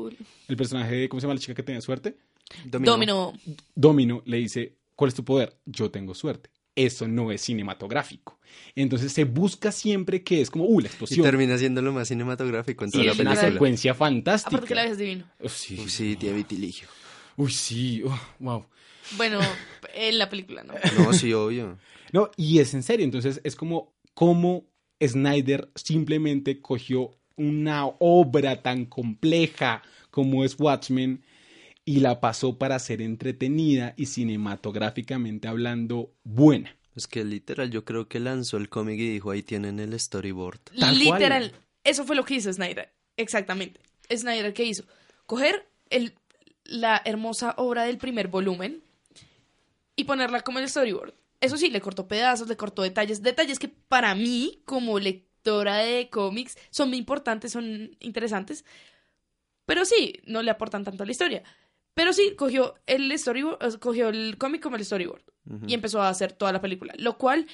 el 0.49 0.57
personaje 0.59 0.95
de 0.95 1.09
¿cómo 1.09 1.19
se 1.19 1.25
llama 1.27 1.33
la 1.35 1.41
chica 1.41 1.55
que 1.55 1.63
tenía 1.63 1.81
suerte? 1.81 2.19
Domino. 2.67 3.33
Domino 3.75 4.23
le 4.27 4.37
dice, 4.37 4.75
¿cuál 4.95 5.09
es 5.09 5.15
tu 5.15 5.25
poder? 5.25 5.57
Yo 5.65 5.91
tengo 5.91 6.15
suerte. 6.15 6.51
Eso 6.77 7.09
no 7.09 7.33
es 7.33 7.41
cinematográfico. 7.41 8.39
Entonces 8.75 9.13
se 9.15 9.25
busca 9.25 9.73
siempre 9.73 10.23
que 10.23 10.43
es 10.43 10.51
como, 10.51 10.65
uh, 10.67 10.81
la 10.81 10.85
Y 10.85 10.89
explosión. 10.89 11.25
termina 11.25 11.57
siendo 11.57 11.81
lo 11.81 11.93
más 11.95 12.09
cinematográfico 12.09 12.85
en 12.85 12.91
Sí, 12.91 12.99
toda 12.99 13.05
la 13.07 13.13
es 13.13 13.19
una 13.21 13.31
película. 13.31 13.53
secuencia 13.53 13.95
fantástica. 13.95 14.57
Aparte 14.57 14.69
que 14.69 14.75
la 14.75 14.85
ves 14.85 14.99
divino. 14.99 15.25
Uf, 15.41 15.57
sí. 15.57 15.79
Uy, 15.83 15.89
sí, 15.89 16.17
tiene 16.17 16.37
vitiligio. 16.37 16.89
Uy, 17.39 17.51
sí. 17.51 18.03
oh, 18.05 18.21
wow. 18.41 18.67
Bueno, 19.17 19.41
en 19.95 20.19
la 20.19 20.29
película, 20.29 20.63
¿no? 20.63 20.75
No, 20.99 21.13
sí, 21.13 21.33
obvio. 21.33 21.79
No, 22.13 22.31
y 22.37 22.59
es 22.59 22.75
en 22.75 22.83
serio. 22.83 23.05
Entonces 23.05 23.41
es 23.45 23.57
como 23.57 23.95
cómo 24.15 24.65
Snyder 25.01 25.71
simplemente 25.75 26.61
cogió 26.61 27.19
una 27.37 27.87
obra 27.99 28.63
tan 28.63 28.87
compleja 28.87 29.83
como 30.11 30.45
es 30.45 30.59
Watchmen 30.59 31.25
y 31.85 32.01
la 32.01 32.21
pasó 32.21 32.59
para 32.59 32.79
ser 32.79 33.03
entretenida 33.03 33.95
y 33.97 34.07
cinematográficamente 34.07 35.49
hablando 35.49 36.13
buena. 36.23 36.77
Es 36.95 37.07
que 37.07 37.25
literal, 37.25 37.71
yo 37.71 37.85
creo 37.85 38.07
que 38.07 38.21
lanzó 38.21 38.59
el 38.59 38.69
cómic 38.69 39.01
y 39.01 39.09
dijo, 39.09 39.31
ahí 39.31 39.43
tienen 39.43 39.81
el 39.81 39.99
storyboard. 39.99 40.61
Tal 40.79 40.79
cual. 40.79 40.99
Literal. 40.99 41.53
Eso 41.85 42.05
fue 42.05 42.15
lo 42.15 42.25
que 42.25 42.35
hizo 42.35 42.53
Snyder. 42.53 42.93
Exactamente. 43.17 43.81
Snyder, 44.15 44.53
¿qué 44.53 44.65
hizo? 44.65 44.85
Coger 45.27 45.67
el, 45.91 46.15
la 46.65 47.01
hermosa 47.05 47.55
obra 47.57 47.85
del 47.85 47.99
primer 47.99 48.29
volumen 48.29 48.82
y 49.97 50.05
ponerla 50.05 50.43
como 50.43 50.59
el 50.59 50.69
storyboard. 50.69 51.15
Eso 51.41 51.57
sí, 51.57 51.71
le 51.71 51.81
cortó 51.81 52.07
pedazos, 52.07 52.49
le 52.49 52.57
cortó 52.57 52.83
detalles. 52.83 53.23
Detalles 53.23 53.59
que 53.59 53.69
para 53.69 54.15
mí, 54.15 54.63
como 54.65 54.99
lectora 54.99 55.79
de 55.79 56.09
cómics, 56.09 56.57
son 56.71 56.89
muy 56.89 56.99
importantes, 56.99 57.53
son 57.53 57.97
interesantes. 58.01 58.65
Pero 59.67 59.85
sí, 59.85 60.21
no 60.25 60.43
le 60.43 60.51
aportan 60.51 60.85
tanto 60.85 61.03
a 61.03 61.07
la 61.07 61.13
historia. 61.13 61.43
Pero 61.95 62.13
sí, 62.13 62.35
cogió 62.37 62.75
el 62.87 63.17
storyboard, 63.19 63.79
cogió 63.81 64.09
el 64.09 64.39
cómic 64.39 64.63
como 64.63 64.77
el 64.77 64.85
storyboard. 64.85 65.23
Y 65.67 65.75
empezó 65.75 66.01
a 66.01 66.09
hacer 66.09 66.33
toda 66.33 66.53
la 66.53 66.61
película. 66.61 66.95
Lo 66.97 67.19
cual 67.19 67.47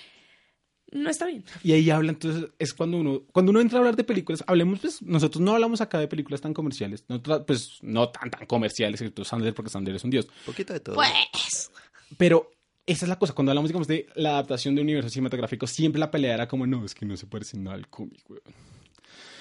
no 0.93 1.11
está 1.11 1.27
bien. 1.27 1.45
Y 1.63 1.73
ahí 1.73 1.91
habla, 1.91 2.13
entonces, 2.13 2.51
es 2.59 2.73
cuando 2.73 2.99
uno, 2.99 3.23
cuando 3.33 3.51
uno 3.51 3.61
entra 3.61 3.79
a 3.79 3.81
hablar 3.81 3.97
de 3.97 4.05
películas, 4.05 4.43
hablemos, 4.47 4.81
pues, 4.81 5.03
nosotros 5.03 5.41
no 5.41 5.53
hablamos 5.53 5.81
acá 5.81 5.99
de 5.99 6.09
películas 6.09 6.41
tan 6.41 6.55
comerciales, 6.55 7.05
no 7.09 7.23
pues, 7.23 7.79
no 7.83 8.11
tan, 8.11 8.31
tan 8.31 8.47
comerciales, 8.47 9.01
excepto 9.01 9.25
Sandler, 9.25 9.55
porque 9.55 9.71
Sandler 9.71 9.97
es 9.97 10.05
un 10.05 10.11
dios. 10.11 10.29
Poquito 10.47 10.73
de 10.73 10.81
todo. 10.81 10.95
Pues. 10.95 11.71
Pero 12.17 12.51
esa 12.87 13.05
es 13.05 13.09
la 13.09 13.19
cosa, 13.19 13.35
cuando 13.35 13.51
hablamos, 13.53 13.69
digamos, 13.69 13.87
de 13.89 14.07
la 14.15 14.31
adaptación 14.31 14.75
de 14.75 14.83
universo 14.83 15.11
cinematográfico, 15.11 15.67
siempre 15.67 16.01
la 16.01 16.11
pelea 16.11 16.35
era 16.35 16.49
como, 16.49 16.67
no, 16.67 16.85
es 16.85 16.95
que 16.95 17.05
no 17.07 17.17
se 17.17 17.27
parece 17.27 17.59
nada 17.59 17.77
al 17.77 17.89
cómic, 17.89 18.23
weón. 18.29 18.43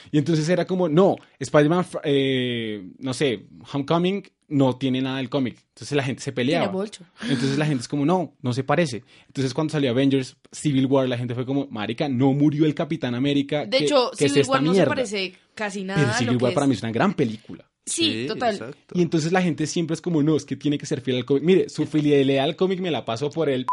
Y 0.09 0.17
entonces 0.17 0.47
era 0.47 0.65
como, 0.65 0.87
no, 0.87 1.17
Spider-Man, 1.37 1.85
eh, 2.05 2.81
no 2.99 3.13
sé, 3.13 3.45
Homecoming 3.73 4.23
no 4.47 4.77
tiene 4.77 5.01
nada 5.01 5.17
del 5.17 5.29
cómic. 5.29 5.57
Entonces 5.69 5.97
la 5.97 6.03
gente 6.03 6.21
se 6.23 6.31
peleaba. 6.31 6.67
bolcho. 6.69 7.03
Entonces 7.23 7.57
la 7.57 7.65
gente 7.65 7.81
es 7.81 7.89
como, 7.89 8.05
no, 8.05 8.33
no 8.41 8.53
se 8.53 8.63
parece. 8.63 9.03
Entonces 9.27 9.53
cuando 9.53 9.73
salió 9.73 9.91
Avengers 9.91 10.37
Civil 10.49 10.85
War, 10.85 11.09
la 11.09 11.17
gente 11.17 11.35
fue 11.35 11.45
como, 11.45 11.67
marica, 11.67 12.07
no 12.07 12.31
murió 12.31 12.65
el 12.65 12.73
Capitán 12.73 13.15
América. 13.15 13.65
De 13.65 13.79
¿qué- 13.79 13.83
hecho, 13.83 14.11
Civil 14.13 14.45
War 14.47 14.61
no 14.63 14.71
se 14.71 14.77
mierda?". 14.77 14.95
parece 14.95 15.33
casi 15.53 15.83
nada 15.83 15.99
Pero 16.01 16.13
Civil 16.17 16.33
lo 16.33 16.37
que 16.39 16.43
War 16.45 16.53
para 16.53 16.65
es. 16.65 16.69
mí 16.69 16.75
es 16.75 16.83
una 16.83 16.91
gran 16.93 17.13
película. 17.13 17.69
Sí, 17.87 18.25
total. 18.27 18.55
exacto. 18.55 18.93
Y 18.93 19.01
entonces 19.01 19.31
la 19.31 19.41
gente 19.41 19.65
siempre 19.65 19.93
es 19.93 20.01
como, 20.01 20.21
no, 20.21 20.35
es 20.35 20.45
que 20.45 20.55
tiene 20.55 20.77
que 20.77 20.85
ser 20.85 21.01
fiel 21.01 21.17
al 21.17 21.25
cómic. 21.25 21.43
Mire, 21.43 21.69
su 21.69 21.85
fidelidad 21.85 22.43
al 22.43 22.55
cómic 22.55 22.79
me 22.79 22.91
la 22.91 23.05
paso 23.05 23.29
por 23.29 23.49
el... 23.49 23.65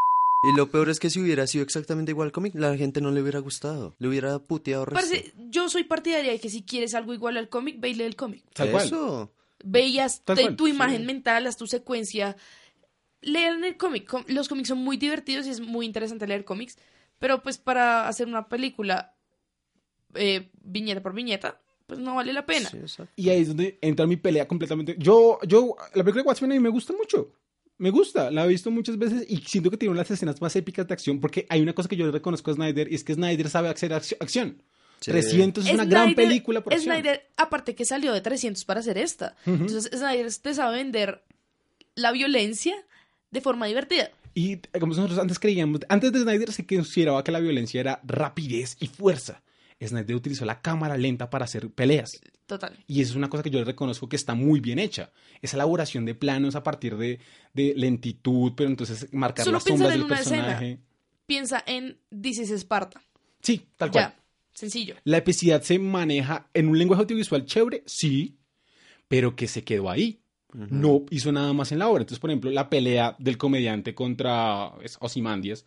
Y 0.46 0.56
lo 0.56 0.70
peor 0.70 0.90
es 0.90 1.00
que 1.00 1.08
si 1.08 1.20
hubiera 1.20 1.46
sido 1.46 1.64
exactamente 1.64 2.12
igual 2.12 2.26
al 2.26 2.32
cómic, 2.32 2.54
la 2.54 2.76
gente 2.76 3.00
no 3.00 3.10
le 3.10 3.22
hubiera 3.22 3.38
gustado. 3.38 3.94
Le 3.98 4.08
hubiera 4.08 4.38
puteado 4.38 4.84
resto. 4.84 5.00
Parce, 5.00 5.32
yo 5.48 5.68
soy 5.70 5.84
partidaria 5.84 6.32
de 6.32 6.38
que 6.38 6.50
si 6.50 6.62
quieres 6.62 6.94
algo 6.94 7.14
igual 7.14 7.38
al 7.38 7.48
cómic, 7.48 7.80
ve 7.80 7.90
y 7.90 7.94
lee 7.94 8.04
el 8.04 8.14
cómic. 8.14 8.44
Tal 8.52 8.70
cual. 8.70 8.84
Eso. 8.84 9.32
Ve 9.64 9.86
y 9.86 9.98
haz 9.98 10.22
Tal 10.22 10.36
de 10.36 10.42
cual, 10.42 10.56
tu 10.56 10.66
sí. 10.66 10.72
imagen 10.72 11.06
mental, 11.06 11.46
haz 11.46 11.56
tu 11.56 11.66
secuencia. 11.66 12.36
Lean 13.22 13.64
el 13.64 13.78
cómic. 13.78 14.06
Los 14.28 14.48
cómics 14.48 14.68
son 14.68 14.78
muy 14.78 14.98
divertidos 14.98 15.46
y 15.46 15.50
es 15.50 15.60
muy 15.60 15.86
interesante 15.86 16.26
leer 16.26 16.44
cómics. 16.44 16.76
Pero 17.18 17.42
pues 17.42 17.56
para 17.56 18.06
hacer 18.06 18.26
una 18.26 18.48
película 18.48 19.14
eh, 20.14 20.50
viñeta 20.62 21.02
por 21.02 21.14
viñeta, 21.14 21.60
pues 21.86 22.00
no 22.00 22.14
vale 22.14 22.32
la 22.32 22.46
pena. 22.46 22.68
Sí, 22.68 22.78
exacto. 22.78 23.12
Y 23.16 23.28
ahí 23.28 23.42
es 23.42 23.48
donde 23.48 23.78
entra 23.80 24.06
mi 24.06 24.16
pelea 24.16 24.48
completamente. 24.48 24.96
Yo, 24.98 25.38
yo, 25.46 25.76
la 25.94 26.02
película 26.02 26.22
de 26.22 26.28
Watchmen 26.28 26.52
a 26.52 26.54
mí 26.54 26.60
me 26.60 26.68
gusta 26.68 26.92
mucho. 26.92 27.32
Me 27.76 27.90
gusta, 27.90 28.30
la 28.30 28.44
he 28.44 28.48
visto 28.48 28.70
muchas 28.70 28.96
veces 28.96 29.26
y 29.28 29.38
siento 29.38 29.70
que 29.70 29.76
tiene 29.76 29.90
una 29.90 29.98
de 29.98 30.04
las 30.04 30.10
escenas 30.12 30.40
más 30.40 30.54
épicas 30.54 30.86
de 30.86 30.94
acción 30.94 31.20
porque 31.20 31.44
hay 31.48 31.60
una 31.60 31.72
cosa 31.72 31.88
que 31.88 31.96
yo 31.96 32.06
le 32.06 32.12
reconozco 32.12 32.50
a 32.50 32.54
Snyder 32.54 32.90
y 32.90 32.94
es 32.94 33.02
que 33.02 33.14
Snyder 33.14 33.50
sabe 33.50 33.68
hacer 33.68 33.92
acción. 33.92 34.62
Sí. 35.00 35.10
300 35.10 35.66
es 35.66 35.74
una 35.74 35.84
gran 35.84 36.14
película 36.14 36.62
por 36.62 36.72
acción. 36.72 36.94
Snyder, 36.94 37.28
aparte 37.36 37.74
que 37.74 37.84
salió 37.84 38.12
de 38.12 38.20
300 38.20 38.64
para 38.64 38.80
hacer 38.80 38.96
esta. 38.96 39.36
Entonces, 39.44 39.90
Snyder 39.92 40.32
te 40.34 40.54
sabe 40.54 40.76
vender 40.76 41.24
la 41.96 42.12
violencia 42.12 42.74
de 43.30 43.40
forma 43.40 43.66
divertida. 43.66 44.10
Y 44.34 44.52
eh, 44.52 44.60
como 44.80 44.94
nosotros 44.94 45.18
antes 45.18 45.38
creíamos, 45.38 45.80
antes 45.88 46.12
de 46.12 46.20
Snyder 46.20 46.52
se 46.52 46.66
consideraba 46.66 47.22
que 47.22 47.32
la 47.32 47.40
violencia 47.40 47.80
era 47.80 48.00
rapidez 48.04 48.76
y 48.80 48.86
fuerza. 48.86 49.42
Snyder 49.82 50.16
utilizó 50.16 50.44
la 50.44 50.60
cámara 50.60 50.96
lenta 50.96 51.30
para 51.30 51.44
hacer 51.44 51.70
peleas. 51.70 52.20
Total. 52.46 52.76
Y 52.86 53.00
eso 53.02 53.12
es 53.12 53.16
una 53.16 53.28
cosa 53.28 53.42
que 53.42 53.50
yo 53.50 53.58
le 53.58 53.64
reconozco 53.64 54.08
que 54.08 54.16
está 54.16 54.34
muy 54.34 54.60
bien 54.60 54.78
hecha. 54.78 55.12
Esa 55.42 55.56
elaboración 55.56 56.04
de 56.04 56.14
planos 56.14 56.54
a 56.56 56.62
partir 56.62 56.96
de, 56.96 57.18
de 57.52 57.74
lentitud, 57.76 58.52
pero 58.56 58.68
entonces 58.70 59.12
marcar 59.12 59.44
Solo 59.44 59.56
las 59.56 59.64
sombras 59.64 59.90
del 59.92 60.04
una 60.04 60.20
escena. 60.20 60.42
personaje. 60.46 60.80
Piensa 61.26 61.62
en 61.66 61.98
This 62.10 62.38
is 62.38 62.50
Sparta. 62.50 63.00
Sí, 63.40 63.66
tal 63.76 63.90
cual. 63.90 64.04
Ya, 64.04 64.22
sencillo. 64.52 64.94
La 65.04 65.18
epicidad 65.18 65.62
se 65.62 65.78
maneja 65.78 66.48
en 66.54 66.68
un 66.68 66.78
lenguaje 66.78 67.02
audiovisual 67.02 67.44
chévere, 67.44 67.82
sí, 67.86 68.38
pero 69.08 69.34
que 69.36 69.48
se 69.48 69.64
quedó 69.64 69.90
ahí. 69.90 70.20
no 70.52 71.04
hizo 71.10 71.32
nada 71.32 71.52
más 71.52 71.72
en 71.72 71.80
la 71.80 71.88
obra. 71.88 72.02
Entonces, 72.02 72.20
por 72.20 72.30
ejemplo, 72.30 72.50
la 72.50 72.70
pelea 72.70 73.16
del 73.18 73.36
comediante 73.36 73.92
contra 73.94 74.68
Ozymandias, 75.00 75.66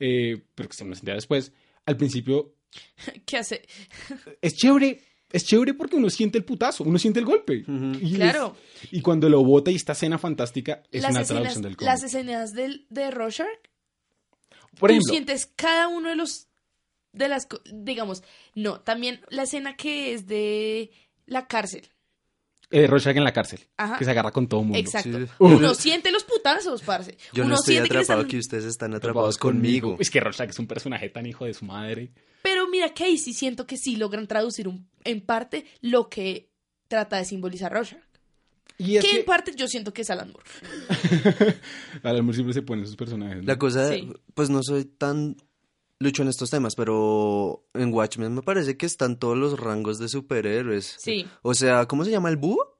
eh, 0.00 0.42
pero 0.56 0.68
que 0.68 0.74
se 0.74 0.84
me 0.84 0.96
sentía 0.96 1.14
después, 1.14 1.52
al 1.86 1.96
principio 1.96 2.56
¿Qué 3.26 3.36
hace? 3.38 3.62
es 4.40 4.54
chévere. 4.54 5.00
Es 5.32 5.44
chévere 5.44 5.74
porque 5.74 5.96
uno 5.96 6.08
siente 6.10 6.38
el 6.38 6.44
putazo, 6.44 6.84
uno 6.84 6.96
siente 6.98 7.18
el 7.18 7.26
golpe. 7.26 7.64
y, 8.00 8.14
Claro. 8.14 8.56
es- 8.82 8.92
y 8.92 9.00
cuando 9.00 9.28
lo 9.28 9.42
bota 9.42 9.70
y 9.72 9.74
esta 9.74 9.92
escena 9.92 10.16
fantástica, 10.16 10.82
es 10.92 11.02
las 11.02 11.10
una 11.10 11.20
escenas, 11.22 11.26
traducción 11.42 11.62
del 11.62 11.76
cómic. 11.76 11.86
las 11.90 12.02
escenas 12.04 12.52
del, 12.52 12.86
de 12.88 13.10
Rorschach, 13.10 13.48
Por 14.78 14.90
tú 14.90 14.94
ejemplo, 14.94 15.10
sientes 15.12 15.46
cada 15.56 15.88
uno 15.88 16.08
de 16.10 16.16
los 16.16 16.46
de 17.12 17.28
las 17.28 17.46
digamos 17.72 18.22
no 18.56 18.80
también 18.80 19.20
la 19.28 19.44
escena 19.44 19.76
que 19.76 20.14
es 20.14 20.26
de 20.26 20.90
la 21.26 21.46
cárcel 21.46 21.82
eh, 22.70 22.86
Rorschach 22.88 23.16
en 23.16 23.22
la 23.22 23.32
cárcel, 23.32 23.60
Ajá. 23.76 23.98
que 23.98 24.04
se 24.04 24.10
agarra 24.10 24.32
con 24.32 24.48
todo 24.48 24.62
mundo. 24.62 24.78
exacto 24.78 25.18
Sí. 25.20 25.26
uno 25.38 25.74
siente 25.74 26.10
los 26.10 26.24
putazos 26.24 26.82
parce 26.82 27.16
Yo 27.32 27.42
uno 27.44 27.50
no 27.50 27.54
estoy 27.56 27.74
siente 27.74 27.88
que 27.88 27.94
le 27.94 28.00
atrapado 28.00 28.20
están- 28.22 28.30
que 28.30 28.38
ustedes 28.38 28.64
están 28.64 28.94
Atrapados 28.94 29.36
atrapados 29.36 29.38
conmigo. 29.38 29.96
Es 30.00 30.10
que 30.10 30.18
Rorschach 30.20 30.50
es 30.50 30.58
un 30.58 30.66
personaje 30.66 31.08
tan 31.08 31.24
hijo 31.26 31.44
de 31.44 31.54
su 31.54 31.64
madre. 31.64 32.10
pero 32.42 32.53
mira 32.74 32.88
que 32.94 33.04
ahí 33.04 33.16
sí 33.18 33.32
siento 33.32 33.66
que 33.66 33.76
sí 33.76 33.96
logran 33.96 34.26
traducir 34.26 34.66
un- 34.68 34.88
en 35.04 35.20
parte 35.20 35.64
lo 35.80 36.08
que 36.08 36.48
trata 36.88 37.16
de 37.18 37.24
simbolizar 37.24 37.72
Rorschach 37.72 38.02
Y 38.78 38.96
es 38.96 39.04
que 39.04 39.10
que, 39.12 39.18
en 39.20 39.24
parte 39.24 39.52
yo 39.56 39.66
siento 39.68 39.92
que 39.92 40.02
es 40.02 40.10
Alan 40.10 40.32
Moore 40.32 40.44
Alan 42.02 42.24
Moore 42.24 42.34
siempre 42.34 42.54
se 42.54 42.62
pone 42.62 42.82
en 42.82 42.86
sus 42.86 42.96
personajes. 42.96 43.38
¿no? 43.38 43.42
La 43.44 43.58
cosa, 43.58 43.88
Sí. 43.92 44.10
pues 44.34 44.50
no 44.50 44.62
soy 44.62 44.84
tan 44.84 45.36
lucho 46.00 46.22
en 46.22 46.28
estos 46.28 46.50
temas, 46.50 46.74
pero 46.74 47.64
en 47.74 47.92
Watchmen 47.92 48.34
me 48.34 48.42
parece 48.42 48.76
que 48.76 48.84
están 48.86 49.18
todos 49.18 49.36
los 49.38 49.58
rangos 49.58 49.98
de 49.98 50.08
superhéroes. 50.08 50.96
Sí. 50.98 51.24
O 51.42 51.54
sea, 51.54 51.86
¿cómo 51.86 52.04
se 52.04 52.10
llama 52.10 52.28
el 52.30 52.36
búho? 52.36 52.73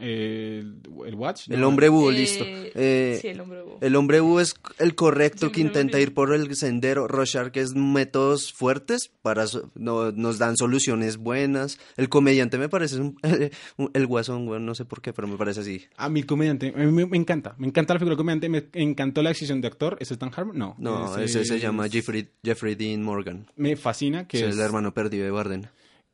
El, 0.00 0.80
el 1.06 1.14
Watch. 1.14 1.48
El 1.50 1.62
hombre 1.64 1.88
búho, 1.88 2.10
Eh, 2.10 2.14
listo. 2.14 2.44
Eh, 2.46 3.18
sí 3.20 3.28
el 3.28 3.40
hombre 3.40 3.62
búho. 3.62 3.78
El 3.80 3.96
hombre 3.96 4.20
búho 4.20 4.40
es 4.40 4.54
el 4.78 4.94
correcto 4.94 5.52
que 5.52 5.60
intenta 5.60 6.00
ir 6.00 6.14
por 6.14 6.32
el 6.34 6.54
sendero. 6.56 7.06
Rorschach 7.08 7.56
es 7.56 7.74
métodos 7.74 8.52
fuertes 8.52 9.10
para 9.22 9.46
so- 9.46 9.70
no- 9.74 10.12
nos 10.12 10.38
dan 10.38 10.56
soluciones 10.56 11.16
buenas. 11.16 11.78
El 11.96 12.08
comediante 12.08 12.58
me 12.58 12.68
parece 12.68 12.96
un- 13.76 13.90
el 13.94 14.06
guasón, 14.06 14.46
güey, 14.46 14.60
no 14.60 14.74
sé 14.74 14.84
por 14.84 15.00
qué, 15.00 15.12
pero 15.12 15.28
me 15.28 15.36
parece 15.36 15.60
así. 15.60 15.84
A 15.96 16.08
mí 16.08 16.20
el 16.20 16.26
comediante, 16.26 16.72
a 16.74 16.78
mí 16.78 16.92
me, 16.92 17.06
me 17.06 17.16
encanta. 17.16 17.54
Me 17.58 17.66
encanta 17.66 17.94
la 17.94 18.00
figura 18.00 18.12
del 18.12 18.18
comediante, 18.18 18.48
me 18.48 18.66
encantó 18.74 19.22
la 19.22 19.30
decisión 19.30 19.60
de 19.60 19.68
actor. 19.68 19.96
¿Ese 20.00 20.14
es 20.14 20.18
Dan 20.20 20.30
Harmon? 20.34 20.58
No. 20.58 20.74
No, 20.78 21.16
ese 21.18 21.44
se 21.44 21.58
llama 21.60 21.88
Jeffrey, 21.88 22.28
Jeffrey 22.42 22.74
Dean 22.74 23.02
Morgan. 23.02 23.46
Me 23.56 23.76
fascina 23.76 24.26
que 24.26 24.38
Que 24.38 24.44
es 24.44 24.50
es... 24.50 24.56
el 24.56 24.60
hermano 24.62 24.92
perdido 24.94 25.24
de 25.24 25.30
Barden. 25.30 25.68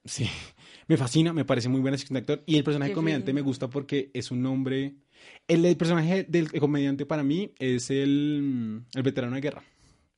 Sí, 0.05 0.29
me 0.91 0.97
fascina, 0.97 1.33
me 1.33 1.45
parece 1.45 1.69
muy 1.69 1.81
buena 1.81 1.97
de 1.97 2.19
actor. 2.19 2.43
Y 2.47 2.57
el 2.57 2.65
personaje 2.65 2.91
Qué 2.91 2.95
comediante 2.97 3.33
me 3.33 3.43
gusta 3.43 3.71
porque 3.71 4.11
es 4.13 4.33
un 4.33 4.45
hombre... 4.45 4.97
El, 5.47 5.65
el 5.65 5.77
personaje 5.77 6.25
del 6.25 6.51
comediante 6.59 7.07
para 7.07 7.23
mí 7.23 7.53
es 7.61 7.91
el, 7.91 8.83
el 8.93 9.03
veterano 9.05 9.37
de 9.37 9.41
guerra. 9.41 9.63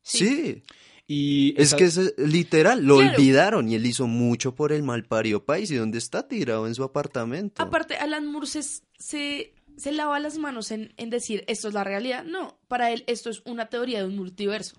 Sí. 0.01 0.63
Y 1.07 1.55
Es 1.59 1.69
esa- 1.69 1.77
que 1.77 1.85
es 1.85 1.99
eh, 1.99 2.15
literal, 2.17 2.85
lo 2.87 2.99
Claro. 2.99 3.17
olvidaron 3.19 3.69
y 3.69 3.75
él 3.75 3.85
hizo 3.85 4.07
mucho 4.07 4.55
por 4.55 4.73
el 4.73 4.83
mal 4.83 5.05
parido 5.05 5.45
país 5.45 5.71
y 5.71 5.75
donde 5.77 5.99
está 5.99 6.27
tirado 6.27 6.67
en 6.67 6.75
su 6.75 6.85
apartamento. 6.85 7.61
Aparte, 7.63 7.97
Alan 7.97 8.27
Moore 8.27 8.47
se, 8.47 8.63
se, 8.99 9.53
se 9.77 9.93
lava 9.93 10.19
las 10.21 10.39
manos 10.39 10.71
en, 10.71 10.95
en 10.97 11.11
decir 11.11 11.45
esto 11.49 11.69
es 11.69 11.75
la 11.75 11.85
realidad. 11.85 12.25
No, 12.25 12.59
para 12.69 12.91
él 12.93 13.05
esto 13.09 13.29
es 13.29 13.43
una 13.45 13.67
teoría 13.67 13.99
de 13.99 14.07
un 14.07 14.17
multiverso. 14.17 14.77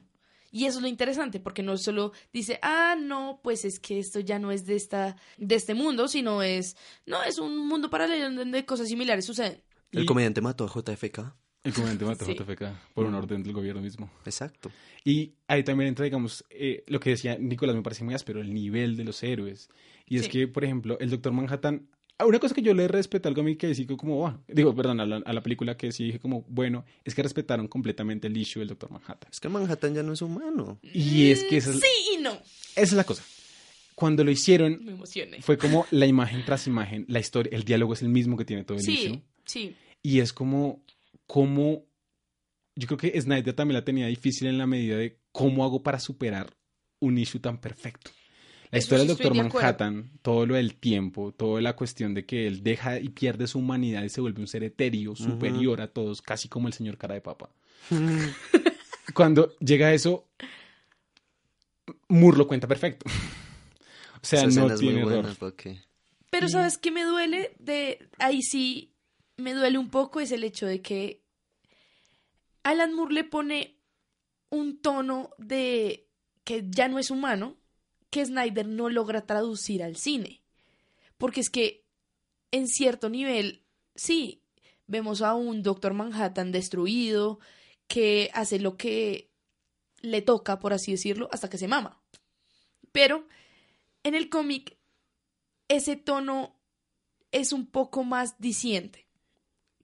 Y 0.54 0.66
eso 0.66 0.78
es 0.78 0.84
lo 0.84 0.88
interesante, 0.88 1.40
porque 1.40 1.64
no 1.64 1.76
solo 1.80 2.14
dice, 2.32 2.60
ah, 2.62 2.96
no, 2.96 3.40
pues 3.44 3.66
es 3.66 3.80
que 3.80 3.98
esto 3.98 4.20
ya 4.20 4.38
no 4.38 4.52
es 4.52 4.68
de, 4.68 4.76
esta, 4.76 5.18
de 5.38 5.56
este 5.56 5.74
mundo, 5.74 6.08
sino 6.08 6.44
es, 6.44 6.78
no, 7.08 7.24
es 7.24 7.40
un 7.40 7.58
mundo 7.68 7.90
paralelo 7.90 8.28
en 8.28 8.36
donde 8.36 8.64
cosas 8.64 8.88
similares 8.88 9.26
suceden. 9.26 9.64
El 9.92 10.04
y- 10.04 10.06
comediante 10.06 10.42
mató 10.42 10.64
a 10.64 10.68
JFK. 10.68 11.34
El 11.64 11.74
comediante 11.74 12.06
mató 12.06 12.26
a. 12.26 12.28
JFK 12.28 12.94
por 12.94 13.06
un 13.06 13.16
orden 13.16 13.42
del 13.42 13.52
gobierno 13.54 13.82
mismo. 13.82 14.12
Exacto. 14.26 14.70
Y 15.04 15.34
ahí 15.48 15.64
también 15.64 15.88
entra, 15.88 16.06
digamos, 16.06 16.46
eh, 16.52 16.84
lo 16.88 17.00
que 17.00 17.10
decía 17.10 17.36
Nicolás, 17.40 17.76
me 17.76 17.82
parece 17.82 18.04
muy 18.04 18.14
áspero, 18.14 18.40
el 18.40 18.54
nivel 18.54 18.96
de 18.96 19.06
los 19.06 19.24
héroes. 19.24 19.70
Y 20.06 20.18
es 20.18 20.28
que, 20.28 20.48
por 20.48 20.64
ejemplo, 20.64 21.00
el 21.00 21.10
Doctor 21.10 21.34
Manhattan, 21.34 21.88
una 22.26 22.40
cosa 22.40 22.56
que 22.56 22.62
yo 22.62 22.74
le 22.74 22.88
respeto 22.88 23.28
al 23.28 23.36
cómic 23.36 23.60
que 23.60 23.74
sí 23.76 23.86
que 23.86 23.98
como, 23.98 24.16
bueno, 24.18 24.44
digo, 24.48 24.74
perdón, 24.76 25.00
a 25.00 25.06
la, 25.06 25.18
a 25.18 25.34
la 25.34 25.44
película 25.44 25.76
que 25.76 25.92
sí 25.92 26.06
dije 26.06 26.20
como, 26.20 26.46
bueno, 26.48 26.86
es 27.04 27.16
que 27.16 27.24
respetaron 27.24 27.68
completamente 27.68 28.28
el 28.28 28.38
issue 28.38 28.60
del 28.60 28.70
Doctor 28.70 28.92
Manhattan. 28.92 29.30
Es 29.32 29.40
que 29.40 29.50
Manhattan 29.50 29.94
ya 29.94 30.04
no 30.04 30.14
es 30.14 30.22
humano. 30.22 30.80
Y 30.82 31.32
es 31.32 31.44
que 31.44 31.58
esa 31.58 31.72
es, 31.72 31.80
Sí 31.80 32.16
y 32.18 32.22
no. 32.22 32.32
esa 32.32 32.82
es 32.82 32.94
la 32.94 33.04
cosa. 33.04 33.24
Cuando 33.96 34.24
lo 34.24 34.32
hicieron, 34.32 34.84
Me 34.84 34.92
emocioné. 34.94 35.42
fue 35.42 35.58
como 35.58 35.86
la 35.92 36.06
imagen 36.08 36.44
tras 36.46 36.66
imagen, 36.68 37.06
la 37.10 37.20
historia, 37.20 37.52
el 37.56 37.64
diálogo 37.64 37.94
es 37.94 38.02
el 38.02 38.10
mismo 38.10 38.38
que 38.38 38.46
tiene 38.46 38.64
todo 38.64 38.78
el 38.78 38.84
issue. 38.90 39.14
Sí, 39.16 39.24
sí. 39.46 39.76
Y 40.02 40.20
es 40.20 40.34
como, 40.34 40.84
como, 41.28 41.86
yo 42.76 42.88
creo 42.88 42.98
que 42.98 43.20
Snyder 43.22 43.54
también 43.54 43.76
la 43.76 43.86
tenía 43.86 44.08
difícil 44.08 44.48
en 44.48 44.58
la 44.58 44.66
medida 44.68 44.98
de 44.98 45.20
cómo 45.32 45.64
hago 45.64 45.84
para 45.84 46.00
superar 46.00 46.56
un 47.00 47.18
issue 47.18 47.40
tan 47.40 47.60
perfecto. 47.60 48.12
La 48.74 48.80
historia 48.80 49.04
sí 49.04 49.08
del 49.08 49.18
Doctor 49.18 49.34
de. 49.34 49.44
Manhattan, 49.44 50.12
todo 50.22 50.46
lo 50.46 50.56
del 50.56 50.76
tiempo, 50.76 51.32
toda 51.32 51.62
la 51.62 51.76
cuestión 51.76 52.14
de 52.14 52.26
que 52.26 52.48
él 52.48 52.64
deja 52.64 53.00
y 53.00 53.10
pierde 53.10 53.46
su 53.48 53.60
humanidad 53.60 54.04
y 54.04 54.10
se 54.10 54.20
vuelve 54.20 54.42
un 54.42 54.48
ser 54.48 54.64
etéreo, 54.64 55.16
superior 55.16 55.80
a 55.80 55.88
todos, 55.88 56.22
casi 56.22 56.50
como 56.50 56.68
el 56.68 56.74
señor 56.74 56.98
cara 56.98 57.14
de 57.14 57.22
papa. 57.22 57.52
Cuando 59.14 59.56
llega 59.60 59.88
a 59.88 59.94
eso, 59.94 60.28
Moore 62.08 62.38
lo 62.38 62.48
cuenta 62.48 62.68
perfecto. 62.68 63.06
O 64.16 64.26
sea, 64.26 64.46
Esa 64.46 64.62
no 64.62 64.68
escena 64.68 64.74
es 64.76 64.82
muy 64.82 64.94
tiene 64.94 65.02
error. 65.02 65.22
buena, 65.24 65.36
¿pa' 65.36 65.52
qué? 65.54 65.82
Pero 66.30 66.48
¿sabes 66.48 66.78
qué 66.78 66.92
me 66.92 67.04
duele? 67.04 67.54
De 67.60 68.08
ahí 68.20 68.42
sí 68.42 68.94
me 69.36 69.54
duele 69.54 69.78
un 69.78 69.90
poco 69.90 70.22
es 70.22 70.32
el 70.32 70.46
hecho 70.46 70.66
de 70.66 70.82
que 70.82 71.22
Alan 72.64 72.94
Moore 72.94 73.14
le 73.14 73.24
pone 73.26 73.76
un 74.50 74.82
tono 74.82 75.32
de 75.38 76.08
que 76.46 76.66
ya 76.70 76.88
no 76.88 77.00
es 77.00 77.12
humano 77.12 77.58
que 78.14 78.24
Snyder 78.24 78.68
no 78.68 78.90
logra 78.90 79.26
traducir 79.26 79.82
al 79.82 79.96
cine. 79.96 80.44
Porque 81.18 81.42
es 81.42 81.50
que 81.50 81.84
en 82.52 82.68
cierto 82.68 83.10
nivel, 83.10 83.64
sí, 83.96 84.44
vemos 84.86 85.24
a 85.24 85.34
un 85.34 85.64
Doctor 85.64 85.96
Manhattan 85.96 86.52
destruido 86.52 87.40
que 87.88 88.30
hace 88.36 88.60
lo 88.60 88.78
que 88.78 89.32
le 90.02 90.22
toca, 90.22 90.60
por 90.60 90.74
así 90.74 90.92
decirlo, 90.92 91.28
hasta 91.32 91.50
que 91.50 91.58
se 91.58 91.68
mama. 91.68 92.00
Pero 92.92 93.28
en 94.04 94.14
el 94.14 94.30
cómic 94.30 94.78
ese 95.68 95.96
tono 95.96 96.56
es 97.32 97.52
un 97.52 97.66
poco 97.66 98.04
más 98.04 98.40
diciente, 98.40 99.08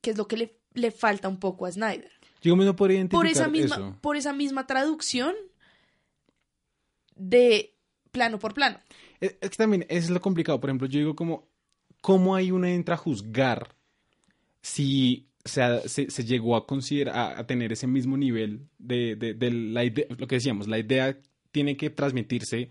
que 0.01 0.11
es 0.11 0.17
lo 0.19 0.27
que 0.27 0.37
le, 0.37 0.59
le 0.75 0.91
falta 0.91 1.27
un 1.29 1.39
poco 1.39 1.65
a 1.65 1.71
Snyder. 1.71 2.11
Yo 2.43 2.55
mismo 2.55 2.75
podría 2.75 2.97
identificar 2.97 3.21
Por 3.21 3.25
esa 3.25 3.47
misma, 3.47 3.75
eso. 3.75 3.97
por 4.01 4.17
esa 4.17 4.33
misma 4.33 4.67
traducción 4.67 5.33
de 7.15 7.78
plano 8.11 8.39
por 8.39 8.53
plano. 8.53 8.77
Es, 9.19 9.35
es 9.41 9.49
que 9.49 9.55
también 9.57 9.85
es 9.89 10.09
lo 10.09 10.21
complicado. 10.21 10.59
Por 10.59 10.69
ejemplo, 10.69 10.87
yo 10.87 10.99
digo 10.99 11.15
como, 11.15 11.47
¿cómo 12.01 12.35
hay 12.35 12.51
una 12.51 12.71
entra 12.71 12.95
a 12.95 12.97
juzgar 12.97 13.75
si 14.61 15.27
se, 15.45 15.87
se, 15.87 16.09
se 16.11 16.23
llegó 16.25 16.55
a 16.55 16.67
considerar, 16.67 17.15
a, 17.15 17.39
a 17.39 17.47
tener 17.47 17.71
ese 17.71 17.87
mismo 17.87 18.17
nivel 18.17 18.67
de, 18.77 19.15
de, 19.15 19.33
de 19.33 19.51
la 19.51 19.83
idea, 19.85 20.05
lo 20.17 20.27
que 20.27 20.35
decíamos, 20.35 20.67
la 20.67 20.77
idea 20.79 21.17
tiene 21.51 21.77
que 21.77 21.89
transmitirse 21.89 22.69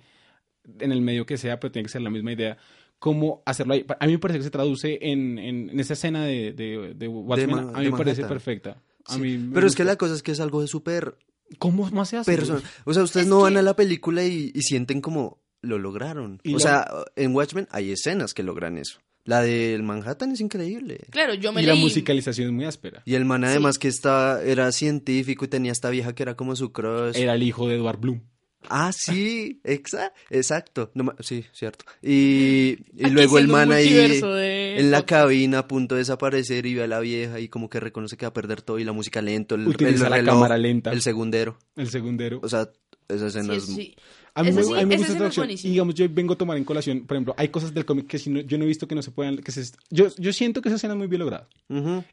en 0.80 0.92
el 0.92 1.00
medio 1.00 1.24
que 1.24 1.38
sea, 1.38 1.58
pero 1.58 1.72
tiene 1.72 1.86
que 1.86 1.92
ser 1.92 2.02
la 2.02 2.10
misma 2.10 2.32
idea. 2.32 2.58
¿Cómo 2.98 3.42
hacerlo 3.46 3.74
ahí? 3.74 3.86
A 4.00 4.06
mí 4.06 4.12
me 4.12 4.18
parece 4.18 4.40
que 4.40 4.44
se 4.44 4.50
traduce 4.50 4.98
en, 5.00 5.38
en, 5.38 5.70
en 5.70 5.80
esa 5.80 5.94
escena 5.94 6.24
de, 6.24 6.52
de, 6.52 6.94
de 6.94 7.08
Watchmen. 7.08 7.50
Ma- 7.50 7.72
a 7.74 7.80
mí 7.80 7.90
me 7.90 7.96
parece 7.96 8.24
perfecta. 8.24 8.82
A 9.06 9.14
Sí. 9.14 9.20
mí 9.20 9.38
me 9.38 9.54
Pero 9.54 9.66
es 9.66 9.74
que 9.74 9.84
la 9.84 9.96
cosa 9.96 10.14
es 10.14 10.22
que 10.22 10.32
es 10.32 10.40
algo 10.40 10.60
de 10.60 10.66
súper 10.66 11.16
¿Cómo 11.58 11.90
más 11.90 12.08
se 12.10 12.16
hace? 12.18 12.34
personal. 12.36 12.62
O 12.84 12.92
sea, 12.94 13.02
ustedes 13.02 13.26
Es 13.26 13.30
no 13.30 13.40
van 13.40 13.56
a 13.56 13.62
la 13.62 13.74
película 13.74 14.24
y, 14.24 14.52
y 14.54 14.62
sienten 14.62 15.00
como 15.00 15.40
lo 15.62 15.78
lograron. 15.78 16.40
Y 16.44 16.50
o 16.54 16.58
la- 16.58 16.60
sea, 16.62 16.88
en 17.16 17.34
Watchmen 17.34 17.66
hay 17.70 17.90
escenas 17.90 18.34
que 18.34 18.42
logran 18.42 18.78
eso. 18.78 19.00
La 19.24 19.42
del 19.42 19.82
Manhattan 19.82 20.32
es 20.32 20.40
increíble. 20.40 21.00
Claro, 21.10 21.34
yo 21.34 21.52
me 21.52 21.62
Y 21.62 21.66
la 21.66 21.74
musicalización 21.74 22.46
es 22.48 22.52
muy 22.54 22.64
áspera. 22.64 23.02
Y 23.04 23.14
el 23.14 23.24
man 23.26 23.42
Sí. 23.42 23.48
además 23.48 23.78
que 23.78 23.88
está, 23.88 24.42
era 24.42 24.72
científico 24.72 25.44
y 25.44 25.48
tenía 25.48 25.72
esta 25.72 25.90
vieja 25.90 26.14
que 26.14 26.22
era 26.22 26.34
como 26.34 26.56
su 26.56 26.72
crush. 26.72 27.16
Era 27.16 27.34
el 27.34 27.42
hijo 27.42 27.68
de 27.68 27.76
Edward 27.76 27.98
Bloom. 27.98 28.22
Ah, 28.70 28.90
sí, 28.92 29.60
exa- 29.64 30.12
exacto. 30.30 30.90
No 30.94 31.14
sí, 31.20 31.44
cierto. 31.52 31.84
Y, 32.02 32.76
luego 32.96 33.38
el 33.38 33.48
man 33.48 33.72
ahí 33.72 33.92
de 33.92 34.78
en 34.78 34.90
la 34.90 35.04
cabina 35.06 35.60
a 35.60 35.68
punto 35.68 35.94
de 35.94 36.00
desaparecer 36.00 36.66
y 36.66 36.74
ve 36.74 36.82
a 36.84 36.86
la 36.86 37.00
vieja 37.00 37.40
y 37.40 37.48
como 37.48 37.68
que 37.68 37.80
reconoce 37.80 38.16
que 38.16 38.26
va 38.26 38.30
a 38.30 38.32
perder 38.34 38.62
todo 38.62 38.78
y 38.78 38.84
la 38.84 38.92
música 38.92 39.22
lento, 39.22 39.54
el, 39.54 39.66
Utiliza 39.68 40.04
el 40.04 40.10
la 40.10 40.16
reloj, 40.18 40.34
cámara 40.34 40.58
lenta. 40.58 40.92
el 40.92 41.00
segundero. 41.02 41.58
El 41.76 41.88
segundero. 41.90 42.40
O 42.42 42.48
sea, 42.48 42.70
esa 43.08 43.30
Sí, 43.30 43.38
escena 43.38 43.54
es... 43.54 43.64
sí. 43.64 43.96
A 44.34 44.42
mí, 44.44 44.50
Esa 44.50 44.58
me, 44.60 44.64
sí- 44.66 44.72
a 44.74 44.76
mí 44.76 44.86
me 44.86 44.94
esa 44.94 44.98
gusta 44.98 45.04
escena 45.04 45.06
es 45.06 45.10
esta 45.14 45.24
acción. 45.26 45.46
buenísima. 45.46 45.68
Y 45.68 45.72
digamos, 45.72 45.94
yo 45.96 46.06
vengo 46.10 46.34
a 46.34 46.38
tomar 46.38 46.56
en 46.58 46.64
colación, 46.64 47.06
por 47.06 47.16
ejemplo, 47.16 47.34
hay 47.36 47.48
cosas 47.48 47.74
del 47.74 47.84
cómic 47.84 48.06
que 48.06 48.18
si 48.18 48.30
no- 48.30 48.40
yo 48.40 48.56
no 48.56 48.64
he 48.64 48.66
visto 48.68 48.86
que 48.86 48.94
no 48.94 49.02
se 49.02 49.10
puedan, 49.10 49.38
que 49.38 49.50
se, 49.50 49.64
yo, 49.90 50.06
yo 50.16 50.32
siento 50.32 50.62
que 50.62 50.68
esa 50.68 50.76
escena 50.76 50.92
es 50.94 50.98
muy 50.98 51.08
bien 51.08 51.20
lograda. 51.20 51.48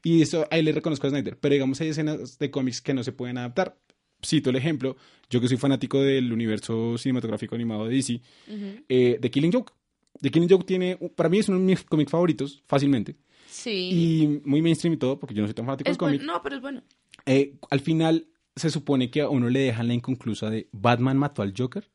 Y 0.04 0.22
eso 0.24 0.48
ahí 0.50 0.64
le 0.64 0.72
reconozco 0.72 1.06
a 1.06 1.12
Snyder. 1.12 1.38
Pero 1.40 1.54
digamos, 1.54 1.80
hay 1.82 1.90
escenas 1.90 2.40
de 2.40 2.50
cómics 2.50 2.82
que 2.82 2.94
no 2.96 3.04
se 3.04 3.12
pueden 3.12 3.38
adaptar. 3.38 3.78
Cito 4.26 4.50
el 4.50 4.56
ejemplo, 4.56 4.98
yo 5.30 5.40
que 5.40 5.48
soy 5.48 5.58
fanático 5.58 6.02
del 6.02 6.32
universo 6.34 6.98
cinematográfico 6.98 7.56
animado 7.56 7.86
de 7.88 7.96
DC, 7.96 8.22
Ujú. 8.48 8.84
eh, 8.90 9.18
The 9.22 9.30
Killing 9.32 9.52
Joke. 9.52 9.74
The 10.22 10.32
Killing 10.32 10.50
Joke 10.50 10.66
tiene, 10.66 10.98
para 11.16 11.30
mí 11.30 11.40
es 11.40 11.50
uno 11.50 11.60
de 11.60 11.66
mis 11.66 11.84
cómics 11.84 12.12
favoritos, 12.12 12.64
fácilmente. 12.68 13.16
Sí. 13.50 13.90
Y 13.92 14.42
muy 14.50 14.62
mainstream 14.62 14.94
y 14.94 14.98
todo, 14.98 15.20
porque 15.20 15.34
yo 15.36 15.42
no 15.42 15.48
soy 15.48 15.54
tan 15.54 15.66
fanático 15.66 15.90
del 15.90 15.98
cómic. 15.98 16.20
bueno. 16.20 16.34
No, 16.34 16.42
pero 16.42 16.56
es 16.56 16.62
bueno. 16.62 16.84
Eh, 17.26 17.56
al 17.70 17.80
final 17.80 18.28
se 18.56 18.70
supone 18.70 19.10
que 19.12 19.22
a 19.22 19.30
uno 19.30 19.50
le 19.50 19.60
dejan 19.60 19.88
la 19.88 19.94
inconclusa 19.94 20.50
de 20.50 20.68
Batman 20.72 21.18
mató 21.18 21.42
al 21.42 21.54
Joker. 21.58 21.90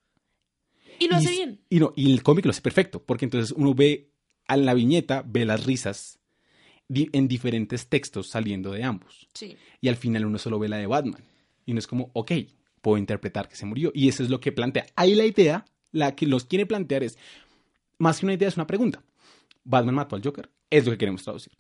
Y 0.98 1.08
lo 1.08 1.16
hace 1.16 1.30
bien. 1.30 1.60
Y, 1.70 1.80
no, 1.80 1.92
y 1.96 2.12
el 2.12 2.22
cómic 2.22 2.44
lo 2.44 2.50
hace 2.50 2.60
perfecto, 2.60 3.02
porque 3.02 3.24
entonces 3.24 3.52
uno 3.56 3.74
ve 3.74 4.10
a 4.46 4.56
la 4.56 4.74
viñeta, 4.74 5.22
ve 5.26 5.44
las 5.46 5.64
risas 5.64 6.18
en 6.90 7.28
diferentes 7.28 7.86
textos 7.88 8.28
saliendo 8.28 8.72
de 8.72 8.82
ambos. 8.84 9.28
Sí. 9.32 9.56
Y 9.80 9.88
al 9.88 9.96
final 9.96 10.26
uno 10.26 10.36
solo 10.38 10.58
ve 10.58 10.68
la 10.68 10.76
de 10.76 10.86
Batman. 10.86 11.22
Y 11.66 11.72
uno 11.72 11.78
es 11.78 11.86
como, 11.86 12.10
ok, 12.14 12.32
puedo 12.80 12.98
interpretar 12.98 13.48
que 13.48 13.56
se 13.56 13.66
murió. 13.66 13.90
Y 13.94 14.08
eso 14.08 14.22
es 14.22 14.30
lo 14.30 14.40
que 14.40 14.52
plantea. 14.52 14.86
Ahí 14.96 15.14
la 15.14 15.24
idea, 15.26 15.64
la 15.92 16.14
que 16.16 16.26
los 16.26 16.44
quiere 16.44 16.66
plantear 16.66 17.02
es, 17.04 17.18
más 17.98 18.20
que 18.20 18.26
una 18.26 18.34
idea, 18.34 18.48
es 18.48 18.56
una 18.56 18.66
pregunta. 18.66 19.02
Batman 19.64 19.94
mató 19.94 20.16
al 20.16 20.22
Joker. 20.22 20.50
Es 20.70 20.84
lo 20.86 20.92
que 20.92 20.98
queremos 20.98 21.22
traducir. 21.22 21.52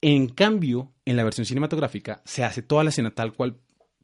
En 0.00 0.28
cambio, 0.28 0.92
en 1.04 1.16
la 1.16 1.24
versión 1.24 1.44
cinematográfica 1.46 2.22
se 2.24 2.44
hace 2.44 2.62
toda 2.62 2.84
la 2.84 2.90
escena 2.90 3.12
tal 3.14 3.32
cual, 3.32 3.58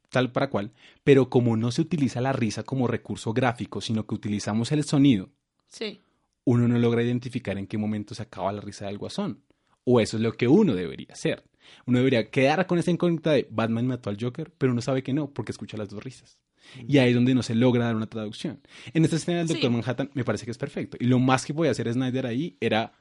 tal 0.09 0.31
para 0.31 0.49
cual, 0.49 0.71
pero 1.03 1.29
como 1.29 1.55
no 1.57 1.71
se 1.71 1.81
utiliza 1.81 2.21
la 2.21 2.31
risa 2.33 2.63
como 2.63 2.87
recurso 2.87 3.33
gráfico, 3.33 3.81
sino 3.81 4.05
que 4.07 4.15
utilizamos 4.15 4.71
el 4.71 4.83
sonido, 4.83 5.29
Sí. 5.67 6.01
uno 6.45 6.67
no 6.67 6.79
logra 6.79 7.03
identificar 7.03 7.57
en 7.57 7.67
qué 7.67 7.77
momento 7.77 8.15
se 8.15 8.23
acaba 8.23 8.51
la 8.51 8.61
risa 8.61 8.87
del 8.87 8.97
guasón. 8.97 9.43
O 9.83 9.99
eso 9.99 10.17
es 10.17 10.23
lo 10.23 10.33
que 10.33 10.47
uno 10.47 10.73
debería 10.73 11.07
hacer. 11.11 11.43
Uno 11.85 11.99
debería 11.99 12.29
quedar 12.29 12.67
con 12.67 12.79
esa 12.79 12.91
incógnita 12.91 13.31
de 13.31 13.47
Batman 13.49 13.87
mató 13.87 14.09
al 14.09 14.17
Joker, 14.19 14.51
pero 14.57 14.71
uno 14.71 14.81
sabe 14.81 15.03
que 15.03 15.13
no, 15.13 15.29
porque 15.31 15.51
escucha 15.51 15.77
las 15.77 15.89
dos 15.89 16.03
risas. 16.03 16.39
Y 16.87 16.99
ahí 16.99 17.09
es 17.09 17.15
donde 17.15 17.33
no 17.33 17.41
se 17.41 17.55
logra 17.55 17.85
dar 17.85 17.95
una 17.95 18.07
traducción. 18.07 18.61
En 18.93 19.03
esta 19.03 19.15
escena 19.15 19.39
del 19.39 19.47
Sí. 19.47 19.53
Doctor 19.53 19.71
Manhattan 19.71 20.11
me 20.13 20.23
parece 20.23 20.45
que 20.45 20.51
es 20.51 20.57
perfecto. 20.57 20.97
Y 20.99 21.05
lo 21.05 21.17
más 21.19 21.45
que 21.45 21.53
podía 21.53 21.71
hacer 21.71 21.91
Snyder 21.91 22.27
ahí 22.27 22.57
era 22.59 22.93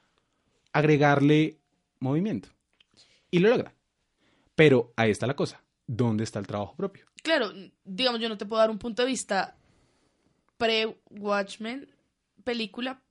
agregarle 0.73 1.59
movimiento. 2.01 2.49
Y 3.31 3.41
lo 3.41 3.49
logra. 3.51 3.75
Pero 4.55 4.93
ahí 4.97 5.11
está 5.11 5.27
la 5.27 5.37
cosa. 5.37 5.63
¿Dónde 5.87 6.25
está 6.25 6.39
el 6.39 6.47
trabajo 6.47 6.75
propio? 6.77 7.07
Claro, 7.23 7.51
digamos, 7.85 8.21
yo 8.21 8.29
no 8.29 8.39
te 8.39 8.47
puedo 8.47 8.61
dar 8.61 8.71
un 8.71 8.79
punto 8.79 9.03
de 9.03 9.09
vista 9.09 9.57
pre-Watchmen 10.57 11.89
película 12.45 13.03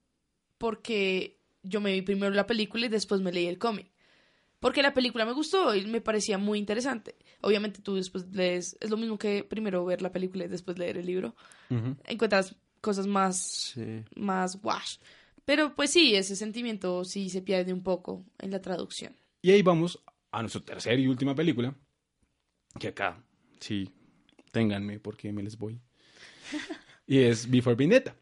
porque 0.57 1.39
yo 1.63 1.81
me 1.81 1.93
vi 1.93 2.01
primero 2.01 2.33
la 2.33 2.47
película 2.47 2.85
y 2.85 2.89
después 2.89 3.21
me 3.21 3.31
leí 3.31 3.47
el 3.47 3.57
cómic. 3.57 3.91
Porque 4.59 4.81
la 4.81 4.93
película 4.93 5.25
me 5.25 5.33
gustó 5.33 5.75
y 5.75 5.85
me 5.85 6.01
parecía 6.01 6.37
muy 6.37 6.57
interesante. 6.57 7.15
Obviamente 7.41 7.81
tú 7.81 7.95
después 7.95 8.25
lees, 8.31 8.75
es 8.79 8.89
lo 8.89 8.97
mismo 8.97 9.17
que 9.17 9.43
primero 9.43 9.85
ver 9.85 10.01
la 10.01 10.11
película 10.11 10.45
y 10.45 10.47
después 10.47 10.79
leer 10.79 10.97
el 10.97 11.05
libro. 11.05 11.35
Encuentras 12.05 12.55
cosas 12.81 13.05
más, 13.07 13.71
Sí. 13.75 14.03
más 14.15 14.57
wash. 14.63 14.97
Pero 15.45 15.75
pues 15.75 15.91
sí, 15.91 16.15
ese 16.15 16.35
sentimiento 16.35 17.05
sí 17.05 17.29
se 17.29 17.41
pierde 17.41 17.71
un 17.71 17.83
poco 17.83 18.25
en 18.39 18.51
la 18.51 18.59
traducción. 18.61 19.15
Y 19.41 19.51
ahí 19.51 19.61
vamos 19.61 20.01
a 20.31 20.41
nuestra 20.41 20.61
tercera 20.61 20.99
y 20.99 21.07
última 21.07 21.35
película. 21.35 21.75
Que 22.79 22.89
acá, 22.89 23.23
sí, 23.59 23.89
ténganme 24.51 24.99
porque 24.99 25.31
me 25.31 25.43
les 25.43 25.57
voy. 25.57 25.79
Y 27.09 27.19
es 27.19 27.49
Before 27.49 27.75
Vendetta. 27.77 28.13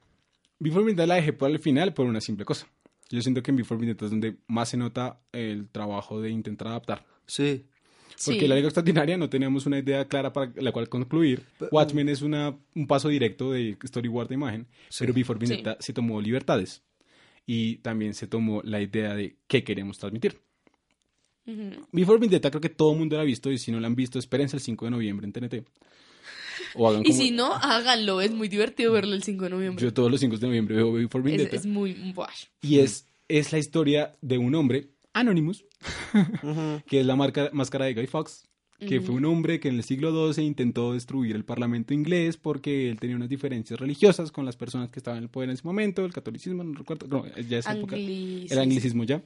Before 0.59 0.85
Vendetta 0.85 1.07
la 1.07 1.15
dejé 1.15 1.33
por 1.33 1.49
el 1.49 1.57
final 1.59 1.93
por 1.93 2.05
una 2.05 2.21
simple 2.21 2.45
cosa. 2.45 2.67
Yo 3.15 3.21
siento 3.21 3.41
que 3.41 3.51
en 3.51 3.57
Before 3.57 3.79
Vendetta 3.79 4.05
es 4.05 4.11
donde 4.11 4.35
más 4.47 4.69
se 4.69 4.77
nota 4.77 5.19
el 5.31 5.69
trabajo 5.69 6.21
de 6.21 6.29
intentar 6.29 6.67
adaptar. 6.67 7.05
Sí. 7.25 7.65
Porque 8.25 8.41
Sí. 8.41 8.47
la 8.47 8.55
Liga 8.55 8.67
Extraordinaria 8.67 9.17
no 9.17 9.29
teníamos 9.29 9.65
una 9.65 9.77
idea 9.79 10.05
clara 10.07 10.31
para 10.31 10.51
la 10.55 10.71
cual 10.71 10.87
concluir. 10.87 11.43
Pe- 11.59 11.67
Watchmen 11.71 12.07
es 12.07 12.21
una, 12.21 12.55
un 12.73 12.87
paso 12.87 13.09
directo 13.09 13.51
de 13.51 13.77
storyboard 13.85 14.29
de 14.29 14.35
imagen, 14.35 14.67
Sí. 14.89 14.99
pero 14.99 15.13
Before 15.13 15.37
Vendetta 15.39 15.75
se 15.79 15.91
tomó 15.93 16.21
libertades. 16.21 16.81
Y 17.45 17.77
también 17.77 18.13
se 18.13 18.25
tomó 18.27 18.61
la 18.63 18.81
idea 18.81 19.13
de 19.15 19.35
qué 19.47 19.63
queremos 19.63 19.97
transmitir. 19.99 20.39
Ujú. 21.47 21.85
Before 21.91 22.17
Vendetta 22.19 22.49
creo 22.49 22.61
que 22.61 22.69
todo 22.69 22.93
el 22.93 22.99
mundo 22.99 23.15
la 23.17 23.21
ha 23.21 23.25
visto 23.25 23.51
y 23.51 23.57
si 23.57 23.71
no 23.71 23.79
la 23.79 23.87
han 23.87 23.95
visto, 23.95 24.17
espérense 24.17 24.55
el 24.55 24.61
5 24.61 24.85
de 24.85 24.91
noviembre 24.91 25.27
en 25.27 25.33
TNT. 25.33 25.63
O 26.75 26.87
hagan 26.89 27.01
Y 27.01 27.05
como- 27.09 27.17
si 27.21 27.31
no, 27.31 27.53
háganlo. 27.53 28.21
Es 28.21 28.31
muy 28.31 28.47
divertido 28.47 28.91
verlo 28.93 29.13
el 29.15 29.23
5 29.23 29.43
de 29.45 29.49
noviembre. 29.49 29.83
Yo 29.83 29.93
todos 29.93 30.11
los 30.11 30.19
5 30.19 30.37
de 30.37 30.47
noviembre 30.47 30.75
veo 30.75 30.91
Before 30.93 31.21
es, 31.21 31.25
Vendetta. 31.37 31.55
es 31.55 31.65
muy 31.65 32.13
wash. 32.15 32.45
Y 32.61 32.79
es, 32.79 33.07
es 33.27 33.51
la 33.51 33.57
historia 33.59 34.11
de 34.21 34.37
un 34.37 34.53
hombre, 34.55 34.89
Anonymous, 35.13 35.65
que 36.87 36.99
es 36.99 37.05
la 37.05 37.15
marca, 37.15 37.49
máscara 37.53 37.85
de 37.85 37.93
Guy 37.93 38.07
Fawkes, 38.07 38.47
que 38.79 38.99
fue 39.01 39.15
un 39.15 39.25
hombre 39.25 39.59
que 39.61 39.69
en 39.69 39.75
el 39.75 39.83
siglo 39.83 40.33
XII 40.33 40.43
intentó 40.45 40.93
destruir 40.93 41.35
el 41.35 41.45
parlamento 41.45 41.93
inglés 41.93 42.35
porque 42.37 42.89
él 42.89 42.99
tenía 42.99 43.15
unas 43.15 43.29
diferencias 43.29 43.79
religiosas 43.79 44.31
con 44.31 44.45
las 44.45 44.57
personas 44.57 44.89
que 44.89 44.99
estaban 44.99 45.19
en 45.19 45.23
el 45.23 45.29
poder 45.29 45.49
en 45.49 45.53
ese 45.53 45.63
momento, 45.63 46.03
el 46.05 46.11
catolicismo, 46.13 46.63
no 46.63 46.77
recuerdo, 46.77 47.07
no, 47.07 47.25
ya 47.37 47.59
es 47.59 47.67
época, 47.67 47.95
el 47.95 48.59
anglicismo 48.59 49.05
ya. 49.05 49.23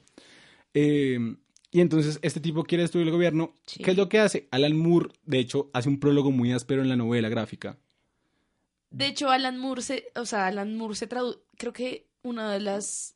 Eh, 0.72 1.18
y 1.70 1.80
entonces 1.80 2.18
este 2.22 2.40
tipo 2.40 2.64
quiere 2.64 2.82
destruir 2.82 3.06
el 3.06 3.12
gobierno. 3.12 3.54
Sí. 3.66 3.82
¿Qué 3.82 3.92
es 3.92 3.96
lo 3.96 4.08
que 4.08 4.18
hace? 4.18 4.48
Alan 4.50 4.76
Moore, 4.76 5.10
de 5.24 5.38
hecho, 5.38 5.70
hace 5.72 5.88
un 5.88 6.00
prólogo 6.00 6.30
muy 6.30 6.52
áspero 6.52 6.82
en 6.82 6.88
la 6.88 6.96
novela 6.96 7.28
gráfica. 7.28 7.78
De 8.90 9.06
hecho, 9.06 9.30
Alan 9.30 9.56
Moore 9.58 9.82
se, 9.82 10.06
o 10.16 10.26
sea, 10.26 10.46
Alan 10.48 10.76
Moore 10.76 10.96
se 10.96 11.06
traduce, 11.06 11.38
creo 11.56 11.72
que 11.72 12.06
una 12.22 12.52
de 12.52 12.58
las, 12.60 13.14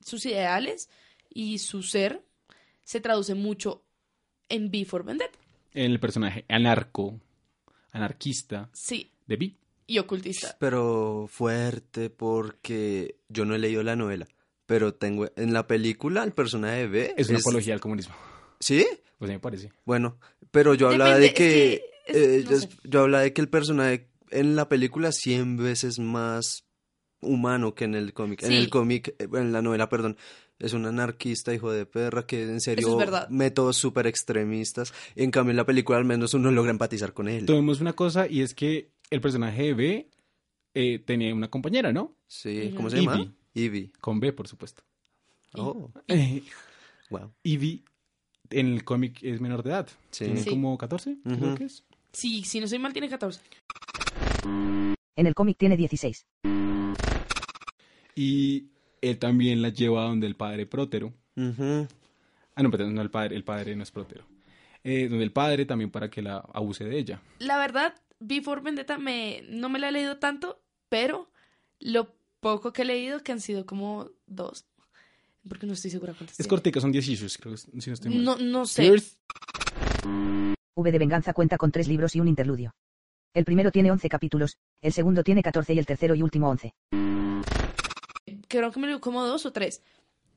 sus 0.00 0.24
ideales 0.24 0.88
y 1.34 1.58
su 1.58 1.82
ser 1.82 2.22
se 2.84 3.00
traduce 3.00 3.34
mucho 3.34 3.82
en 4.48 4.70
B 4.70 4.84
for 4.84 5.04
Vendetta. 5.04 5.36
En 5.74 5.90
el 5.90 5.98
personaje 5.98 6.44
anarco, 6.48 7.20
anarquista 7.90 8.70
Sí, 8.72 9.10
de 9.26 9.36
B. 9.36 9.54
y 9.88 9.98
ocultista. 9.98 10.56
Pero 10.60 11.26
fuerte 11.28 12.08
porque 12.08 13.16
yo 13.28 13.44
no 13.44 13.54
he 13.56 13.58
leído 13.58 13.82
la 13.82 13.96
novela. 13.96 14.26
Pero 14.66 14.94
tengo 14.94 15.28
en 15.36 15.52
la 15.52 15.66
película 15.66 16.24
el 16.24 16.32
personaje 16.32 16.78
de 16.78 16.86
B 16.88 17.14
Es 17.16 17.28
una 17.28 17.38
apología 17.38 17.74
al 17.74 17.80
comunismo. 17.80 18.14
¿Sí? 18.60 18.84
Pues 19.18 19.28
a 19.28 19.32
mí 19.32 19.36
me 19.36 19.40
parece. 19.40 19.70
Bueno, 19.84 20.18
pero 20.50 20.74
yo 20.74 20.88
hablaba 20.88 21.16
Depende, 21.18 21.28
de 21.28 21.34
que, 21.34 21.74
es 22.06 22.12
que 22.12 22.38
es- 22.38 22.46
eh, 22.46 22.68
no 22.84 22.90
yo, 22.90 23.00
hablaba 23.02 23.22
de 23.22 23.32
que 23.32 23.40
el 23.40 23.48
personaje 23.48 24.08
en 24.30 24.56
la 24.56 24.68
película 24.68 25.12
100 25.12 25.56
veces 25.56 25.98
más 25.98 26.64
humano 27.20 27.74
que 27.74 27.84
en 27.84 27.94
el 27.94 28.12
cómic. 28.12 28.42
En 28.42 28.52
el 28.52 28.68
cómic, 28.68 29.14
eh, 29.18 29.28
en 29.34 29.52
la 29.52 29.62
novela, 29.62 29.88
perdón, 29.88 30.16
es 30.58 30.72
un 30.72 30.84
anarquista 30.86 31.54
hijo 31.54 31.70
de 31.70 31.86
perra 31.86 32.26
que 32.26 32.42
en 32.42 32.60
serio 32.60 32.88
Eso 32.88 32.98
es 33.00 33.06
verdad. 33.06 33.28
métodos 33.28 33.76
súper 33.76 34.06
extremistas. 34.06 34.92
En 35.14 35.30
cambio 35.30 35.50
en 35.52 35.56
la 35.58 35.66
película 35.66 35.98
al 35.98 36.04
menos 36.04 36.34
uno 36.34 36.50
logra 36.50 36.70
empatizar 36.70 37.12
con 37.12 37.28
él. 37.28 37.46
Tomemos 37.46 37.80
una 37.80 37.92
cosa 37.94 38.26
y 38.26 38.40
es 38.42 38.54
que 38.54 38.90
el 39.10 39.20
personaje 39.20 39.62
de 39.62 39.74
B 39.74 40.10
eh, 40.74 40.98
tenía 40.98 41.34
una 41.34 41.48
compañera, 41.48 41.92
¿no? 41.92 42.16
Sí. 42.26 42.72
¿cómo 42.76 42.90
se 42.90 42.96
llama? 42.98 43.16
Ivy. 43.16 43.34
Con 44.00 44.20
B, 44.20 44.32
por 44.32 44.48
supuesto. 44.48 44.82
Oh, 45.54 45.90
Eh, 46.08 46.42
wow. 47.10 47.32
Ivy 47.42 47.84
en 48.50 48.66
el 48.66 48.84
cómic 48.84 49.22
es 49.22 49.40
menor 49.40 49.62
de 49.62 49.70
edad. 49.70 49.88
Sí. 50.10 50.26
Tiene 50.26 50.40
Sí. 50.42 50.50
como 50.50 50.76
14, 50.76 51.16
creo 51.24 51.54
que 51.54 51.64
es. 51.64 51.84
Sí, 52.12 52.44
si 52.44 52.60
no 52.60 52.68
soy 52.68 52.78
mal, 52.78 52.92
tiene 52.92 53.08
14. 53.08 53.40
En 55.16 55.26
el 55.26 55.34
cómic 55.34 55.56
tiene 55.58 55.76
16. 55.76 56.26
Y 58.14 58.68
él 59.00 59.18
también 59.18 59.62
la 59.62 59.70
lleva 59.70 60.02
donde 60.04 60.26
el 60.26 60.36
padre 60.36 60.66
prótero. 60.66 61.12
Ujú. 61.36 61.86
Ah, 62.54 62.62
no, 62.62 62.70
perdón, 62.70 62.94
no 62.94 63.02
el 63.02 63.10
padre, 63.10 63.36
el 63.36 63.44
padre 63.44 63.74
no 63.76 63.82
es 63.82 63.90
prótero. 63.90 64.24
Eh, 64.84 65.08
donde 65.08 65.24
el 65.24 65.32
padre 65.32 65.66
también 65.66 65.90
para 65.90 66.10
que 66.10 66.22
la 66.22 66.38
abuse 66.52 66.84
de 66.84 66.98
ella. 66.98 67.20
La 67.38 67.58
verdad, 67.58 67.94
B 68.20 68.40
for 68.40 68.62
Vendetta 68.62 68.98
me, 68.98 69.42
no 69.48 69.68
me 69.68 69.78
la 69.78 69.88
he 69.88 69.92
leído 69.92 70.18
tanto, 70.18 70.62
pero 70.88 71.30
lo 71.80 72.14
poco 72.40 72.72
que 72.72 72.82
he 72.82 72.84
leído, 72.84 73.22
que 73.22 73.32
han 73.32 73.40
sido 73.40 73.66
como 73.66 74.10
dos, 74.26 74.66
porque 75.48 75.66
no 75.66 75.72
estoy 75.72 75.90
segura 75.90 76.12
cuántas 76.12 76.32
Es 76.32 76.36
tiene. 76.38 76.48
cortica, 76.48 76.80
son 76.80 76.92
10 76.92 77.08
issues, 77.08 77.38
creo 77.38 77.54
que 77.54 77.58
si 77.58 77.90
no 77.90 77.94
estoy 77.94 78.10
mal. 78.10 78.24
No, 78.24 78.36
no 78.36 78.66
sé. 78.66 78.90
V 80.74 80.92
de 80.92 80.98
Venganza 80.98 81.32
cuenta 81.32 81.56
con 81.56 81.72
tres 81.72 81.88
libros 81.88 82.14
y 82.14 82.20
un 82.20 82.28
interludio. 82.28 82.74
El 83.34 83.44
primero 83.44 83.70
tiene 83.70 83.90
11 83.90 84.08
capítulos, 84.08 84.56
el 84.80 84.92
segundo 84.92 85.22
tiene 85.22 85.42
14 85.42 85.74
y 85.74 85.78
el 85.78 85.86
tercero 85.86 86.14
y 86.14 86.22
último 86.22 86.48
11. 86.50 86.74
creo 88.48 88.70
que 88.70 88.80
me 88.80 88.86
lo 88.86 89.00
como 89.00 89.24
dos 89.24 89.46
o 89.46 89.52
tres. 89.52 89.82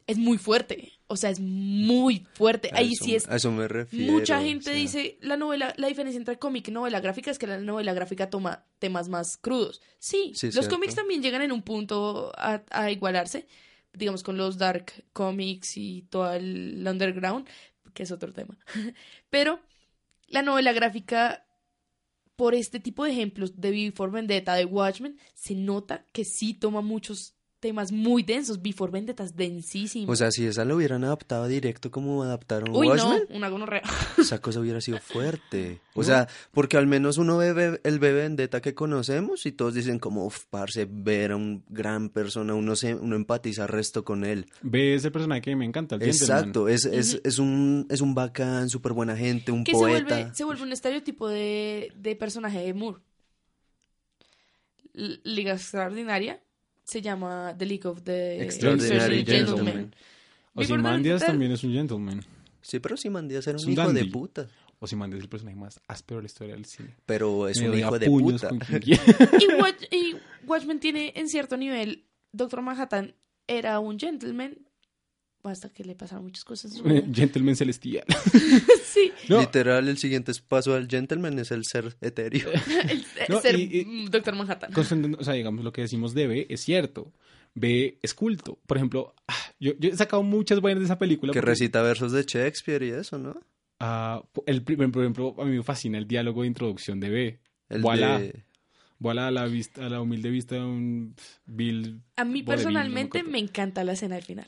Es 0.09 0.17
muy 0.17 0.37
fuerte. 0.37 0.93
O 1.07 1.15
sea, 1.15 1.29
es 1.29 1.39
muy 1.39 2.25
fuerte. 2.33 2.69
Ahí 2.73 2.93
eso- 2.93 3.05
sí 3.05 3.15
es. 3.15 3.27
A 3.29 3.35
eso 3.35 3.51
me 3.51 3.67
refiero. 3.67 4.11
Mucha 4.11 4.39
o 4.39 4.43
gente 4.43 4.65
sea, 4.65 4.73
dice 4.73 5.17
la 5.21 5.37
novela, 5.37 5.73
la 5.77 5.87
diferencia 5.87 6.17
entre 6.17 6.37
cómic 6.39 6.67
y 6.67 6.71
novela 6.71 6.99
gráfica 6.99 7.31
es 7.31 7.39
que 7.39 7.47
la 7.47 7.57
novela 7.59 7.93
gráfica 7.93 8.29
toma 8.29 8.65
temas 8.79 9.07
más 9.09 9.37
crudos. 9.37 9.81
Sí, 9.99 10.33
Sí, 10.35 10.51
los 10.51 10.67
cómics 10.67 10.95
también 10.95 11.21
llegan 11.21 11.41
en 11.41 11.51
un 11.51 11.61
punto 11.61 12.31
a, 12.37 12.63
a 12.71 12.91
igualarse, 12.91 13.47
digamos 13.93 14.23
con 14.23 14.37
los 14.37 14.57
dark 14.57 14.91
comics 15.13 15.77
y 15.77 16.03
todo 16.09 16.31
el 16.33 16.83
underground, 16.87 17.47
que 17.93 18.03
es 18.03 18.11
otro 18.11 18.33
tema. 18.33 18.57
Pero 19.29 19.59
la 20.27 20.41
novela 20.41 20.73
gráfica, 20.73 21.45
por 22.35 22.55
este 22.55 22.79
tipo 22.79 23.03
de 23.03 23.11
ejemplos 23.11 23.59
de 23.59 23.71
Before 23.71 24.11
Vendetta, 24.11 24.53
de 24.55 24.65
Watchmen, 24.65 25.17
se 25.33 25.55
nota 25.55 26.05
que 26.13 26.23
sí 26.23 26.53
toma 26.53 26.81
muchos 26.81 27.35
temas 27.59 27.91
muy 27.91 28.23
densos. 28.23 28.61
Before 28.61 28.91
Vendetta 28.91 29.23
es 29.23 29.35
densísimo. 29.35 30.11
O 30.11 30.15
sea, 30.15 30.31
si 30.31 30.45
esa 30.45 30.65
lo 30.65 30.75
hubieran 30.77 31.03
adaptado 31.03 31.47
directo 31.47 31.91
como 31.91 32.23
adaptaron 32.23 32.69
Uy, 32.75 32.87
no, 32.87 32.93
Watchmen, 32.93 33.23
una 33.29 33.49
gonorrea. 33.49 33.81
esa 34.17 34.39
cosa 34.39 34.59
hubiera 34.59 34.81
sido 34.81 34.99
fuerte. 34.99 35.81
O 35.93 36.03
sea, 36.03 36.27
porque 36.51 36.77
al 36.77 36.87
menos 36.87 37.17
uno 37.17 37.37
ve 37.37 37.79
el 37.83 37.99
bebé 37.99 38.21
Vendetta 38.21 38.61
que 38.61 38.73
conocemos 38.73 39.45
y 39.45 39.51
todos 39.51 39.73
dicen 39.73 39.99
como, 39.99 40.25
uff, 40.25 40.45
parce, 40.49 40.87
ver 40.89 41.31
a 41.33 41.35
un 41.35 41.63
gran 41.67 42.09
persona, 42.09 42.53
uno, 42.53 42.75
se, 42.75 42.95
uno 42.95 43.15
empatiza 43.15 43.67
resto 43.67 44.03
con 44.05 44.23
él. 44.23 44.45
Ve 44.61 44.95
ese 44.95 45.11
personaje 45.11 45.41
que 45.41 45.55
me 45.55 45.65
encanta, 45.65 45.95
el. 45.95 46.03
Exacto, 46.03 46.67
es, 46.69 46.85
es, 46.85 47.19
es, 47.23 47.39
un, 47.39 47.85
es 47.89 47.99
un 48.01 48.15
bacán, 48.15 48.69
súper 48.69 48.93
buena 48.93 49.17
gente, 49.17 49.51
un 49.51 49.63
que 49.65 49.73
se 49.73 49.77
poeta. 49.77 50.15
vuelve, 50.15 50.33
se 50.35 50.43
vuelve 50.45 50.63
un 50.63 50.71
estereotipo 50.71 51.27
de, 51.27 51.91
de 51.97 52.15
personaje 52.15 52.59
de 52.59 52.73
Moore. 52.73 53.01
L- 54.93 55.19
Liga 55.23 55.53
Extraordinaria 55.53 56.41
se 56.89 57.01
llama 57.01 57.53
The 57.57 57.65
League 57.65 57.85
of 57.87 58.01
the 58.03 58.41
Extraordinary 58.43 59.19
Extraordinary 59.19 59.25
Gentlemen. 59.25 59.95
Ozymandias 60.55 61.25
también 61.25 61.51
es 61.51 61.63
un 61.63 61.73
gentleman. 61.73 62.21
Sí, 62.61 62.79
pero 62.79 62.97
Simandias 62.97 63.47
era 63.47 63.57
Es 63.57 63.63
un 63.63 63.69
un 63.69 63.73
hijo 63.79 63.93
de 63.93 64.05
puta. 64.05 64.47
Ozymandias 64.79 65.19
es 65.19 65.23
el 65.23 65.29
personaje 65.29 65.55
más 65.57 65.79
áspero 65.87 66.17
de 66.19 66.23
la 66.23 66.27
historia 66.27 66.53
del 66.55 66.65
cine. 66.65 66.95
Pero 67.05 67.47
es 67.47 67.59
Me 67.61 67.69
un 67.69 67.77
hijo 67.79 67.99
de 67.99 68.07
puta. 68.07 68.49
Y, 68.81 69.47
Watch- 69.59 69.87
y 69.91 70.15
Watchmen 70.47 70.79
tiene 70.79 71.13
en 71.15 71.27
cierto 71.29 71.57
nivel, 71.57 72.05
Doctor 72.31 72.61
Manhattan 72.61 73.13
era 73.47 73.79
un 73.79 73.99
gentleman 73.99 74.57
hasta 75.43 75.69
que 75.69 75.83
le 75.85 75.95
pasaron 75.95 76.25
muchas 76.25 76.43
cosas. 76.43 76.81
gentleman 77.13 77.55
celestial. 77.55 78.05
sí, 78.83 79.11
No, 79.29 79.39
Literal, 79.41 79.87
el 79.87 79.97
siguiente 79.97 80.31
paso 80.47 80.73
al 80.75 80.87
gentleman 80.87 81.37
es 81.39 81.51
el 81.51 81.63
ser 81.65 81.95
etéreo. 82.01 82.49
el, 82.89 83.05
No, 83.29 83.41
ser 83.41 83.57
y- 83.59 83.69
y- 83.71 84.05
Doctor 84.09 84.35
Manhattan. 84.35 84.71
o 84.75 85.23
sea, 85.23 85.33
digamos, 85.33 85.63
lo 85.63 85.71
que 85.71 85.81
decimos 85.81 86.13
de 86.13 86.27
B 86.27 86.47
es 86.49 86.61
cierto. 86.61 87.13
B 87.55 87.97
es 88.01 88.13
culto. 88.13 88.59
Por 88.67 88.77
ejemplo, 88.77 89.15
ah, 89.27 89.33
yo, 89.59 89.73
yo 89.79 89.89
he 89.89 89.95
sacado 89.97 90.21
muchas 90.23 90.61
vainas 90.61 90.79
de 90.81 90.85
esa 90.85 90.99
película. 90.99 91.31
que 91.33 91.39
porque- 91.39 91.49
recita 91.51 91.81
versos 91.81 92.11
de 92.11 92.23
Shakespeare 92.23 92.83
y 92.83 92.89
eso, 92.91 93.17
¿no? 93.17 93.39
Ah, 93.79 94.21
el, 94.45 94.61
primer- 94.63 94.91
por 94.91 95.03
ejemplo, 95.03 95.35
a 95.39 95.45
mí 95.45 95.55
me 95.57 95.63
fascina 95.63 95.97
el 95.97 96.07
diálogo 96.07 96.41
de 96.41 96.47
introducción 96.49 96.99
de 96.99 97.09
B. 97.09 97.39
El 97.69 97.81
Voilà. 97.81 98.19
de... 98.19 98.43
Voilà 99.01 99.27
a 99.27 99.31
la, 99.31 99.45
vista, 99.45 99.85
a 99.85 99.89
la 99.89 100.01
humilde 100.01 100.29
vista 100.29 100.55
de 100.55 100.61
un 100.65 101.15
Bill. 101.45 102.01
A 102.17 102.25
mí 102.25 102.43
personalmente 102.43 103.23
me 103.23 103.39
encanta 103.39 103.85
la 103.85 103.93
escena 103.93 104.15
del 104.15 104.25
final, 104.25 104.47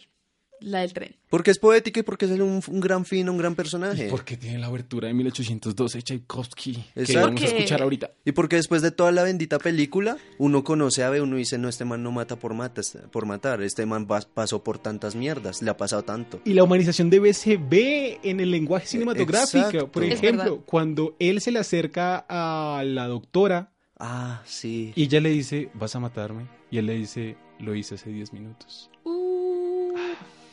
la 0.61 0.79
del 0.79 0.93
tren. 0.93 1.15
Porque 1.29 1.51
es 1.51 1.59
poética 1.59 1.99
y 2.01 2.03
porque 2.03 2.25
es 2.25 2.31
un, 2.31 2.61
un 2.67 2.79
gran 2.79 3.05
fin, 3.05 3.27
un 3.29 3.37
gran 3.37 3.55
personaje. 3.55 4.07
Porque 4.09 4.37
tiene 4.37 4.59
la 4.59 4.67
abertura 4.67 5.07
de 5.07 5.13
1812 5.13 5.97
de 5.97 6.01
Tchaikovsky. 6.03 6.73
Que 6.93 7.01
Exacto. 7.01 7.21
vamos 7.27 7.41
a 7.41 7.45
escuchar 7.45 7.81
ahorita. 7.81 8.11
Y 8.25 8.31
porque 8.33 8.57
después 8.57 8.81
de 8.81 8.91
toda 8.91 9.11
la 9.11 9.23
bendita 9.23 9.57
película, 9.59 10.17
uno 10.37 10.63
conoce 10.63 11.03
a 11.03 11.09
B, 11.09 11.21
uno 11.21 11.35
dice, 11.37 11.57
no, 11.57 11.69
este 11.69 11.85
man 11.85 12.03
no 12.03 12.11
mata 12.11 12.35
por, 12.37 12.53
mata, 12.53 12.81
por 13.11 13.25
matar, 13.25 13.61
este 13.61 13.85
man 13.85 14.07
va- 14.09 14.21
pasó 14.33 14.63
por 14.63 14.77
tantas 14.79 15.15
mierdas, 15.15 15.61
le 15.61 15.69
ha 15.71 15.77
pasado 15.77 16.03
tanto. 16.03 16.41
Y 16.45 16.53
la 16.53 16.63
humanización 16.63 17.09
de 17.09 17.19
B 17.19 17.33
se 17.33 17.57
ve 17.57 18.19
en 18.23 18.39
el 18.39 18.51
lenguaje 18.51 18.87
cinematográfico. 18.87 19.65
Exacto. 19.65 19.91
Por 19.91 20.03
ejemplo, 20.03 20.61
cuando 20.65 21.15
él 21.19 21.41
se 21.41 21.51
le 21.51 21.59
acerca 21.59 22.25
a 22.29 22.83
la 22.85 23.07
doctora 23.07 23.71
Ah, 23.99 24.41
sí. 24.45 24.91
y 24.95 25.03
ella 25.03 25.19
le 25.21 25.29
dice, 25.29 25.69
vas 25.75 25.95
a 25.95 25.99
matarme. 25.99 26.47
Y 26.71 26.77
él 26.77 26.87
le 26.87 26.95
dice, 26.95 27.37
lo 27.59 27.75
hice 27.75 27.95
hace 27.95 28.09
10 28.09 28.33
minutos. 28.33 28.89
Uh, 29.03 29.40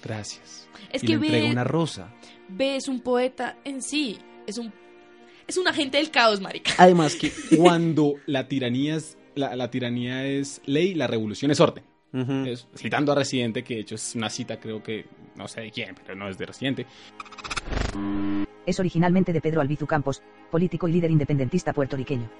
Gracias. 0.03 0.69
es 0.93 1.03
y 1.03 1.07
que 1.07 1.13
le 1.17 1.27
entrega 1.27 1.45
B, 1.47 1.53
una 1.53 1.65
rosa. 1.65 2.15
B 2.49 2.77
es 2.77 2.89
un 2.89 3.01
poeta 3.01 3.59
en 3.65 3.83
sí, 3.83 4.19
es 4.47 4.59
un 4.59 4.73
es 5.47 5.57
un 5.57 5.67
agente 5.67 5.97
del 5.97 6.11
caos, 6.11 6.41
marica. 6.41 6.73
Además 6.79 7.15
que 7.17 7.33
cuando 7.57 8.15
la 8.27 8.49
tiranía 8.49 8.97
es, 8.97 9.17
la, 9.35 9.57
la 9.57 9.71
tiranía 9.71 10.27
es 10.27 10.61
ley, 10.67 10.95
la 10.95 11.07
revolución 11.07 11.51
es 11.51 11.61
orden. 11.61 11.85
Es- 12.47 12.67
citando 12.75 13.13
a 13.13 13.15
Residente, 13.15 13.63
que 13.65 13.75
de 13.75 13.81
hecho 13.81 13.95
es 13.95 14.15
una 14.15 14.29
cita 14.31 14.59
creo 14.61 14.83
que, 14.83 15.07
no 15.37 15.47
sé 15.49 15.61
de 15.63 15.71
quién, 15.71 15.95
pero 15.95 16.15
no 16.17 16.29
es 16.29 16.37
de 16.39 16.47
Residente. 16.47 16.87
Es 18.67 18.79
originalmente 18.81 19.33
de 19.33 19.41
Pedro 19.41 19.61
Albizu 19.63 19.87
Campos, 19.87 20.23
político 20.51 20.89
y 20.89 20.93
líder 20.93 21.11
independentista 21.11 21.73
puertorriqueño. 21.73 22.31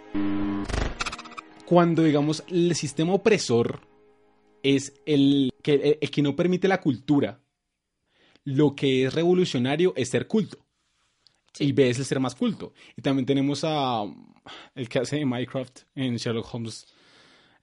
Cuando, 1.65 2.03
digamos, 2.03 2.45
el 2.49 2.75
sistema 2.75 3.13
opresor 3.15 3.81
es 4.63 4.95
el 5.07 5.51
que, 5.63 5.75
el- 5.75 5.99
el 6.01 6.11
que 6.11 6.23
no 6.23 6.35
permite 6.35 6.67
la 6.69 6.81
cultura, 6.81 7.41
lo 8.49 8.75
que 8.75 9.05
es 9.05 9.15
revolucionario 9.15 9.93
es 9.97 10.09
ser 10.09 10.27
culto. 10.27 10.59
Sí. 11.53 11.65
Y 11.65 11.73
B 11.73 11.91
es 11.91 11.99
el 11.99 12.05
ser 12.05 12.21
más 12.21 12.35
culto. 12.35 12.73
Y 12.97 13.03
también 13.03 13.27
tenemos 13.27 13.63
a 13.65 14.05
el 14.75 14.89
que 14.89 14.99
hace 15.01 15.17
de 15.17 15.27
Minecraft 15.27 15.81
en 15.95 16.17
Sherlock 16.17 16.55
Holmes, 16.55 16.87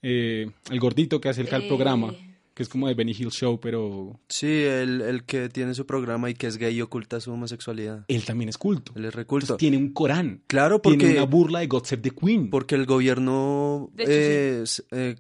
eh, 0.02 0.50
el 0.70 0.80
gordito 0.80 1.20
que 1.20 1.30
hace 1.30 1.42
el, 1.42 1.48
Eh. 1.48 1.68
programa, 1.68 2.14
que 2.54 2.64
es 2.64 2.70
como 2.70 2.88
de 2.88 2.94
Benny 2.94 3.14
Hill 3.18 3.32
Show, 3.32 3.60
pero 3.60 4.20
Sí, 4.30 4.48
el, 4.64 5.02
el 5.02 5.24
que 5.24 5.50
tiene 5.50 5.74
su 5.74 5.86
programa 5.86 6.30
y 6.30 6.36
que 6.36 6.48
es 6.48 6.58
gay 6.58 6.76
y 6.76 6.82
oculta 6.82 7.20
su 7.20 7.32
homosexualidad. 7.32 8.06
él 8.08 8.24
también 8.26 8.50
es 8.50 8.58
culto. 8.58 8.92
Él 8.96 9.06
es 9.06 9.16
reculto. 9.16 9.46
Entonces, 9.46 9.60
tiene 9.60 9.78
un 9.78 9.92
Corán. 9.94 10.44
Claro, 10.48 10.80
Tiene 10.82 10.98
porque, 11.04 11.18
una 11.18 11.26
burla 11.26 11.60
de 11.60 11.68
God 11.68 11.86
Save 11.86 12.02
the 12.04 12.12
Queen. 12.12 12.50
porque 12.50 12.76
el 12.76 12.86
gobierno 12.86 13.90
De 13.94 14.04
hecho, 14.04 14.12
eh, 14.12 14.64
eh, 14.92 15.16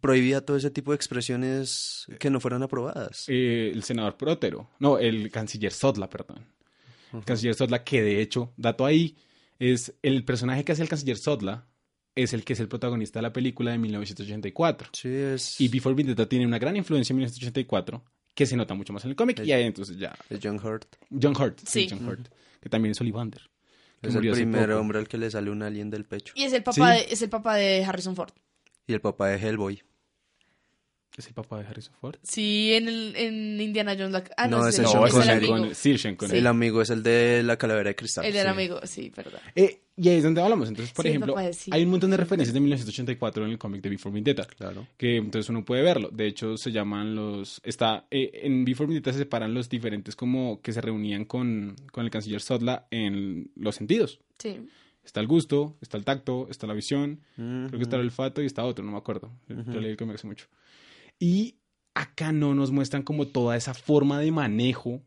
prohibía 0.00 0.44
todo 0.44 0.56
ese 0.56 0.70
tipo 0.70 0.92
de 0.92 0.96
expresiones 0.96 2.06
que 2.18 2.30
no 2.30 2.40
fueran 2.40 2.62
aprobadas. 2.62 3.24
Eh, 3.28 3.70
el 3.72 3.82
senador 3.82 4.16
Prótero. 4.16 4.70
No, 4.78 4.98
el 4.98 5.30
canciller 5.30 5.72
Sodla, 5.72 6.08
perdón. 6.08 6.46
El 7.12 7.24
canciller 7.24 7.54
Sodla, 7.54 7.84
que 7.84 8.02
de 8.02 8.20
hecho, 8.22 8.52
dato 8.56 8.86
ahí, 8.86 9.16
es 9.58 9.94
el 10.02 10.24
personaje 10.24 10.64
que 10.64 10.72
hace 10.72 10.82
el 10.82 10.88
canciller 10.88 11.16
Sodla, 11.18 11.66
es 12.14 12.32
el 12.32 12.44
que 12.44 12.52
es 12.54 12.60
el 12.60 12.68
protagonista 12.68 13.18
de 13.18 13.22
la 13.22 13.32
película 13.32 13.70
de 13.72 13.78
1984. 13.78 14.90
Sí, 14.92 15.08
es, 15.08 15.60
Y 15.60 15.68
Before 15.68 15.94
Vendetta 15.94 16.26
tiene 16.28 16.46
una 16.46 16.58
gran 16.58 16.76
influencia 16.76 17.12
en 17.12 17.18
1984, 17.18 18.02
que 18.34 18.46
se 18.46 18.56
nota 18.56 18.74
mucho 18.74 18.92
más 18.92 19.04
en 19.04 19.10
el 19.10 19.16
cómic. 19.16 19.40
Y 19.44 19.52
ahí 19.52 19.64
entonces 19.64 19.96
ya. 19.98 20.14
es 20.28 20.40
John 20.42 20.56
Hurt. 20.62 20.86
John 21.10 21.34
Hurt. 21.38 21.58
Sí, 21.60 21.82
Sí. 21.82 21.88
John 21.90 22.06
Hurt. 22.08 22.28
Que 22.60 22.68
también 22.68 22.92
es 22.92 23.00
Ollivander. 23.00 23.42
Es 24.02 24.14
el 24.16 24.30
primer 24.32 24.72
hombre 24.72 24.98
al 24.98 25.06
que 25.06 25.16
le 25.16 25.30
sale 25.30 25.50
un 25.50 25.62
alien 25.62 25.88
del 25.90 26.04
pecho. 26.04 26.32
Y 26.36 26.42
es 26.44 26.52
el 26.52 26.62
papá 26.62 26.94
Sí. 26.96 27.06
de, 27.06 27.12
es 27.12 27.22
el 27.22 27.28
papá 27.30 27.54
de 27.56 27.84
Harrison 27.84 28.16
Ford. 28.16 28.32
Y 28.86 28.92
el 28.94 29.00
papá 29.00 29.28
de 29.28 29.36
Hellboy. 29.38 29.82
¿Es 31.16 31.26
el 31.26 31.34
papá 31.34 31.58
de 31.60 31.66
Harrison 31.68 31.92
Ford? 32.00 32.16
Sí, 32.22 32.72
en, 32.72 32.88
el, 32.88 33.14
en 33.16 33.60
Indiana 33.60 33.92
Jones. 33.94 34.12
la- 34.12 34.24
ah, 34.38 34.48
no, 34.48 34.60
No, 34.60 34.68
es, 34.68 34.78
el, 34.78 34.84
No, 34.84 34.90
Sean 34.92 35.04
es 35.08 35.14
el. 35.14 35.22
Sean 35.22 35.38
amigo. 35.38 35.74
Sí, 35.74 35.98
Sean 35.98 36.16
Connery. 36.16 36.38
El 36.38 36.46
amigo 36.46 36.80
es 36.80 36.88
el 36.88 37.02
de 37.02 37.42
la 37.42 37.58
calavera 37.58 37.90
de 37.90 37.94
cristal. 37.96 38.24
El 38.24 38.32
del 38.32 38.44
sí. 38.44 38.48
amigo, 38.48 38.80
sí, 38.84 39.12
verdad. 39.14 39.40
Eh, 39.54 39.82
y 39.94 40.08
ahí 40.08 40.16
es 40.16 40.22
donde 40.24 40.40
hablamos. 40.40 40.68
Entonces, 40.70 40.90
por 40.94 41.02
Sí, 41.02 41.08
el 41.08 41.12
ejemplo, 41.16 41.34
papá 41.34 41.46
de- 41.48 41.52
sí. 41.52 41.70
hay 41.70 41.84
un 41.84 41.90
montón 41.90 42.10
de 42.12 42.16
referencias 42.16 42.54
de 42.54 42.60
1984 42.60 43.44
en 43.44 43.50
el 43.50 43.58
cómic 43.58 43.82
de 43.82 43.90
Before 43.90 44.14
Vendetta. 44.14 44.46
Claro. 44.46 44.86
que 44.96 45.16
entonces 45.18 45.50
uno 45.50 45.62
puede 45.66 45.82
verlo. 45.82 46.08
De 46.10 46.26
hecho, 46.26 46.56
se 46.56 46.72
llaman 46.72 47.14
los... 47.14 47.60
Está, 47.62 48.06
eh, 48.10 48.30
en 48.44 48.64
Before 48.64 48.86
Vendetta 48.88 49.12
se 49.12 49.18
separan 49.18 49.52
los 49.52 49.68
diferentes 49.68 50.16
como 50.16 50.62
que 50.62 50.72
se 50.72 50.80
reunían 50.80 51.26
con, 51.26 51.76
con 51.92 52.06
el 52.06 52.10
canciller 52.10 52.40
Sodla 52.40 52.86
en 52.90 53.50
los 53.56 53.74
sentidos. 53.76 54.18
Sí. 54.38 54.66
Está 55.04 55.20
el 55.20 55.26
gusto, 55.26 55.76
está 55.80 55.96
el 55.96 56.04
tacto, 56.04 56.46
está 56.48 56.66
la 56.66 56.74
visión, 56.74 57.20
creo 57.36 57.70
que 57.70 57.82
está 57.82 57.96
el 57.96 58.02
olfato 58.02 58.40
y 58.42 58.46
está 58.46 58.64
otro, 58.64 58.84
no 58.84 58.92
me 58.92 58.98
acuerdo. 58.98 59.32
Yo 59.48 59.56
Ujú. 59.58 59.72
leí 59.80 59.90
el 59.90 59.96
cómic 59.96 60.14
hace 60.14 60.26
mucho. 60.28 60.46
Y 61.18 61.56
acá 61.94 62.30
no 62.32 62.54
nos 62.54 62.70
muestran 62.70 63.02
como 63.02 63.26
toda 63.26 63.56
esa 63.56 63.74
forma 63.74 64.20
de 64.20 64.30
manejo 64.30 65.02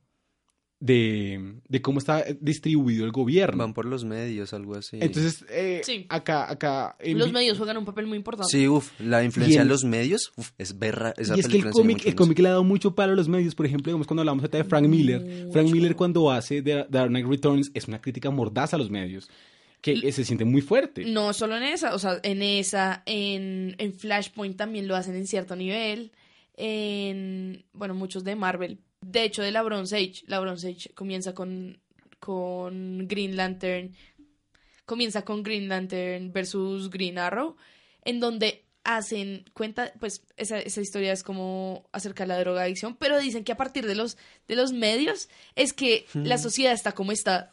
de, 0.79 1.55
de 1.69 1.81
cómo 1.81 1.99
está 1.99 2.25
distribuido 2.41 3.05
el 3.05 3.11
gobierno. 3.11 3.59
Van 3.63 3.73
por 3.73 3.85
los 3.85 4.03
medios, 4.03 4.53
algo 4.53 4.75
así. 4.75 4.97
Entonces, 4.99 5.45
eh, 5.49 5.81
Sí. 5.83 6.05
acá, 6.09 6.51
acá... 6.51 6.95
en 6.99 7.17
Los 7.17 7.31
medios 7.31 7.57
juegan 7.57 7.77
un 7.77 7.85
papel 7.85 8.05
muy 8.05 8.17
importante. 8.17 8.51
Sí, 8.51 8.67
uff, 8.67 8.91
la 8.99 9.23
influencia 9.23 9.61
el- 9.61 9.67
de 9.67 9.73
los 9.73 9.83
medios 9.85 10.33
uf, 10.35 10.51
es 10.57 10.77
berra. 10.77 11.13
Esa 11.17 11.37
y 11.37 11.39
es 11.39 11.47
que 11.47 11.57
el 11.57 11.71
cómic, 11.71 12.05
el 12.05 12.15
cómic 12.15 12.37
le 12.39 12.49
ha 12.49 12.51
dado 12.51 12.63
mucho 12.65 12.93
palo 12.93 13.13
a 13.13 13.15
los 13.15 13.29
medios. 13.29 13.55
Por 13.55 13.65
ejemplo, 13.65 13.89
digamos, 13.89 14.05
cuando 14.05 14.21
hablamos 14.21 14.49
de 14.51 14.63
Frank 14.65 14.87
Miller. 14.87 15.49
Frank. 15.53 15.69
Miller 15.71 15.95
cuando 15.95 16.29
hace 16.29 16.61
The 16.61 16.85
Dark 16.89 17.09
Knight 17.09 17.25
Returns 17.25 17.71
es 17.73 17.87
una 17.87 18.01
crítica 18.01 18.29
mordaza 18.29 18.75
a 18.75 18.79
los 18.79 18.89
medios. 18.91 19.29
Que 19.93 20.11
se 20.11 20.25
siente 20.25 20.45
muy 20.45 20.61
fuerte. 20.61 21.05
No 21.05 21.31
solo 21.31 21.57
en 21.57 21.61
esa, 21.63 21.93
o 21.93 21.99
sea, 21.99 22.19
en 22.23 22.41
esa, 22.41 23.03
en, 23.05 23.75
en 23.77 23.93
Flashpoint 23.93 24.57
también 24.57 24.87
lo 24.87 24.95
hacen 24.95 25.15
en 25.15 25.27
cierto 25.27 25.55
nivel. 25.55 26.11
En, 26.55 27.65
bueno, 27.71 27.93
muchos 27.93 28.23
de 28.23 28.35
Marvel. 28.35 28.79
De 29.01 29.23
hecho, 29.23 29.43
de 29.43 29.51
la 29.51 29.61
Bronze 29.61 29.95
Age. 29.95 30.23
La 30.25 30.39
Bronze 30.39 30.69
Age 30.69 30.89
comienza 30.95 31.35
con, 31.35 31.79
con 32.19 33.07
Green 33.07 33.37
Lantern. 33.37 33.91
Comienza 34.87 35.23
con 35.23 35.43
Green 35.43 35.69
Lantern 35.69 36.33
versus 36.33 36.89
Green 36.89 37.19
Arrow. 37.19 37.55
En 38.03 38.19
donde 38.19 38.65
hacen 38.83 39.45
cuenta, 39.53 39.93
pues 39.99 40.23
esa, 40.37 40.59
esa 40.59 40.81
historia 40.81 41.11
es 41.11 41.21
como 41.21 41.87
acerca 41.91 42.23
de 42.23 42.29
la 42.29 42.39
drogadicción, 42.39 42.95
pero 42.95 43.19
dicen 43.19 43.43
que 43.43 43.51
a 43.51 43.57
partir 43.57 43.85
de 43.85 43.93
los, 43.93 44.17
de 44.47 44.55
los 44.55 44.73
medios 44.73 45.29
es 45.55 45.73
que 45.73 46.07
la 46.13 46.39
sociedad 46.39 46.73
está 46.73 46.93
como 46.93 47.11
está. 47.11 47.51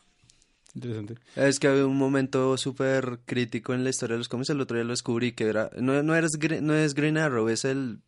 Interesante. 0.75 1.15
Es 1.37 1.59
que 1.61 1.69
había 1.69 1.87
un 1.87 1.97
momento 1.99 2.57
súper 2.57 3.21
crítico 3.27 3.75
en 3.75 3.85
la 3.85 3.91
historia 3.91 4.15
de 4.15 4.19
los 4.19 4.29
cómics. 4.29 4.51
El 4.51 4.61
otro 4.61 4.77
día 4.77 4.85
lo 4.85 4.91
descubrí 4.93 5.33
que 5.33 5.45
era. 5.45 5.71
No, 5.79 6.03
no, 6.03 6.15
eres, 6.15 6.31
no 6.63 6.75
es 6.75 6.95
Green 6.95 7.19
Arrow, 7.19 7.49
es 7.49 7.65
el. 7.65 7.99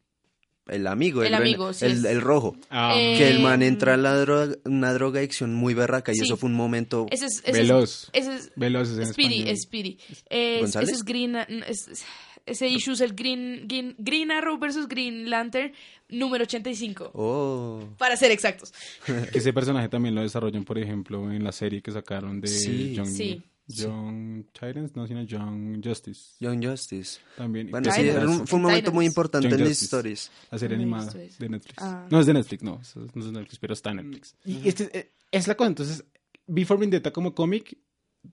El 0.67 0.87
amigo. 0.87 1.23
El 1.23 1.29
Green- 1.29 1.43
amigo, 1.43 1.75
sí 1.75 1.85
El, 1.85 1.93
es. 1.93 2.05
el 2.05 2.23
rojo. 2.23 2.57
Ah, 2.71 2.95
Eh, 2.97 3.17
que 3.19 3.29
el 3.29 3.41
man 3.41 3.63
entra 3.63 3.95
a 3.95 3.97
la 3.99 4.17
droga, 4.17 4.55
una 4.65 4.95
droga 4.95 5.19
adicción 5.19 5.53
muy 5.55 5.75
berraca 5.75 6.11
y 6.13 6.15
Sí. 6.15 6.23
eso 6.25 6.39
fue 6.39 6.49
un 6.49 6.55
momento. 6.57 7.05
Ese 7.11 7.27
es, 7.27 7.41
ese 7.45 7.51
es- 7.51 7.69
Veloz. 7.69 8.09
ese 8.15 8.35
es, 8.35 8.51
Veloz 8.57 8.89
es 8.89 8.99
en 8.99 9.07
Speedy, 9.13 9.35
español. 9.41 9.53
es 9.53 9.63
Speedy. 9.63 9.99
Es, 10.31 10.75
ese 10.77 10.93
es 10.93 11.05
Green. 11.05 11.37
es- 11.37 11.87
es- 11.89 12.05
Ese 12.47 12.69
issue 12.69 12.93
es 12.93 13.01
el 13.01 13.15
Green, 13.15 13.67
Green, 13.67 13.95
Green 13.99 14.31
Arrow 14.31 14.59
versus 14.59 14.87
Green 14.87 15.31
Lantern 15.31 15.73
número 16.11 16.45
85. 16.45 17.11
Oh. 17.15 17.83
Para 17.97 18.17
ser 18.17 18.31
exactos. 18.33 18.73
Que 19.33 19.39
ese 19.39 19.53
personaje 19.53 19.89
también 19.89 20.15
lo 20.15 20.21
desarrollan, 20.23 20.65
por 20.65 20.79
ejemplo, 20.79 21.31
en 21.33 21.43
la 21.43 21.53
serie 21.53 21.81
que 21.83 21.91
sacaron 21.91 22.41
de 22.41 22.49
Sí. 22.49 22.95
Young, 22.95 23.07
Sí. 23.07 23.43
Young 23.67 24.45
Titans, 24.53 24.95
no, 24.95 25.07
sino 25.07 25.23
Young 25.23 25.83
Justice. 25.83 26.35
Young 26.39 26.63
Justice. 26.63 27.19
También. 27.35 27.71
Bueno, 27.71 27.91
sí, 27.91 28.03
un- 28.11 28.47
fue 28.47 28.57
un 28.57 28.63
momento 28.63 28.81
Titans. 28.81 28.95
muy 28.95 29.07
importante 29.07 29.49
Young 29.49 29.61
en 29.61 29.69
las 29.69 29.83
historias. 29.83 30.31
La 30.51 30.59
serie 30.59 30.77
he 30.77 30.81
animada 30.81 31.11
de 31.39 31.49
Netflix. 31.49 31.77
Ah. 31.79 32.07
No 32.11 32.21
es 32.21 32.27
de 32.27 32.35
Netflix, 32.35 32.63
no, 32.63 32.73
no 33.15 33.21
es 33.21 33.25
de 33.27 33.33
Netflix, 33.33 33.59
pero 33.59 33.73
está 33.73 33.91
en 33.93 33.97
Netflix. 33.97 34.37
Y 34.45 34.69
este, 34.69 34.91
eh, 34.99 35.11
es 35.33 35.49
la 35.49 35.55
cosa, 35.55 35.69
entonces, 35.69 36.05
Before 36.47 36.79
Vendetta 36.79 37.11
como 37.11 37.35
cómic, 37.35 37.79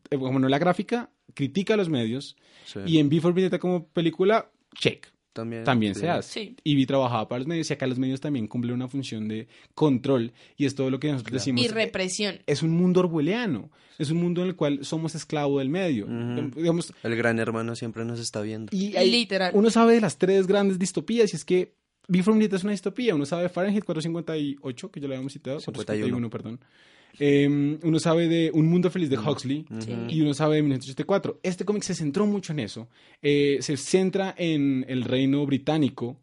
eh, 0.10 0.18
como 0.18 0.38
no 0.38 0.50
la 0.50 0.60
gráfica, 0.60 1.10
critica 1.34 1.74
a 1.74 1.78
los 1.78 1.90
medios, 1.90 2.36
Sí. 2.66 2.80
y 2.86 2.98
en 3.00 3.10
Before 3.10 3.34
Vendetta 3.34 3.60
como 3.60 3.88
película, 3.88 4.50
check, 4.76 5.08
también, 5.34 5.64
también 5.64 5.96
sí. 5.96 6.02
se 6.02 6.10
hace. 6.10 6.32
Sí. 6.46 6.56
Y 6.64 6.76
vi 6.76 6.86
trabajaba 6.86 7.28
para 7.28 7.40
los 7.40 7.48
medios, 7.48 7.70
y 7.70 7.74
acá 7.74 7.88
los 7.88 7.98
medios 8.00 8.20
también 8.22 8.48
cumplen 8.48 8.74
una 8.76 8.88
función 8.88 9.28
de 9.28 9.48
control, 9.74 10.34
y 10.58 10.66
es 10.66 10.76
todo 10.76 10.90
lo 10.90 11.00
que 11.00 11.12
nosotros 11.12 11.34
decimos. 11.34 11.64
Y 11.64 11.68
represión. 11.70 12.40
es 12.48 12.62
un 12.64 12.72
mundo 12.72 13.00
orwelliano, 13.02 13.70
es 13.98 14.10
un 14.12 14.18
mundo 14.18 14.42
en 14.42 14.50
el 14.50 14.56
cual 14.56 14.84
somos 14.84 15.16
esclavo 15.16 15.60
del 15.60 15.70
medio. 15.70 16.06
Digamos, 16.56 16.94
El 17.04 17.16
gran 17.16 17.40
hermano 17.40 17.76
siempre 17.76 18.04
nos 18.06 18.20
está 18.20 18.42
viendo. 18.42 18.76
y 18.76 18.96
hay- 18.98 19.10
Literal. 19.12 19.52
uno 19.56 19.70
sabe 19.70 19.94
de 19.94 20.02
las 20.02 20.18
tres 20.18 20.48
grandes 20.48 20.78
distopías 20.80 21.32
y 21.34 21.36
es 21.38 21.46
que 21.46 21.74
Before 22.08 22.36
Vendetta 22.36 22.58
es 22.58 22.64
una 22.64 22.72
distopía. 22.72 23.16
Uno 23.16 23.26
sabe 23.26 23.44
de 23.44 23.50
Fahrenheit 23.50 23.86
458, 23.86 24.92
que 24.92 25.00
ya 25.00 25.08
lo 25.08 25.14
habíamos 25.14 25.32
citado, 25.32 25.60
51. 25.62 26.20
451, 26.20 26.30
perdón. 26.30 26.60
Eh, 27.20 27.78
uno 27.84 28.00
sabe 28.00 28.28
de 28.28 28.52
Un 28.54 28.68
Mundo 28.68 28.90
Feliz 28.90 29.10
de 29.10 29.18
Huxley 29.18 29.66
Sí. 29.80 29.94
y 30.10 30.22
uno 30.22 30.34
sabe 30.34 30.56
de 30.58 30.62
1984. 30.64 31.40
Este 31.44 31.66
cómic 31.66 31.84
se 31.84 31.96
centró 31.96 32.26
mucho 32.26 32.54
en 32.54 32.60
eso. 32.60 32.88
Eh, 33.22 33.58
se 33.62 33.78
centra 33.78 34.34
en 34.38 34.86
el 34.88 35.04
reino 35.04 35.46
británico, 35.46 36.18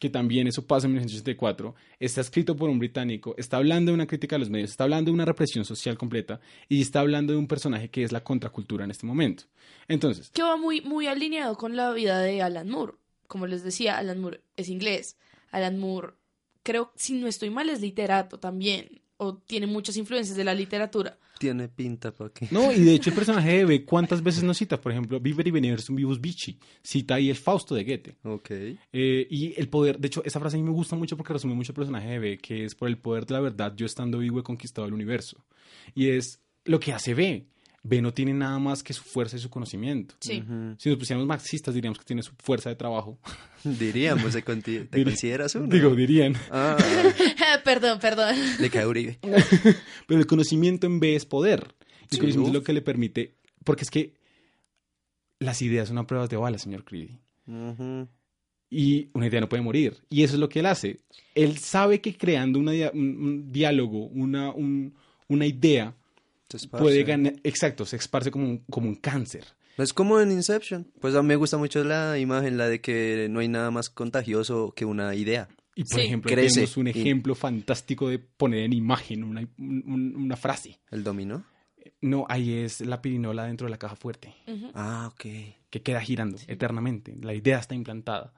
que 0.00 0.10
también 0.10 0.46
eso 0.46 0.66
pasa 0.66 0.86
en 0.86 0.92
1984. 0.94 1.74
Está 1.98 2.20
escrito 2.20 2.56
por 2.56 2.68
un 2.68 2.78
británico, 2.78 3.34
está 3.38 3.56
hablando 3.56 3.90
de 3.90 3.94
una 3.94 4.06
crítica 4.06 4.36
a 4.36 4.38
los 4.38 4.50
medios, 4.50 4.70
está 4.70 4.84
hablando 4.84 5.10
de 5.10 5.14
una 5.14 5.24
represión 5.24 5.64
social 5.64 5.96
completa 5.96 6.40
y 6.68 6.80
está 6.82 7.00
hablando 7.00 7.32
de 7.32 7.38
un 7.38 7.46
personaje 7.46 7.88
que 7.88 8.02
es 8.02 8.12
la 8.12 8.22
contracultura 8.22 8.84
en 8.84 8.90
este 8.90 9.06
momento. 9.06 9.44
Entonces, 9.88 10.30
que 10.30 10.42
va 10.42 10.56
muy, 10.56 10.80
muy 10.82 11.06
alineado 11.06 11.56
con 11.56 11.76
la 11.76 11.92
vida 11.92 12.18
de 12.20 12.42
Alan 12.42 12.68
Moore. 12.68 12.94
Como 13.26 13.46
les 13.46 13.62
decía, 13.64 13.96
Alan 13.96 14.20
Moore 14.20 14.40
es 14.56 14.68
inglés. 14.68 15.16
Alan 15.50 15.78
Moore, 15.78 16.14
creo, 16.62 16.92
si 16.96 17.14
no 17.14 17.26
estoy 17.28 17.50
mal, 17.50 17.70
es 17.70 17.80
literato 17.80 18.38
también. 18.38 19.00
O 19.16 19.36
tiene 19.36 19.66
muchas 19.66 19.96
influencias 19.96 20.36
de 20.36 20.44
la 20.44 20.54
literatura. 20.54 21.18
Tiene 21.38 21.68
pinta 21.68 22.12
para 22.12 22.30
que. 22.30 22.48
No, 22.50 22.72
y 22.72 22.80
de 22.80 22.94
hecho 22.94 23.10
el 23.10 23.16
personaje 23.16 23.58
de 23.58 23.64
B, 23.64 23.84
¿cuántas 23.84 24.22
veces 24.22 24.42
nos 24.42 24.56
cita? 24.56 24.80
Por 24.80 24.92
ejemplo, 24.92 25.20
Viver 25.20 25.46
y 25.46 25.50
venir 25.50 25.78
un 25.88 25.96
vivus 25.96 26.20
vici. 26.20 26.58
Cita 26.82 27.14
ahí 27.14 27.30
el 27.30 27.36
Fausto 27.36 27.74
de 27.74 27.84
Goethe. 27.84 28.16
Ok. 28.24 28.50
Eh, 28.50 29.26
y 29.30 29.54
el 29.56 29.68
poder, 29.68 29.98
de 29.98 30.08
hecho, 30.08 30.22
esa 30.24 30.40
frase 30.40 30.56
a 30.56 30.60
mí 30.60 30.64
me 30.64 30.72
gusta 30.72 30.96
mucho 30.96 31.16
porque 31.16 31.32
resume 31.32 31.54
mucho 31.54 31.72
el 31.72 31.76
personaje 31.76 32.08
de 32.08 32.18
B, 32.18 32.38
que 32.38 32.64
es 32.64 32.74
por 32.74 32.88
el 32.88 32.98
poder 32.98 33.26
de 33.26 33.34
la 33.34 33.40
verdad, 33.40 33.72
yo 33.76 33.86
estando 33.86 34.18
vivo 34.18 34.40
he 34.40 34.42
conquistado 34.42 34.86
el 34.86 34.94
universo. 34.94 35.44
Y 35.94 36.08
es 36.08 36.40
lo 36.64 36.80
que 36.80 36.92
hace 36.92 37.14
B. 37.14 37.46
B 37.86 38.00
no 38.00 38.12
tiene 38.14 38.32
nada 38.32 38.58
más 38.58 38.82
que 38.82 38.92
su 38.94 39.02
fuerza 39.04 39.36
y 39.36 39.40
su 39.40 39.50
conocimiento. 39.50 40.14
Sí. 40.20 40.42
Si 40.78 40.88
nos 40.88 40.98
pusiéramos 40.98 41.26
marxistas, 41.28 41.74
diríamos 41.74 41.98
que 41.98 42.04
tiene 42.04 42.22
su 42.22 42.32
fuerza 42.38 42.70
de 42.70 42.76
trabajo. 42.76 43.18
Diríamos, 43.64 44.32
¿te, 44.32 44.42
conti- 44.44 44.88
te 44.88 44.98
Dir- 44.98 45.04
consideras 45.04 45.54
uno? 45.54 45.66
Digo, 45.68 45.94
dirían. 45.94 46.34
Ah, 46.50 46.76
perdón, 47.64 47.98
perdón. 48.00 48.34
le 48.58 48.68
cae 48.70 48.86
Uribe. 48.86 49.18
Pero 50.06 50.20
el 50.20 50.26
conocimiento 50.26 50.86
en 50.86 50.98
B 51.00 51.14
es 51.14 51.24
poder. 51.26 51.74
Y 51.80 52.04
el 52.04 52.08
Sí. 52.10 52.18
conocimiento 52.18 52.48
es 52.50 52.54
lo 52.54 52.62
que 52.62 52.72
le 52.72 52.82
permite. 52.82 53.34
Porque 53.64 53.84
es 53.84 53.90
que 53.90 54.14
las 55.38 55.62
ideas 55.62 55.88
son 55.88 55.98
a 55.98 56.06
prueba 56.06 56.26
de 56.26 56.36
bala, 56.36 56.58
señor 56.58 56.84
Creedy. 56.84 57.18
Ujú. 57.46 58.08
y 58.70 59.10
una 59.12 59.26
idea 59.26 59.40
no 59.40 59.48
puede 59.48 59.62
morir. 59.62 59.98
Y 60.10 60.22
eso 60.24 60.34
es 60.34 60.40
lo 60.40 60.48
que 60.48 60.60
él 60.60 60.66
hace. 60.66 61.00
Él 61.34 61.58
sabe 61.58 62.00
que 62.00 62.16
creando 62.16 62.58
una 62.58 62.72
un, 62.92 63.16
un 63.22 63.52
diálogo, 63.52 64.06
una, 64.06 64.50
un- 64.52 64.94
una 65.28 65.46
idea, 65.46 65.94
Se 66.58 66.66
esparce. 66.66 66.82
puede 66.82 67.04
ganar, 67.04 67.34
exacto, 67.44 67.84
se 67.84 67.96
esparce 67.96 68.30
como 68.30 68.44
un, 68.48 68.58
como 68.70 68.88
un 68.88 68.94
cáncer. 68.96 69.44
Es 69.76 69.92
como 69.92 70.20
en 70.20 70.30
Inception. 70.30 70.86
Pues 71.00 71.14
a 71.14 71.22
mí 71.22 71.28
me 71.28 71.36
gusta 71.36 71.56
mucho 71.58 71.82
la 71.82 72.16
imagen, 72.18 72.56
la 72.56 72.68
de 72.68 72.80
que 72.80 73.26
no 73.30 73.40
hay 73.40 73.48
nada 73.48 73.70
más 73.72 73.90
contagioso 73.90 74.72
que 74.76 74.84
una 74.84 75.14
idea. 75.14 75.48
Y 75.74 75.82
por 75.82 75.98
Sí. 76.00 76.06
ejemplo, 76.06 76.30
Crece. 76.30 76.54
tenemos 76.54 76.76
un 76.76 76.86
Y- 76.86 76.90
ejemplo 76.90 77.34
fantástico 77.34 78.08
de 78.08 78.20
poner 78.20 78.60
en 78.60 78.72
imagen 78.72 79.24
una, 79.24 79.40
un- 79.58 79.82
un- 79.86 80.14
una 80.16 80.36
frase. 80.36 80.78
El 80.92 81.02
dominó. 81.02 81.44
No, 82.00 82.24
ahí 82.28 82.52
es 82.54 82.80
la 82.82 83.02
pirinola 83.02 83.46
dentro 83.46 83.66
de 83.66 83.72
la 83.72 83.78
caja 83.78 83.96
fuerte. 83.96 84.34
Ah, 84.74 85.10
ok. 85.12 85.26
que 85.70 85.82
queda 85.82 86.00
girando 86.00 86.38
eternamente. 86.46 87.16
La 87.20 87.34
idea 87.34 87.58
está 87.58 87.74
implantada. 87.74 88.32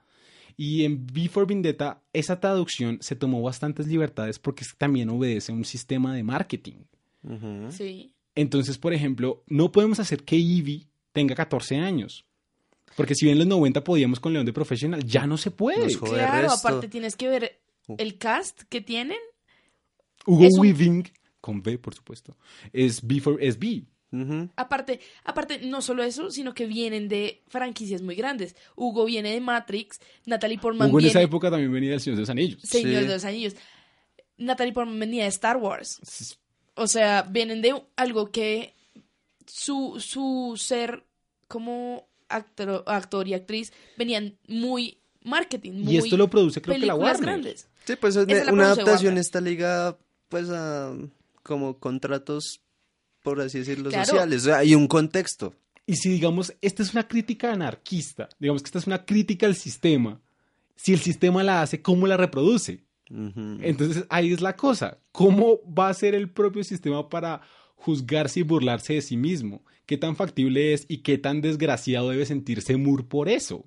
Y 0.57 0.85
en 0.85 1.07
Before 1.07 1.45
Vendetta, 1.47 2.01
esa 2.14 2.41
traducción 2.41 2.97
se 3.03 3.14
tomó 3.14 3.43
bastantes 3.43 3.87
libertades 3.89 4.39
porque 4.39 4.64
también 4.79 5.11
obedece 5.11 5.53
a 5.53 5.55
un 5.55 5.67
sistema 5.67 6.14
de 6.14 6.23
marketing. 6.23 6.77
Sí. 7.70 8.12
Entonces, 8.35 8.79
por 8.79 8.93
ejemplo, 8.93 9.43
no 9.47 9.72
podemos 9.72 9.99
hacer 10.01 10.24
que 10.24 10.37
Ivy 10.37 10.87
tenga 11.12 11.35
14 11.35 11.77
años. 11.77 12.24
Porque 12.97 13.14
si 13.14 13.27
bien 13.27 13.35
en 13.35 13.41
los 13.41 13.49
90 13.49 13.83
podíamos 13.85 14.20
con 14.20 14.33
León 14.33 14.47
de 14.47 14.53
Professional, 14.53 15.05
ya 15.05 15.27
no 15.27 15.37
se 15.37 15.51
puede. 15.51 15.95
Claro, 15.97 16.49
resto. 16.49 16.59
aparte 16.68 16.89
tienes 16.89 17.16
que 17.16 17.29
ver 17.29 17.61
el 17.99 18.18
cast 18.18 18.62
que 18.68 18.81
tienen. 18.81 19.18
Hugo 20.27 20.45
Es 20.45 20.55
un- 20.55 20.61
Weaving, 20.61 21.09
con 21.41 21.62
B, 21.62 21.79
por 21.79 21.95
supuesto, 21.95 22.37
es 22.72 23.07
B 23.07 23.20
for 23.20 23.43
es 23.43 23.59
B. 23.59 23.85
Aparte, 24.57 25.01
aparte, 25.24 25.61
no 25.66 25.83
solo 25.83 26.03
eso, 26.03 26.31
sino 26.31 26.55
que 26.55 26.66
vienen 26.66 27.07
de 27.09 27.43
franquicias 27.49 28.01
muy 28.01 28.14
grandes. 28.14 28.57
Hugo 28.74 29.05
viene 29.05 29.33
de 29.33 29.41
Matrix, 29.41 29.99
Natalie 30.24 30.59
Portman 30.59 30.89
Hugo 30.89 30.99
en 30.99 31.05
viene 31.05 31.11
esa 31.11 31.20
época 31.22 31.51
también 31.51 31.70
venía 31.72 31.91
del 31.91 32.01
Señor 32.01 32.16
de 32.16 32.22
los 32.22 32.31
Anillos. 32.31 32.62
Señor 32.62 33.03
Sí. 33.03 33.07
de 33.09 33.12
los 33.14 33.24
Anillos. 33.24 33.57
Natalie 34.39 34.72
Portman 34.72 34.99
venía 34.99 35.24
de 35.24 35.29
Star 35.29 35.59
Wars. 35.59 36.01
O 36.77 36.87
sea, 36.87 37.22
vienen 37.22 37.62
de 37.62 37.74
algo 37.97 38.31
que 38.31 38.74
su, 39.47 39.97
su 39.99 40.55
ser 40.57 41.05
como 41.49 42.09
actor, 42.29 42.85
actor 42.87 43.27
y 43.29 43.35
actriz 43.35 43.72
venían 43.97 44.37
muy 44.47 44.99
marketing, 45.22 45.72
muy 45.83 45.95
Y 45.95 45.97
esto 45.99 46.16
lo 46.16 46.29
produce 46.29 46.61
creo 46.61 46.74
que 46.74 46.87
la 46.87 46.93
películas 46.95 47.12
Warner. 47.18 47.27
grandes. 47.27 47.68
Sí, 47.85 47.95
pues 47.97 48.16
Esa 48.16 48.45
la 48.45 48.53
una 48.53 48.64
adaptación 48.66 49.14
Warner. 49.14 49.20
está 49.20 49.41
ligada 49.41 49.99
pues 50.29 50.49
a 50.51 50.93
como 51.43 51.79
contratos, 51.79 52.61
por 53.22 53.41
así 53.41 53.59
decirlo, 53.61 53.91
Claro. 53.91 54.05
sociales. 54.07 54.43
O 54.43 54.45
sea, 54.47 54.59
hay 54.59 54.74
un 54.74 54.89
contexto. 54.89 55.55
Y 55.87 55.95
si 55.97 56.09
digamos, 56.11 56.53
esta 56.61 56.83
es 56.83 56.93
una 56.93 57.07
crítica 57.07 57.53
anarquista, 57.53 58.29
digamos 58.41 58.62
que 58.62 58.66
esta 58.66 58.81
es 58.81 58.89
una 58.89 59.05
crítica 59.05 59.47
al 59.47 59.55
sistema, 59.55 60.20
si 60.74 60.93
el 60.93 60.99
sistema 61.01 61.45
la 61.45 61.62
hace, 61.62 61.81
¿cómo 61.81 62.09
la 62.09 62.16
reproduce? 62.16 62.85
Entonces 63.09 64.05
ahí 64.09 64.33
es 64.33 64.41
la 64.41 64.57
cosa. 64.57 64.99
¿Cómo 65.13 65.61
va 65.73 65.89
a 65.89 65.95
ser 65.95 66.15
el 66.15 66.31
propio 66.31 66.65
sistema 66.65 67.09
para 67.09 67.41
juzgarse 67.77 68.41
y 68.41 68.43
burlarse 68.43 68.95
de 68.95 69.03
sí 69.03 69.17
mismo? 69.17 69.63
¿Qué 69.87 69.97
tan 69.97 70.17
factible 70.17 70.73
es 70.73 70.85
y 70.89 70.99
qué 70.99 71.17
tan 71.17 71.41
desgraciado 71.41 72.11
debe 72.11 72.27
sentirse 72.27 72.77
Moore 72.77 73.05
por 73.05 73.29
eso? 73.29 73.65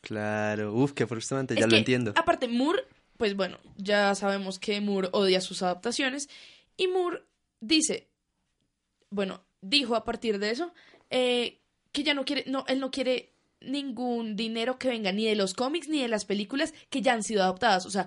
Claro, 0.00 0.72
uf, 0.74 0.92
qué 0.92 1.06
frustrante, 1.06 1.54
Es 1.54 1.60
ya 1.60 1.66
lo 1.66 1.72
que, 1.72 1.78
entiendo. 1.78 2.12
Aparte, 2.16 2.48
Moore, 2.48 2.84
pues 3.18 3.36
bueno, 3.36 3.58
ya 3.76 4.14
sabemos 4.14 4.58
que 4.58 4.80
Moore 4.80 5.10
odia 5.12 5.42
sus 5.42 5.62
adaptaciones. 5.62 6.30
Y 6.78 6.88
Moore 6.88 7.22
dice, 7.60 8.08
bueno, 9.10 9.42
dijo 9.60 9.94
a 9.94 10.04
partir 10.04 10.38
de 10.38 10.50
eso, 10.50 10.72
eh, 11.10 11.58
que 11.92 12.02
ya 12.02 12.14
no 12.14 12.24
quiere, 12.24 12.44
no, 12.46 12.64
él 12.68 12.80
no 12.80 12.90
quiere 12.90 13.34
ningún 13.60 14.36
dinero 14.36 14.78
que 14.78 14.88
venga 14.88 15.12
ni 15.12 15.26
de 15.26 15.34
los 15.34 15.52
cómics 15.52 15.88
ni 15.88 16.00
de 16.00 16.08
las 16.08 16.24
películas 16.24 16.72
que 16.88 17.02
ya 17.02 17.12
han 17.12 17.22
sido 17.22 17.42
adaptadas. 17.42 17.84
O 17.84 17.90
sea, 17.90 18.06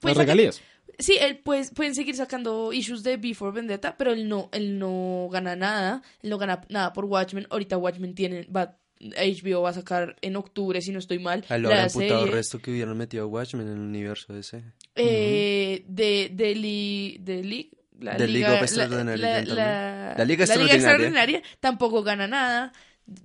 Las 0.00 0.14
pues, 0.14 0.16
regalías. 0.16 0.60
Sí, 0.98 1.16
él 1.20 1.38
pues, 1.38 1.70
pueden 1.70 1.94
seguir 1.94 2.16
sacando 2.16 2.72
issues 2.72 3.02
de 3.04 3.16
Before 3.18 3.52
Vendetta, 3.52 3.96
pero 3.96 4.12
él 4.12 4.28
no, 4.28 4.48
él 4.52 4.78
no 4.78 5.28
gana 5.30 5.54
nada, 5.54 6.02
él 6.22 6.30
no 6.30 6.38
gana 6.38 6.62
nada 6.68 6.92
por 6.92 7.04
Watchmen. 7.04 7.46
Ahorita 7.50 7.76
Watchmen 7.78 8.14
tiene, 8.14 8.46
va, 8.54 8.76
HBO 9.00 9.62
va 9.62 9.70
a 9.70 9.74
sacar 9.74 10.16
en 10.22 10.34
octubre, 10.34 10.80
si 10.82 10.90
no 10.90 10.98
estoy 10.98 11.20
mal, 11.20 11.44
A 11.48 11.56
lo 11.58 11.68
la 11.68 11.88
serie 11.88 12.26
resto 12.26 12.58
que 12.58 12.72
hubieran 12.72 12.96
metido 12.96 13.22
a 13.22 13.26
Watchmen 13.26 13.68
en 13.68 13.74
el 13.74 13.78
universo 13.80 14.34
ese. 14.36 14.64
eh, 14.96 15.84
de, 15.86 16.30
de, 16.32 16.54
li- 16.56 17.18
de 17.20 17.44
League. 17.44 17.70
La 18.00 18.16
The 18.16 18.28
Liga, 18.28 18.48
League 18.50 18.64
of 18.64 18.76
la, 18.76 18.86
la- 18.86 19.42
la- 19.44 20.14
La 20.16 20.24
Liga 20.24 20.46
la 20.46 20.54
Extraordinaria. 20.54 20.74
Extraordinaria 20.76 21.42
tampoco 21.60 22.02
gana 22.02 22.26
nada. 22.26 22.72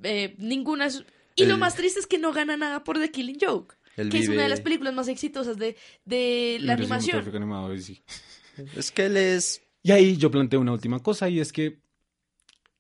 eh, 0.03 0.35
ninguna. 0.37 0.87
Y 1.35 1.45
lo 1.45 1.53
El- 1.55 1.59
más 1.59 1.75
triste 1.75 1.99
es 1.99 2.07
que 2.07 2.17
no 2.19 2.33
gana 2.33 2.55
nada 2.57 2.83
por 2.83 2.99
The 2.99 3.09
Killing 3.11 3.37
Joke, 3.41 3.75
Él 3.97 4.09
que 4.09 4.19
es 4.19 4.27
una 4.29 4.43
de 4.43 4.49
las 4.49 4.61
películas 4.61 4.93
más 4.93 5.07
exitosas 5.07 5.57
de, 5.57 5.75
de 6.05 6.57
la 6.61 6.73
El 6.73 6.79
animación. 6.81 7.23
cinematográfico 7.23 7.37
animado, 7.37 7.77
sí. 7.77 8.01
Es 8.77 8.91
que 8.91 9.05
él 9.05 9.17
es... 9.17 9.61
Y 9.83 9.91
ahí 9.91 10.17
yo 10.17 10.29
planteo 10.31 10.59
una 10.61 10.71
última 10.71 10.99
cosa 11.01 11.27
y 11.29 11.39
es 11.39 11.51
que 11.51 11.79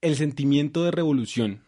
el 0.01 0.15
sentimiento 0.15 0.83
de 0.83 0.91
revolución, 0.91 1.61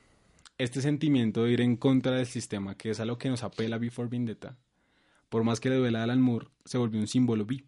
este 0.57 0.81
sentimiento 0.81 1.43
de 1.43 1.51
ir 1.51 1.61
en 1.61 1.75
contra 1.75 2.13
del 2.13 2.25
sistema, 2.25 2.75
que 2.77 2.91
es 2.91 2.99
a 2.99 3.05
lo 3.05 3.17
que 3.17 3.29
nos 3.29 3.43
apela 3.43 3.77
Before 3.77 4.07
Vendetta, 4.09 4.57
por 5.29 5.43
más 5.43 5.59
que 5.59 5.69
le 5.69 5.75
duela 5.75 5.99
a 5.99 6.03
Alan 6.03 6.21
Moore, 6.21 6.47
se 6.65 6.77
volvió 6.77 6.99
un 6.99 7.07
símbolo 7.07 7.45
B 7.45 7.63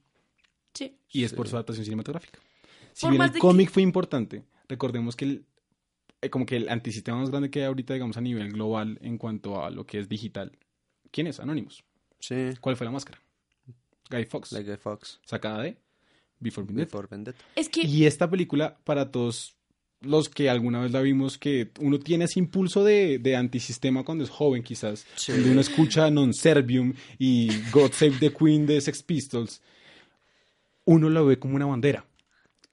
Sí. 0.74 0.96
y 1.10 1.24
es 1.24 1.34
por 1.34 1.48
su 1.48 1.56
adaptación 1.56 1.86
cinematográfica. 1.86 2.40
Si 2.94 3.02
Por 3.02 3.12
bien 3.12 3.24
el 3.24 3.32
que- 3.32 3.40
cómic 3.40 3.70
fue 3.70 3.82
importante, 3.84 4.44
recordemos 4.70 5.16
que 5.16 5.26
el- 5.26 5.46
eh, 6.22 6.30
como 6.30 6.46
que 6.46 6.56
el 6.58 6.70
antisistema 6.70 7.18
más 7.20 7.30
grande 7.30 7.50
que 7.50 7.60
hay 7.60 7.66
ahorita, 7.66 7.94
digamos, 7.94 8.16
a 8.18 8.22
nivel 8.22 8.52
global 8.52 8.98
en 9.02 9.18
cuanto 9.18 9.64
a 9.64 9.70
lo 9.72 9.86
que 9.86 10.00
es 10.00 10.08
digital. 10.10 10.58
¿Quién 11.18 11.26
es? 11.26 11.40
Anonymous. 11.40 11.84
Sí. 12.20 12.36
¿Cuál 12.62 12.76
fue 12.78 12.86
la 12.86 12.92
máscara? 12.92 13.20
Guy 14.12 14.26
Fox. 14.26 14.52
Like 14.52 14.70
Guy 14.70 14.78
Fox. 14.78 15.20
Sacada 15.26 15.64
de 15.64 15.76
Before 16.40 16.64
Vendetta. 16.68 16.86
Before 16.86 17.08
Vendetta. 17.10 17.44
Es 17.56 17.70
que 17.70 17.82
Y 17.82 18.06
esta 18.06 18.30
película, 18.30 18.78
para 18.84 19.10
todos 19.10 19.56
los 20.02 20.30
que 20.30 20.48
alguna 20.48 20.80
vez 20.80 20.92
la 20.92 21.02
vimos, 21.02 21.40
que 21.40 21.72
uno 21.80 21.98
tiene 21.98 22.26
ese 22.26 22.38
impulso 22.40 22.84
de, 22.84 23.18
de 23.18 23.36
antisistema 23.36 24.04
cuando 24.04 24.24
es 24.26 24.30
joven, 24.30 24.62
quizás, 24.62 25.08
Sí. 25.16 25.32
cuando 25.32 25.50
uno 25.54 25.62
escucha 25.62 26.12
Non 26.12 26.36
Servium 26.36 26.94
y 27.18 27.50
God 27.72 27.94
Save 27.94 28.18
the 28.20 28.32
Queen 28.32 28.68
de 28.68 28.80
Sex 28.80 29.02
Pistols, 29.02 29.60
uno 30.86 31.10
lo 31.10 31.26
ve 31.26 31.40
como 31.40 31.56
una 31.56 31.66
bandera. 31.66 32.06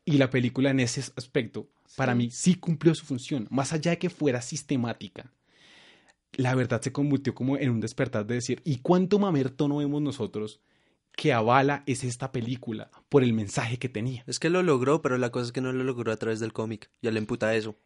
Y 0.04 0.18
la 0.18 0.28
película 0.28 0.68
en 0.68 0.80
ese 0.80 1.00
aspecto, 1.16 1.66
para 1.96 2.14
mí, 2.14 2.30
sí 2.30 2.56
cumplió 2.56 2.94
su 2.94 3.06
función, 3.06 3.46
más 3.50 3.72
allá 3.72 3.92
de 3.92 3.98
que 3.98 4.10
fuera 4.10 4.42
sistemática. 4.42 5.32
La 6.36 6.54
verdad 6.54 6.80
se 6.82 6.92
convirtió 6.92 7.34
como 7.34 7.56
en 7.56 7.70
un 7.70 7.80
despertar 7.80 8.26
de 8.26 8.36
decir, 8.36 8.60
¿y 8.64 8.78
cuánto 8.78 9.18
mamerto 9.18 9.68
no 9.68 9.76
vemos 9.78 10.02
nosotros 10.02 10.60
que 11.16 11.32
avala 11.32 11.84
es 11.86 12.02
esta 12.04 12.32
película 12.32 12.90
por 13.08 13.22
el 13.22 13.32
mensaje 13.32 13.78
que 13.78 13.88
tenía? 13.88 14.24
Es 14.26 14.38
que 14.38 14.50
lo 14.50 14.62
logró, 14.62 15.00
pero 15.02 15.16
la 15.18 15.30
cosa 15.30 15.46
es 15.46 15.52
que 15.52 15.60
no 15.60 15.72
lo 15.72 15.84
logró 15.84 16.12
a 16.12 16.16
través 16.16 16.40
del 16.40 16.52
cómic. 16.52 16.90
Ya 17.02 17.10
le 17.10 17.18
emputa 17.18 17.54
eso. 17.54 17.76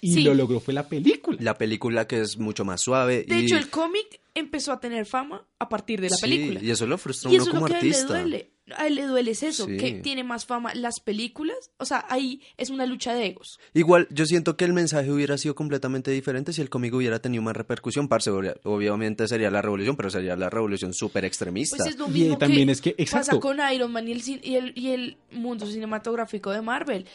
Y 0.00 0.12
Sí. 0.14 0.22
lo 0.22 0.34
logró 0.34 0.60
fue 0.60 0.74
la 0.74 0.86
película. 0.88 1.38
La 1.40 1.56
película 1.56 2.06
que 2.06 2.20
es 2.20 2.38
mucho 2.38 2.64
más 2.64 2.80
suave. 2.80 3.24
de 3.26 3.40
y... 3.40 3.44
hecho 3.44 3.56
el 3.56 3.70
cómic 3.70 4.20
empezó 4.34 4.72
a 4.72 4.80
tener 4.80 5.06
fama 5.06 5.46
a 5.58 5.68
partir 5.68 6.00
de 6.00 6.10
la 6.10 6.16
Sí, 6.16 6.22
película. 6.22 6.60
Y 6.62 6.70
eso 6.70 6.86
lo 6.86 6.98
frustra 6.98 7.30
a 7.30 7.32
Y 7.32 7.36
uno 7.36 7.42
eso 7.44 7.50
es 7.50 7.54
lo 7.54 7.60
como 7.62 7.74
artista. 7.74 8.06
duele. 8.06 8.50
A 8.76 8.86
él 8.86 8.94
le 8.96 9.02
duele 9.04 9.30
es 9.30 9.42
eso, 9.42 9.66
Sí. 9.66 9.76
que 9.76 9.92
tiene 9.94 10.24
más 10.24 10.46
fama 10.46 10.74
las 10.74 11.00
películas. 11.00 11.56
O 11.78 11.84
sea, 11.84 12.04
ahí 12.08 12.40
es 12.56 12.70
una 12.70 12.86
lucha 12.86 13.14
de 13.14 13.26
egos. 13.26 13.58
Igual, 13.74 14.06
yo 14.10 14.26
siento 14.26 14.56
que 14.56 14.64
el 14.64 14.72
mensaje 14.72 15.10
hubiera 15.10 15.38
sido 15.38 15.54
completamente 15.54 16.10
diferente 16.10 16.52
si 16.52 16.60
el 16.60 16.70
cómic 16.70 16.92
hubiera 16.94 17.18
tenido 17.20 17.42
más 17.42 17.56
repercusión. 17.56 18.08
Parce, 18.08 18.30
obvia- 18.30 18.56
obviamente 18.64 19.26
sería 19.28 19.50
la 19.50 19.62
revolución, 19.62 19.96
pero 19.96 20.10
sería 20.10 20.36
la 20.36 20.50
revolución 20.50 20.92
súper 20.94 21.24
extremista. 21.24 21.76
Pues 21.76 21.90
es 21.90 21.96
lo 21.98 22.06
Y 22.14 22.36
también 22.36 22.66
que 22.68 22.72
es 22.72 22.80
que- 22.80 22.90
pasa 22.92 23.02
exacto. 23.18 23.40
con 23.40 23.58
Iron 23.72 23.92
Man 23.92 24.08
y 24.08 24.12
el, 24.12 24.22
y, 24.42 24.54
el, 24.56 24.72
y 24.76 24.88
el 24.90 25.16
mundo 25.32 25.66
cinematográfico 25.66 26.50
de 26.50 26.60
Marvel. 26.62 27.06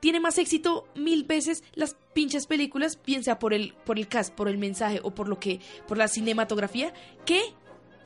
Tiene 0.00 0.18
más 0.18 0.38
éxito 0.38 0.86
mil 0.94 1.24
veces 1.24 1.62
las 1.74 1.94
pinches 2.14 2.46
películas, 2.46 2.98
bien 3.06 3.22
sea 3.22 3.38
por 3.38 3.52
el, 3.52 3.74
por 3.84 3.98
el 3.98 4.08
cast, 4.08 4.34
por 4.34 4.48
el 4.48 4.56
mensaje 4.56 4.98
o 5.02 5.10
por 5.14 5.28
lo 5.28 5.38
que, 5.38 5.60
por 5.86 5.98
la 5.98 6.08
cinematografía, 6.08 6.94
que 7.26 7.42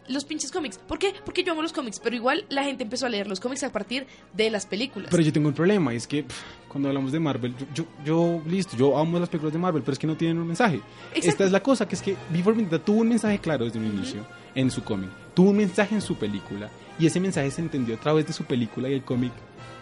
los 0.09 0.24
pinches 0.24 0.50
cómics. 0.50 0.78
¿Por 0.78 0.98
qué? 0.98 1.12
Porque 1.24 1.42
yo 1.42 1.52
amo 1.52 1.62
los 1.62 1.72
cómics, 1.72 2.00
pero 2.02 2.14
igual 2.16 2.44
la 2.48 2.64
gente 2.64 2.82
empezó 2.84 3.07
a 3.07 3.09
leer 3.09 3.26
los 3.26 3.40
cómics 3.40 3.62
a 3.62 3.70
partir 3.72 4.07
de 4.32 4.50
las 4.50 4.66
películas. 4.66 5.09
Pero 5.11 5.22
yo 5.22 5.32
tengo 5.32 5.48
un 5.48 5.55
problema, 5.55 5.92
y 5.94 5.96
es 5.96 6.07
que 6.07 6.24
pff, 6.24 6.42
cuando 6.68 6.88
hablamos 6.88 7.12
de 7.12 7.20
Marvel, 7.20 7.55
yo, 7.59 7.66
yo, 7.74 7.84
yo, 8.05 8.42
listo, 8.46 8.76
yo 8.76 8.96
amo 8.98 9.18
las 9.18 9.28
películas 9.28 9.52
de 9.52 9.59
Marvel, 9.59 9.82
pero 9.82 9.92
es 9.92 9.98
que 9.98 10.07
no 10.07 10.16
tienen 10.16 10.38
un 10.38 10.46
mensaje. 10.46 10.76
Exacto. 11.09 11.28
Esta 11.28 11.44
es 11.44 11.52
la 11.52 11.62
cosa, 11.62 11.86
que 11.88 11.94
es 11.94 12.02
que 12.02 12.16
Before 12.30 12.57
Vendetta 12.57 12.84
tuvo 12.84 13.00
un 13.00 13.09
mensaje 13.09 13.38
claro 13.38 13.64
desde 13.64 13.78
un 13.78 13.86
inicio 13.86 14.26
en 14.55 14.70
su 14.70 14.82
cómic, 14.84 15.11
tuvo 15.34 15.50
un 15.50 15.57
mensaje 15.57 15.94
en 15.94 16.00
su 16.00 16.16
película, 16.16 16.70
y 16.98 17.07
ese 17.07 17.18
mensaje 17.20 17.50
se 17.50 17.61
entendió 17.61 17.94
a 17.96 17.98
través 17.98 18.26
de 18.26 18.32
su 18.32 18.44
película 18.44 18.88
y 18.88 18.94
el 18.94 19.02
cómic 19.02 19.32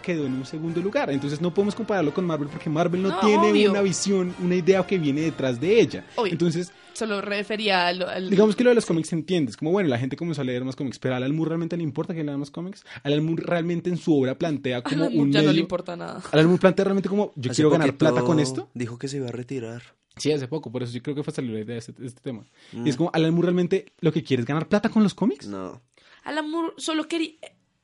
quedó 0.01 0.25
en 0.25 0.33
un 0.33 0.45
segundo 0.45 0.81
lugar. 0.81 1.09
Entonces 1.11 1.39
no 1.39 1.53
podemos 1.53 1.75
compararlo 1.75 2.13
con 2.13 2.25
Marvel 2.25 2.49
porque 2.49 2.69
Marvel 2.69 3.01
no, 3.01 3.09
No, 3.09 3.19
tiene 3.19 3.51
obvio. 3.51 3.71
una 3.71 3.81
visión, 3.81 4.35
una 4.41 4.55
idea 4.55 4.85
que 4.85 4.97
viene 4.97 5.21
detrás 5.21 5.59
de 5.61 5.79
ella. 5.79 6.05
Obvio. 6.15 6.33
Entonces, 6.33 6.71
Solo 6.93 7.21
refería 7.21 7.87
al... 7.87 8.01
al- 8.03 8.29
Digamos 8.29 8.55
que 8.55 8.63
lo 8.63 8.69
de 8.69 8.75
los 8.75 8.85
cómics 8.85 9.09
se 9.09 9.15
entiende. 9.15 9.49
Es 9.51 9.57
como, 9.57 9.71
bueno, 9.71 9.89
la 9.89 9.97
gente 9.97 10.15
comenzó 10.15 10.41
a 10.41 10.43
leer 10.43 10.63
más 10.63 10.75
cómics, 10.75 10.99
pero 10.99 11.13
a 11.15 11.17
Alan 11.17 11.35
Moore 11.35 11.49
realmente 11.49 11.75
le 11.77 11.83
importa 11.83 12.13
que 12.13 12.23
lean 12.23 12.39
más 12.39 12.51
cómics. 12.51 12.83
Alan 13.03 13.23
Moore 13.25 13.43
realmente 13.45 13.89
en 13.89 13.97
su 13.97 14.17
obra 14.19 14.37
plantea 14.37 14.81
como 14.83 15.05
Alan 15.05 15.19
un 15.19 15.31
ya 15.31 15.39
no 15.39 15.47
medio- 15.47 15.53
le 15.53 15.59
importa 15.61 15.95
nada. 15.95 16.21
Alan 16.31 16.45
Moore 16.45 16.59
plantea 16.61 16.85
realmente 16.85 17.09
como, 17.09 17.31
yo 17.35 17.51
Hace 17.51 17.55
quiero 17.55 17.69
ganar 17.69 17.95
plata 17.97 18.21
con 18.21 18.39
esto. 18.39 18.69
Dijo 18.73 18.97
que 18.97 19.07
se 19.07 19.17
iba 19.17 19.27
a 19.29 19.31
retirar. 19.31 19.81
Sí, 20.17 20.31
hace 20.31 20.47
poco, 20.47 20.71
por 20.71 20.83
eso 20.83 20.93
yo 20.93 21.01
creo 21.01 21.15
que 21.15 21.23
fue 21.23 21.33
salir 21.33 21.49
la 21.51 21.59
idea 21.61 21.73
de 21.73 21.79
este, 21.79 21.91
de 21.93 22.05
este 22.07 22.21
tema. 22.21 22.45
Mm. 22.71 22.85
Y 22.85 22.89
es 22.91 22.95
como, 22.97 23.09
Alan 23.13 23.31
Moore 23.33 23.47
realmente 23.47 23.93
lo 23.99 24.11
que 24.13 24.23
quiere 24.23 24.41
es 24.41 24.47
ganar 24.47 24.67
plata 24.67 24.89
con 24.89 25.01
los 25.01 25.15
cómics. 25.15 25.47
No. 25.47 25.81
Alan 26.23 26.49
Moore 26.49 26.73
solo 26.77 27.07
quería... 27.07 27.31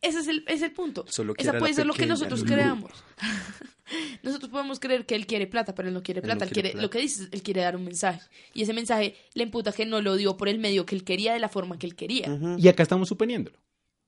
Ese 0.01 0.19
es 0.19 0.27
el, 0.27 0.43
es 0.47 0.61
el 0.61 0.71
punto. 0.71 1.05
Solo 1.09 1.33
Esa 1.37 1.57
puede 1.57 1.73
ser 1.73 1.85
lo 1.85 1.93
que 1.93 2.05
nosotros 2.05 2.43
creamos. 2.43 2.91
nosotros 4.23 4.49
podemos 4.49 4.79
creer 4.79 5.05
que 5.05 5.15
él 5.15 5.25
quiere 5.25 5.47
plata, 5.47 5.75
pero 5.75 5.87
él 5.87 5.93
no 5.93 6.03
quiere 6.03 6.19
Él 6.19 6.23
no 6.27 6.27
plata. 6.27 6.45
Él 6.45 6.51
quiere 6.51 6.69
quiere, 6.69 6.73
plata. 6.73 6.83
Lo 6.83 6.89
que 6.89 6.99
dice 6.99 7.23
es, 7.23 7.29
él 7.31 7.41
quiere 7.41 7.61
dar 7.61 7.75
un 7.75 7.83
mensaje. 7.83 8.21
Y 8.53 8.61
ese 8.61 8.73
mensaje 8.73 9.15
le 9.33 9.43
imputa 9.43 9.71
que 9.71 9.85
no 9.85 10.01
lo 10.01 10.15
dio 10.15 10.37
por 10.37 10.47
el 10.49 10.59
medio 10.59 10.85
que 10.85 10.95
él 10.95 11.03
quería, 11.03 11.33
de 11.33 11.39
la 11.39 11.49
forma 11.49 11.77
que 11.77 11.85
él 11.87 11.95
quería. 11.95 12.27
Y 12.57 12.67
acá 12.67 12.83
estamos 12.83 13.07
suponiéndolo. 13.09 13.57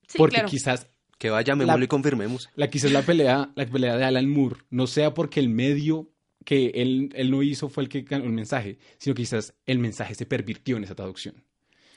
Sí, 0.08 0.18
porque 0.18 0.36
claro. 0.36 0.50
quizás 0.50 0.88
Que 1.18 1.30
vaya, 1.30 1.56
me 1.56 1.66
La- 1.66 1.78
y 1.82 1.88
confirmemos. 1.88 2.50
la, 2.56 2.70
quizás 2.70 2.92
la 2.92 3.02
pelea, 3.04 3.52
la 3.56 3.66
pelea 3.66 3.96
de 3.98 4.04
Alan 4.06 4.30
Moore 4.30 4.58
no 4.70 4.88
sea 4.88 5.14
porque 5.14 5.40
el 5.40 5.50
medio 5.50 6.10
que 6.46 6.72
él, 6.76 7.12
él 7.16 7.30
no 7.30 7.44
hizo 7.44 7.70
fue 7.70 7.84
el 7.84 7.90
que 7.90 8.02
ganó 8.02 8.26
el 8.26 8.32
mensaje, 8.32 8.80
sino 8.98 9.14
que 9.14 9.22
quizás 9.22 9.54
el 9.66 9.78
mensaje 9.80 10.16
se 10.16 10.26
pervirtió 10.26 10.78
en 10.78 10.84
esa 10.84 10.96
traducción. 10.96 11.44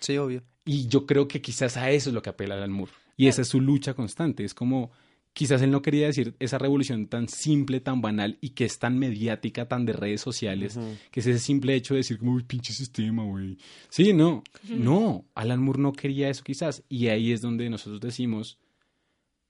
Sí, 0.01 0.18
obvio. 0.18 0.42
Y 0.66 0.88
yo 0.88 1.07
creo 1.07 1.26
que 1.28 1.40
quizás 1.40 1.76
a 1.78 1.90
eso 1.90 2.11
es 2.11 2.14
lo 2.14 2.20
que 2.22 2.30
apela 2.30 2.55
Alan 2.55 2.70
Moore. 2.70 2.92
Y 3.17 3.29
esa 3.29 3.43
es 3.43 3.49
su 3.49 3.61
lucha 3.61 3.95
constante. 3.95 4.45
Es 4.45 4.55
como, 4.55 4.91
quizás 5.33 5.62
él 5.62 5.71
no 5.71 5.83
quería 5.83 6.07
decir 6.07 6.35
esa 6.39 6.59
revolución 6.59 7.07
tan 7.07 7.29
simple, 7.29 7.81
tan 7.81 8.01
banal 8.01 8.39
y 8.41 8.51
que 8.51 8.65
es 8.65 8.79
tan 8.79 8.99
mediática, 8.99 9.67
tan 9.69 9.85
de 9.87 9.93
redes 9.93 10.21
sociales, 10.21 10.77
Ujú. 10.77 10.97
que 11.11 11.21
es 11.21 11.27
ese 11.27 11.39
simple 11.39 11.75
hecho 11.75 11.95
de 11.95 11.99
decir 11.99 12.19
como, 12.19 12.33
uy, 12.35 12.43
pinche 12.45 12.73
sistema, 12.73 13.25
güey. 13.25 13.57
Sí, 13.89 14.12
no, 14.12 14.43
no. 14.69 15.25
Alan 15.35 15.62
Moore 15.62 15.81
no 15.81 15.93
quería 15.93 16.29
eso 16.29 16.43
quizás. 16.45 16.83
Y 16.89 17.09
ahí 17.09 17.33
es 17.33 17.41
donde 17.41 17.69
nosotros 17.71 18.01
decimos 18.01 18.59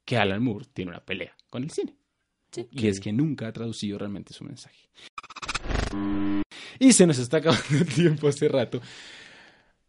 que 0.05 0.17
Alan 0.19 0.43
Moore 0.43 0.67
tiene 0.73 0.91
una 0.91 1.01
pelea 1.05 1.35
con 1.51 1.63
el 1.65 1.71
cine. 1.71 1.95
Sí. 2.53 2.67
Y 2.71 2.87
es 2.87 3.01
que 3.01 3.13
nunca 3.13 3.49
ha 3.49 3.53
traducido 3.53 3.99
realmente 3.99 4.33
su 4.33 4.45
mensaje. 4.45 4.89
Y 6.79 6.93
se 6.93 7.07
nos 7.07 7.19
está 7.19 7.39
acabando 7.39 7.65
el 7.79 7.87
tiempo 7.87 8.29
hace 8.29 8.49
rato. 8.49 8.81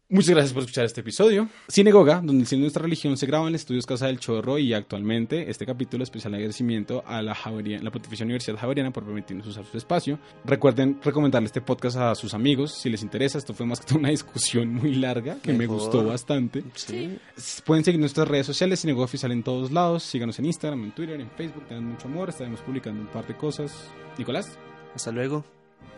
Muchas 0.08 0.30
gracias 0.30 0.52
por 0.52 0.62
escuchar 0.62 0.84
este 0.84 1.00
episodio. 1.00 1.48
Cinegoga, 1.68 2.20
donde 2.22 2.42
el 2.42 2.46
cine 2.46 2.60
de 2.60 2.66
nuestra 2.66 2.82
religión 2.84 3.16
se 3.16 3.26
graba 3.26 3.42
en 3.44 3.48
el 3.48 3.54
estudios 3.56 3.86
Casa 3.86 4.06
del 4.06 4.20
Chorro 4.20 4.56
y 4.56 4.72
actualmente 4.72 5.50
este 5.50 5.66
capítulo 5.66 6.04
especial 6.04 6.30
de 6.30 6.36
agradecimiento 6.38 7.02
a 7.04 7.22
la, 7.22 7.34
Javeriana, 7.34 7.82
la 7.82 7.90
Pontificia 7.90 8.22
Universidad 8.22 8.56
Javeriana 8.56 8.92
por 8.92 9.04
permitirnos 9.04 9.48
usar 9.48 9.64
su 9.64 9.76
espacio. 9.76 10.20
Recuerden 10.44 11.00
recomendarle 11.02 11.46
este 11.46 11.60
podcast 11.60 11.96
a 11.96 12.14
sus 12.14 12.34
amigos 12.34 12.72
si 12.72 12.88
les 12.88 13.02
interesa. 13.02 13.36
Esto 13.38 13.52
fue 13.52 13.66
más 13.66 13.80
que 13.80 13.94
una 13.94 14.08
discusión 14.10 14.72
muy 14.74 14.94
larga 14.94 15.38
que 15.42 15.50
me 15.50 15.58
Mejor. 15.58 15.78
gustó 15.78 16.04
bastante. 16.04 16.62
Sí. 16.76 17.18
Pueden 17.64 17.82
seguir 17.84 17.98
nuestras 17.98 18.28
redes 18.28 18.46
sociales, 18.46 18.80
Cinegoga 18.82 19.06
Oficial 19.06 19.32
en 19.32 19.42
todos 19.42 19.72
lados. 19.72 20.04
Síganos 20.04 20.38
en 20.38 20.44
Instagram, 20.44 20.84
en 20.84 20.92
Twitter, 20.92 21.20
en 21.20 21.30
Facebook. 21.32 21.66
Tengan 21.66 21.84
mucho 21.84 22.06
amor. 22.06 22.28
Estaremos 22.28 22.60
publicando 22.60 23.00
un 23.00 23.08
par 23.08 23.26
de 23.26 23.36
cosas. 23.36 23.90
Nicolás, 24.16 24.56
Hasta 24.94 25.10
luego. 25.10 25.44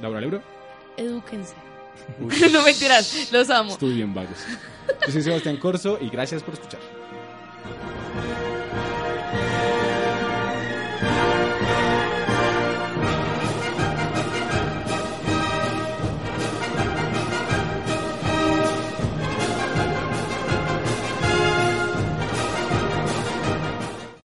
Laura 0.00 0.18
Lebro, 0.18 0.40
Edúquense. 0.96 1.54
no 2.52 2.62
mentiras, 2.62 3.28
los 3.32 3.50
amo. 3.50 3.72
estuve 3.72 3.94
bien 3.94 4.14
vagos. 4.14 4.38
Yo 5.06 5.12
soy 5.12 5.22
Sebastián 5.22 5.56
Corso 5.56 5.98
y 6.00 6.08
gracias 6.08 6.42
por 6.42 6.54
escuchar. 6.54 6.80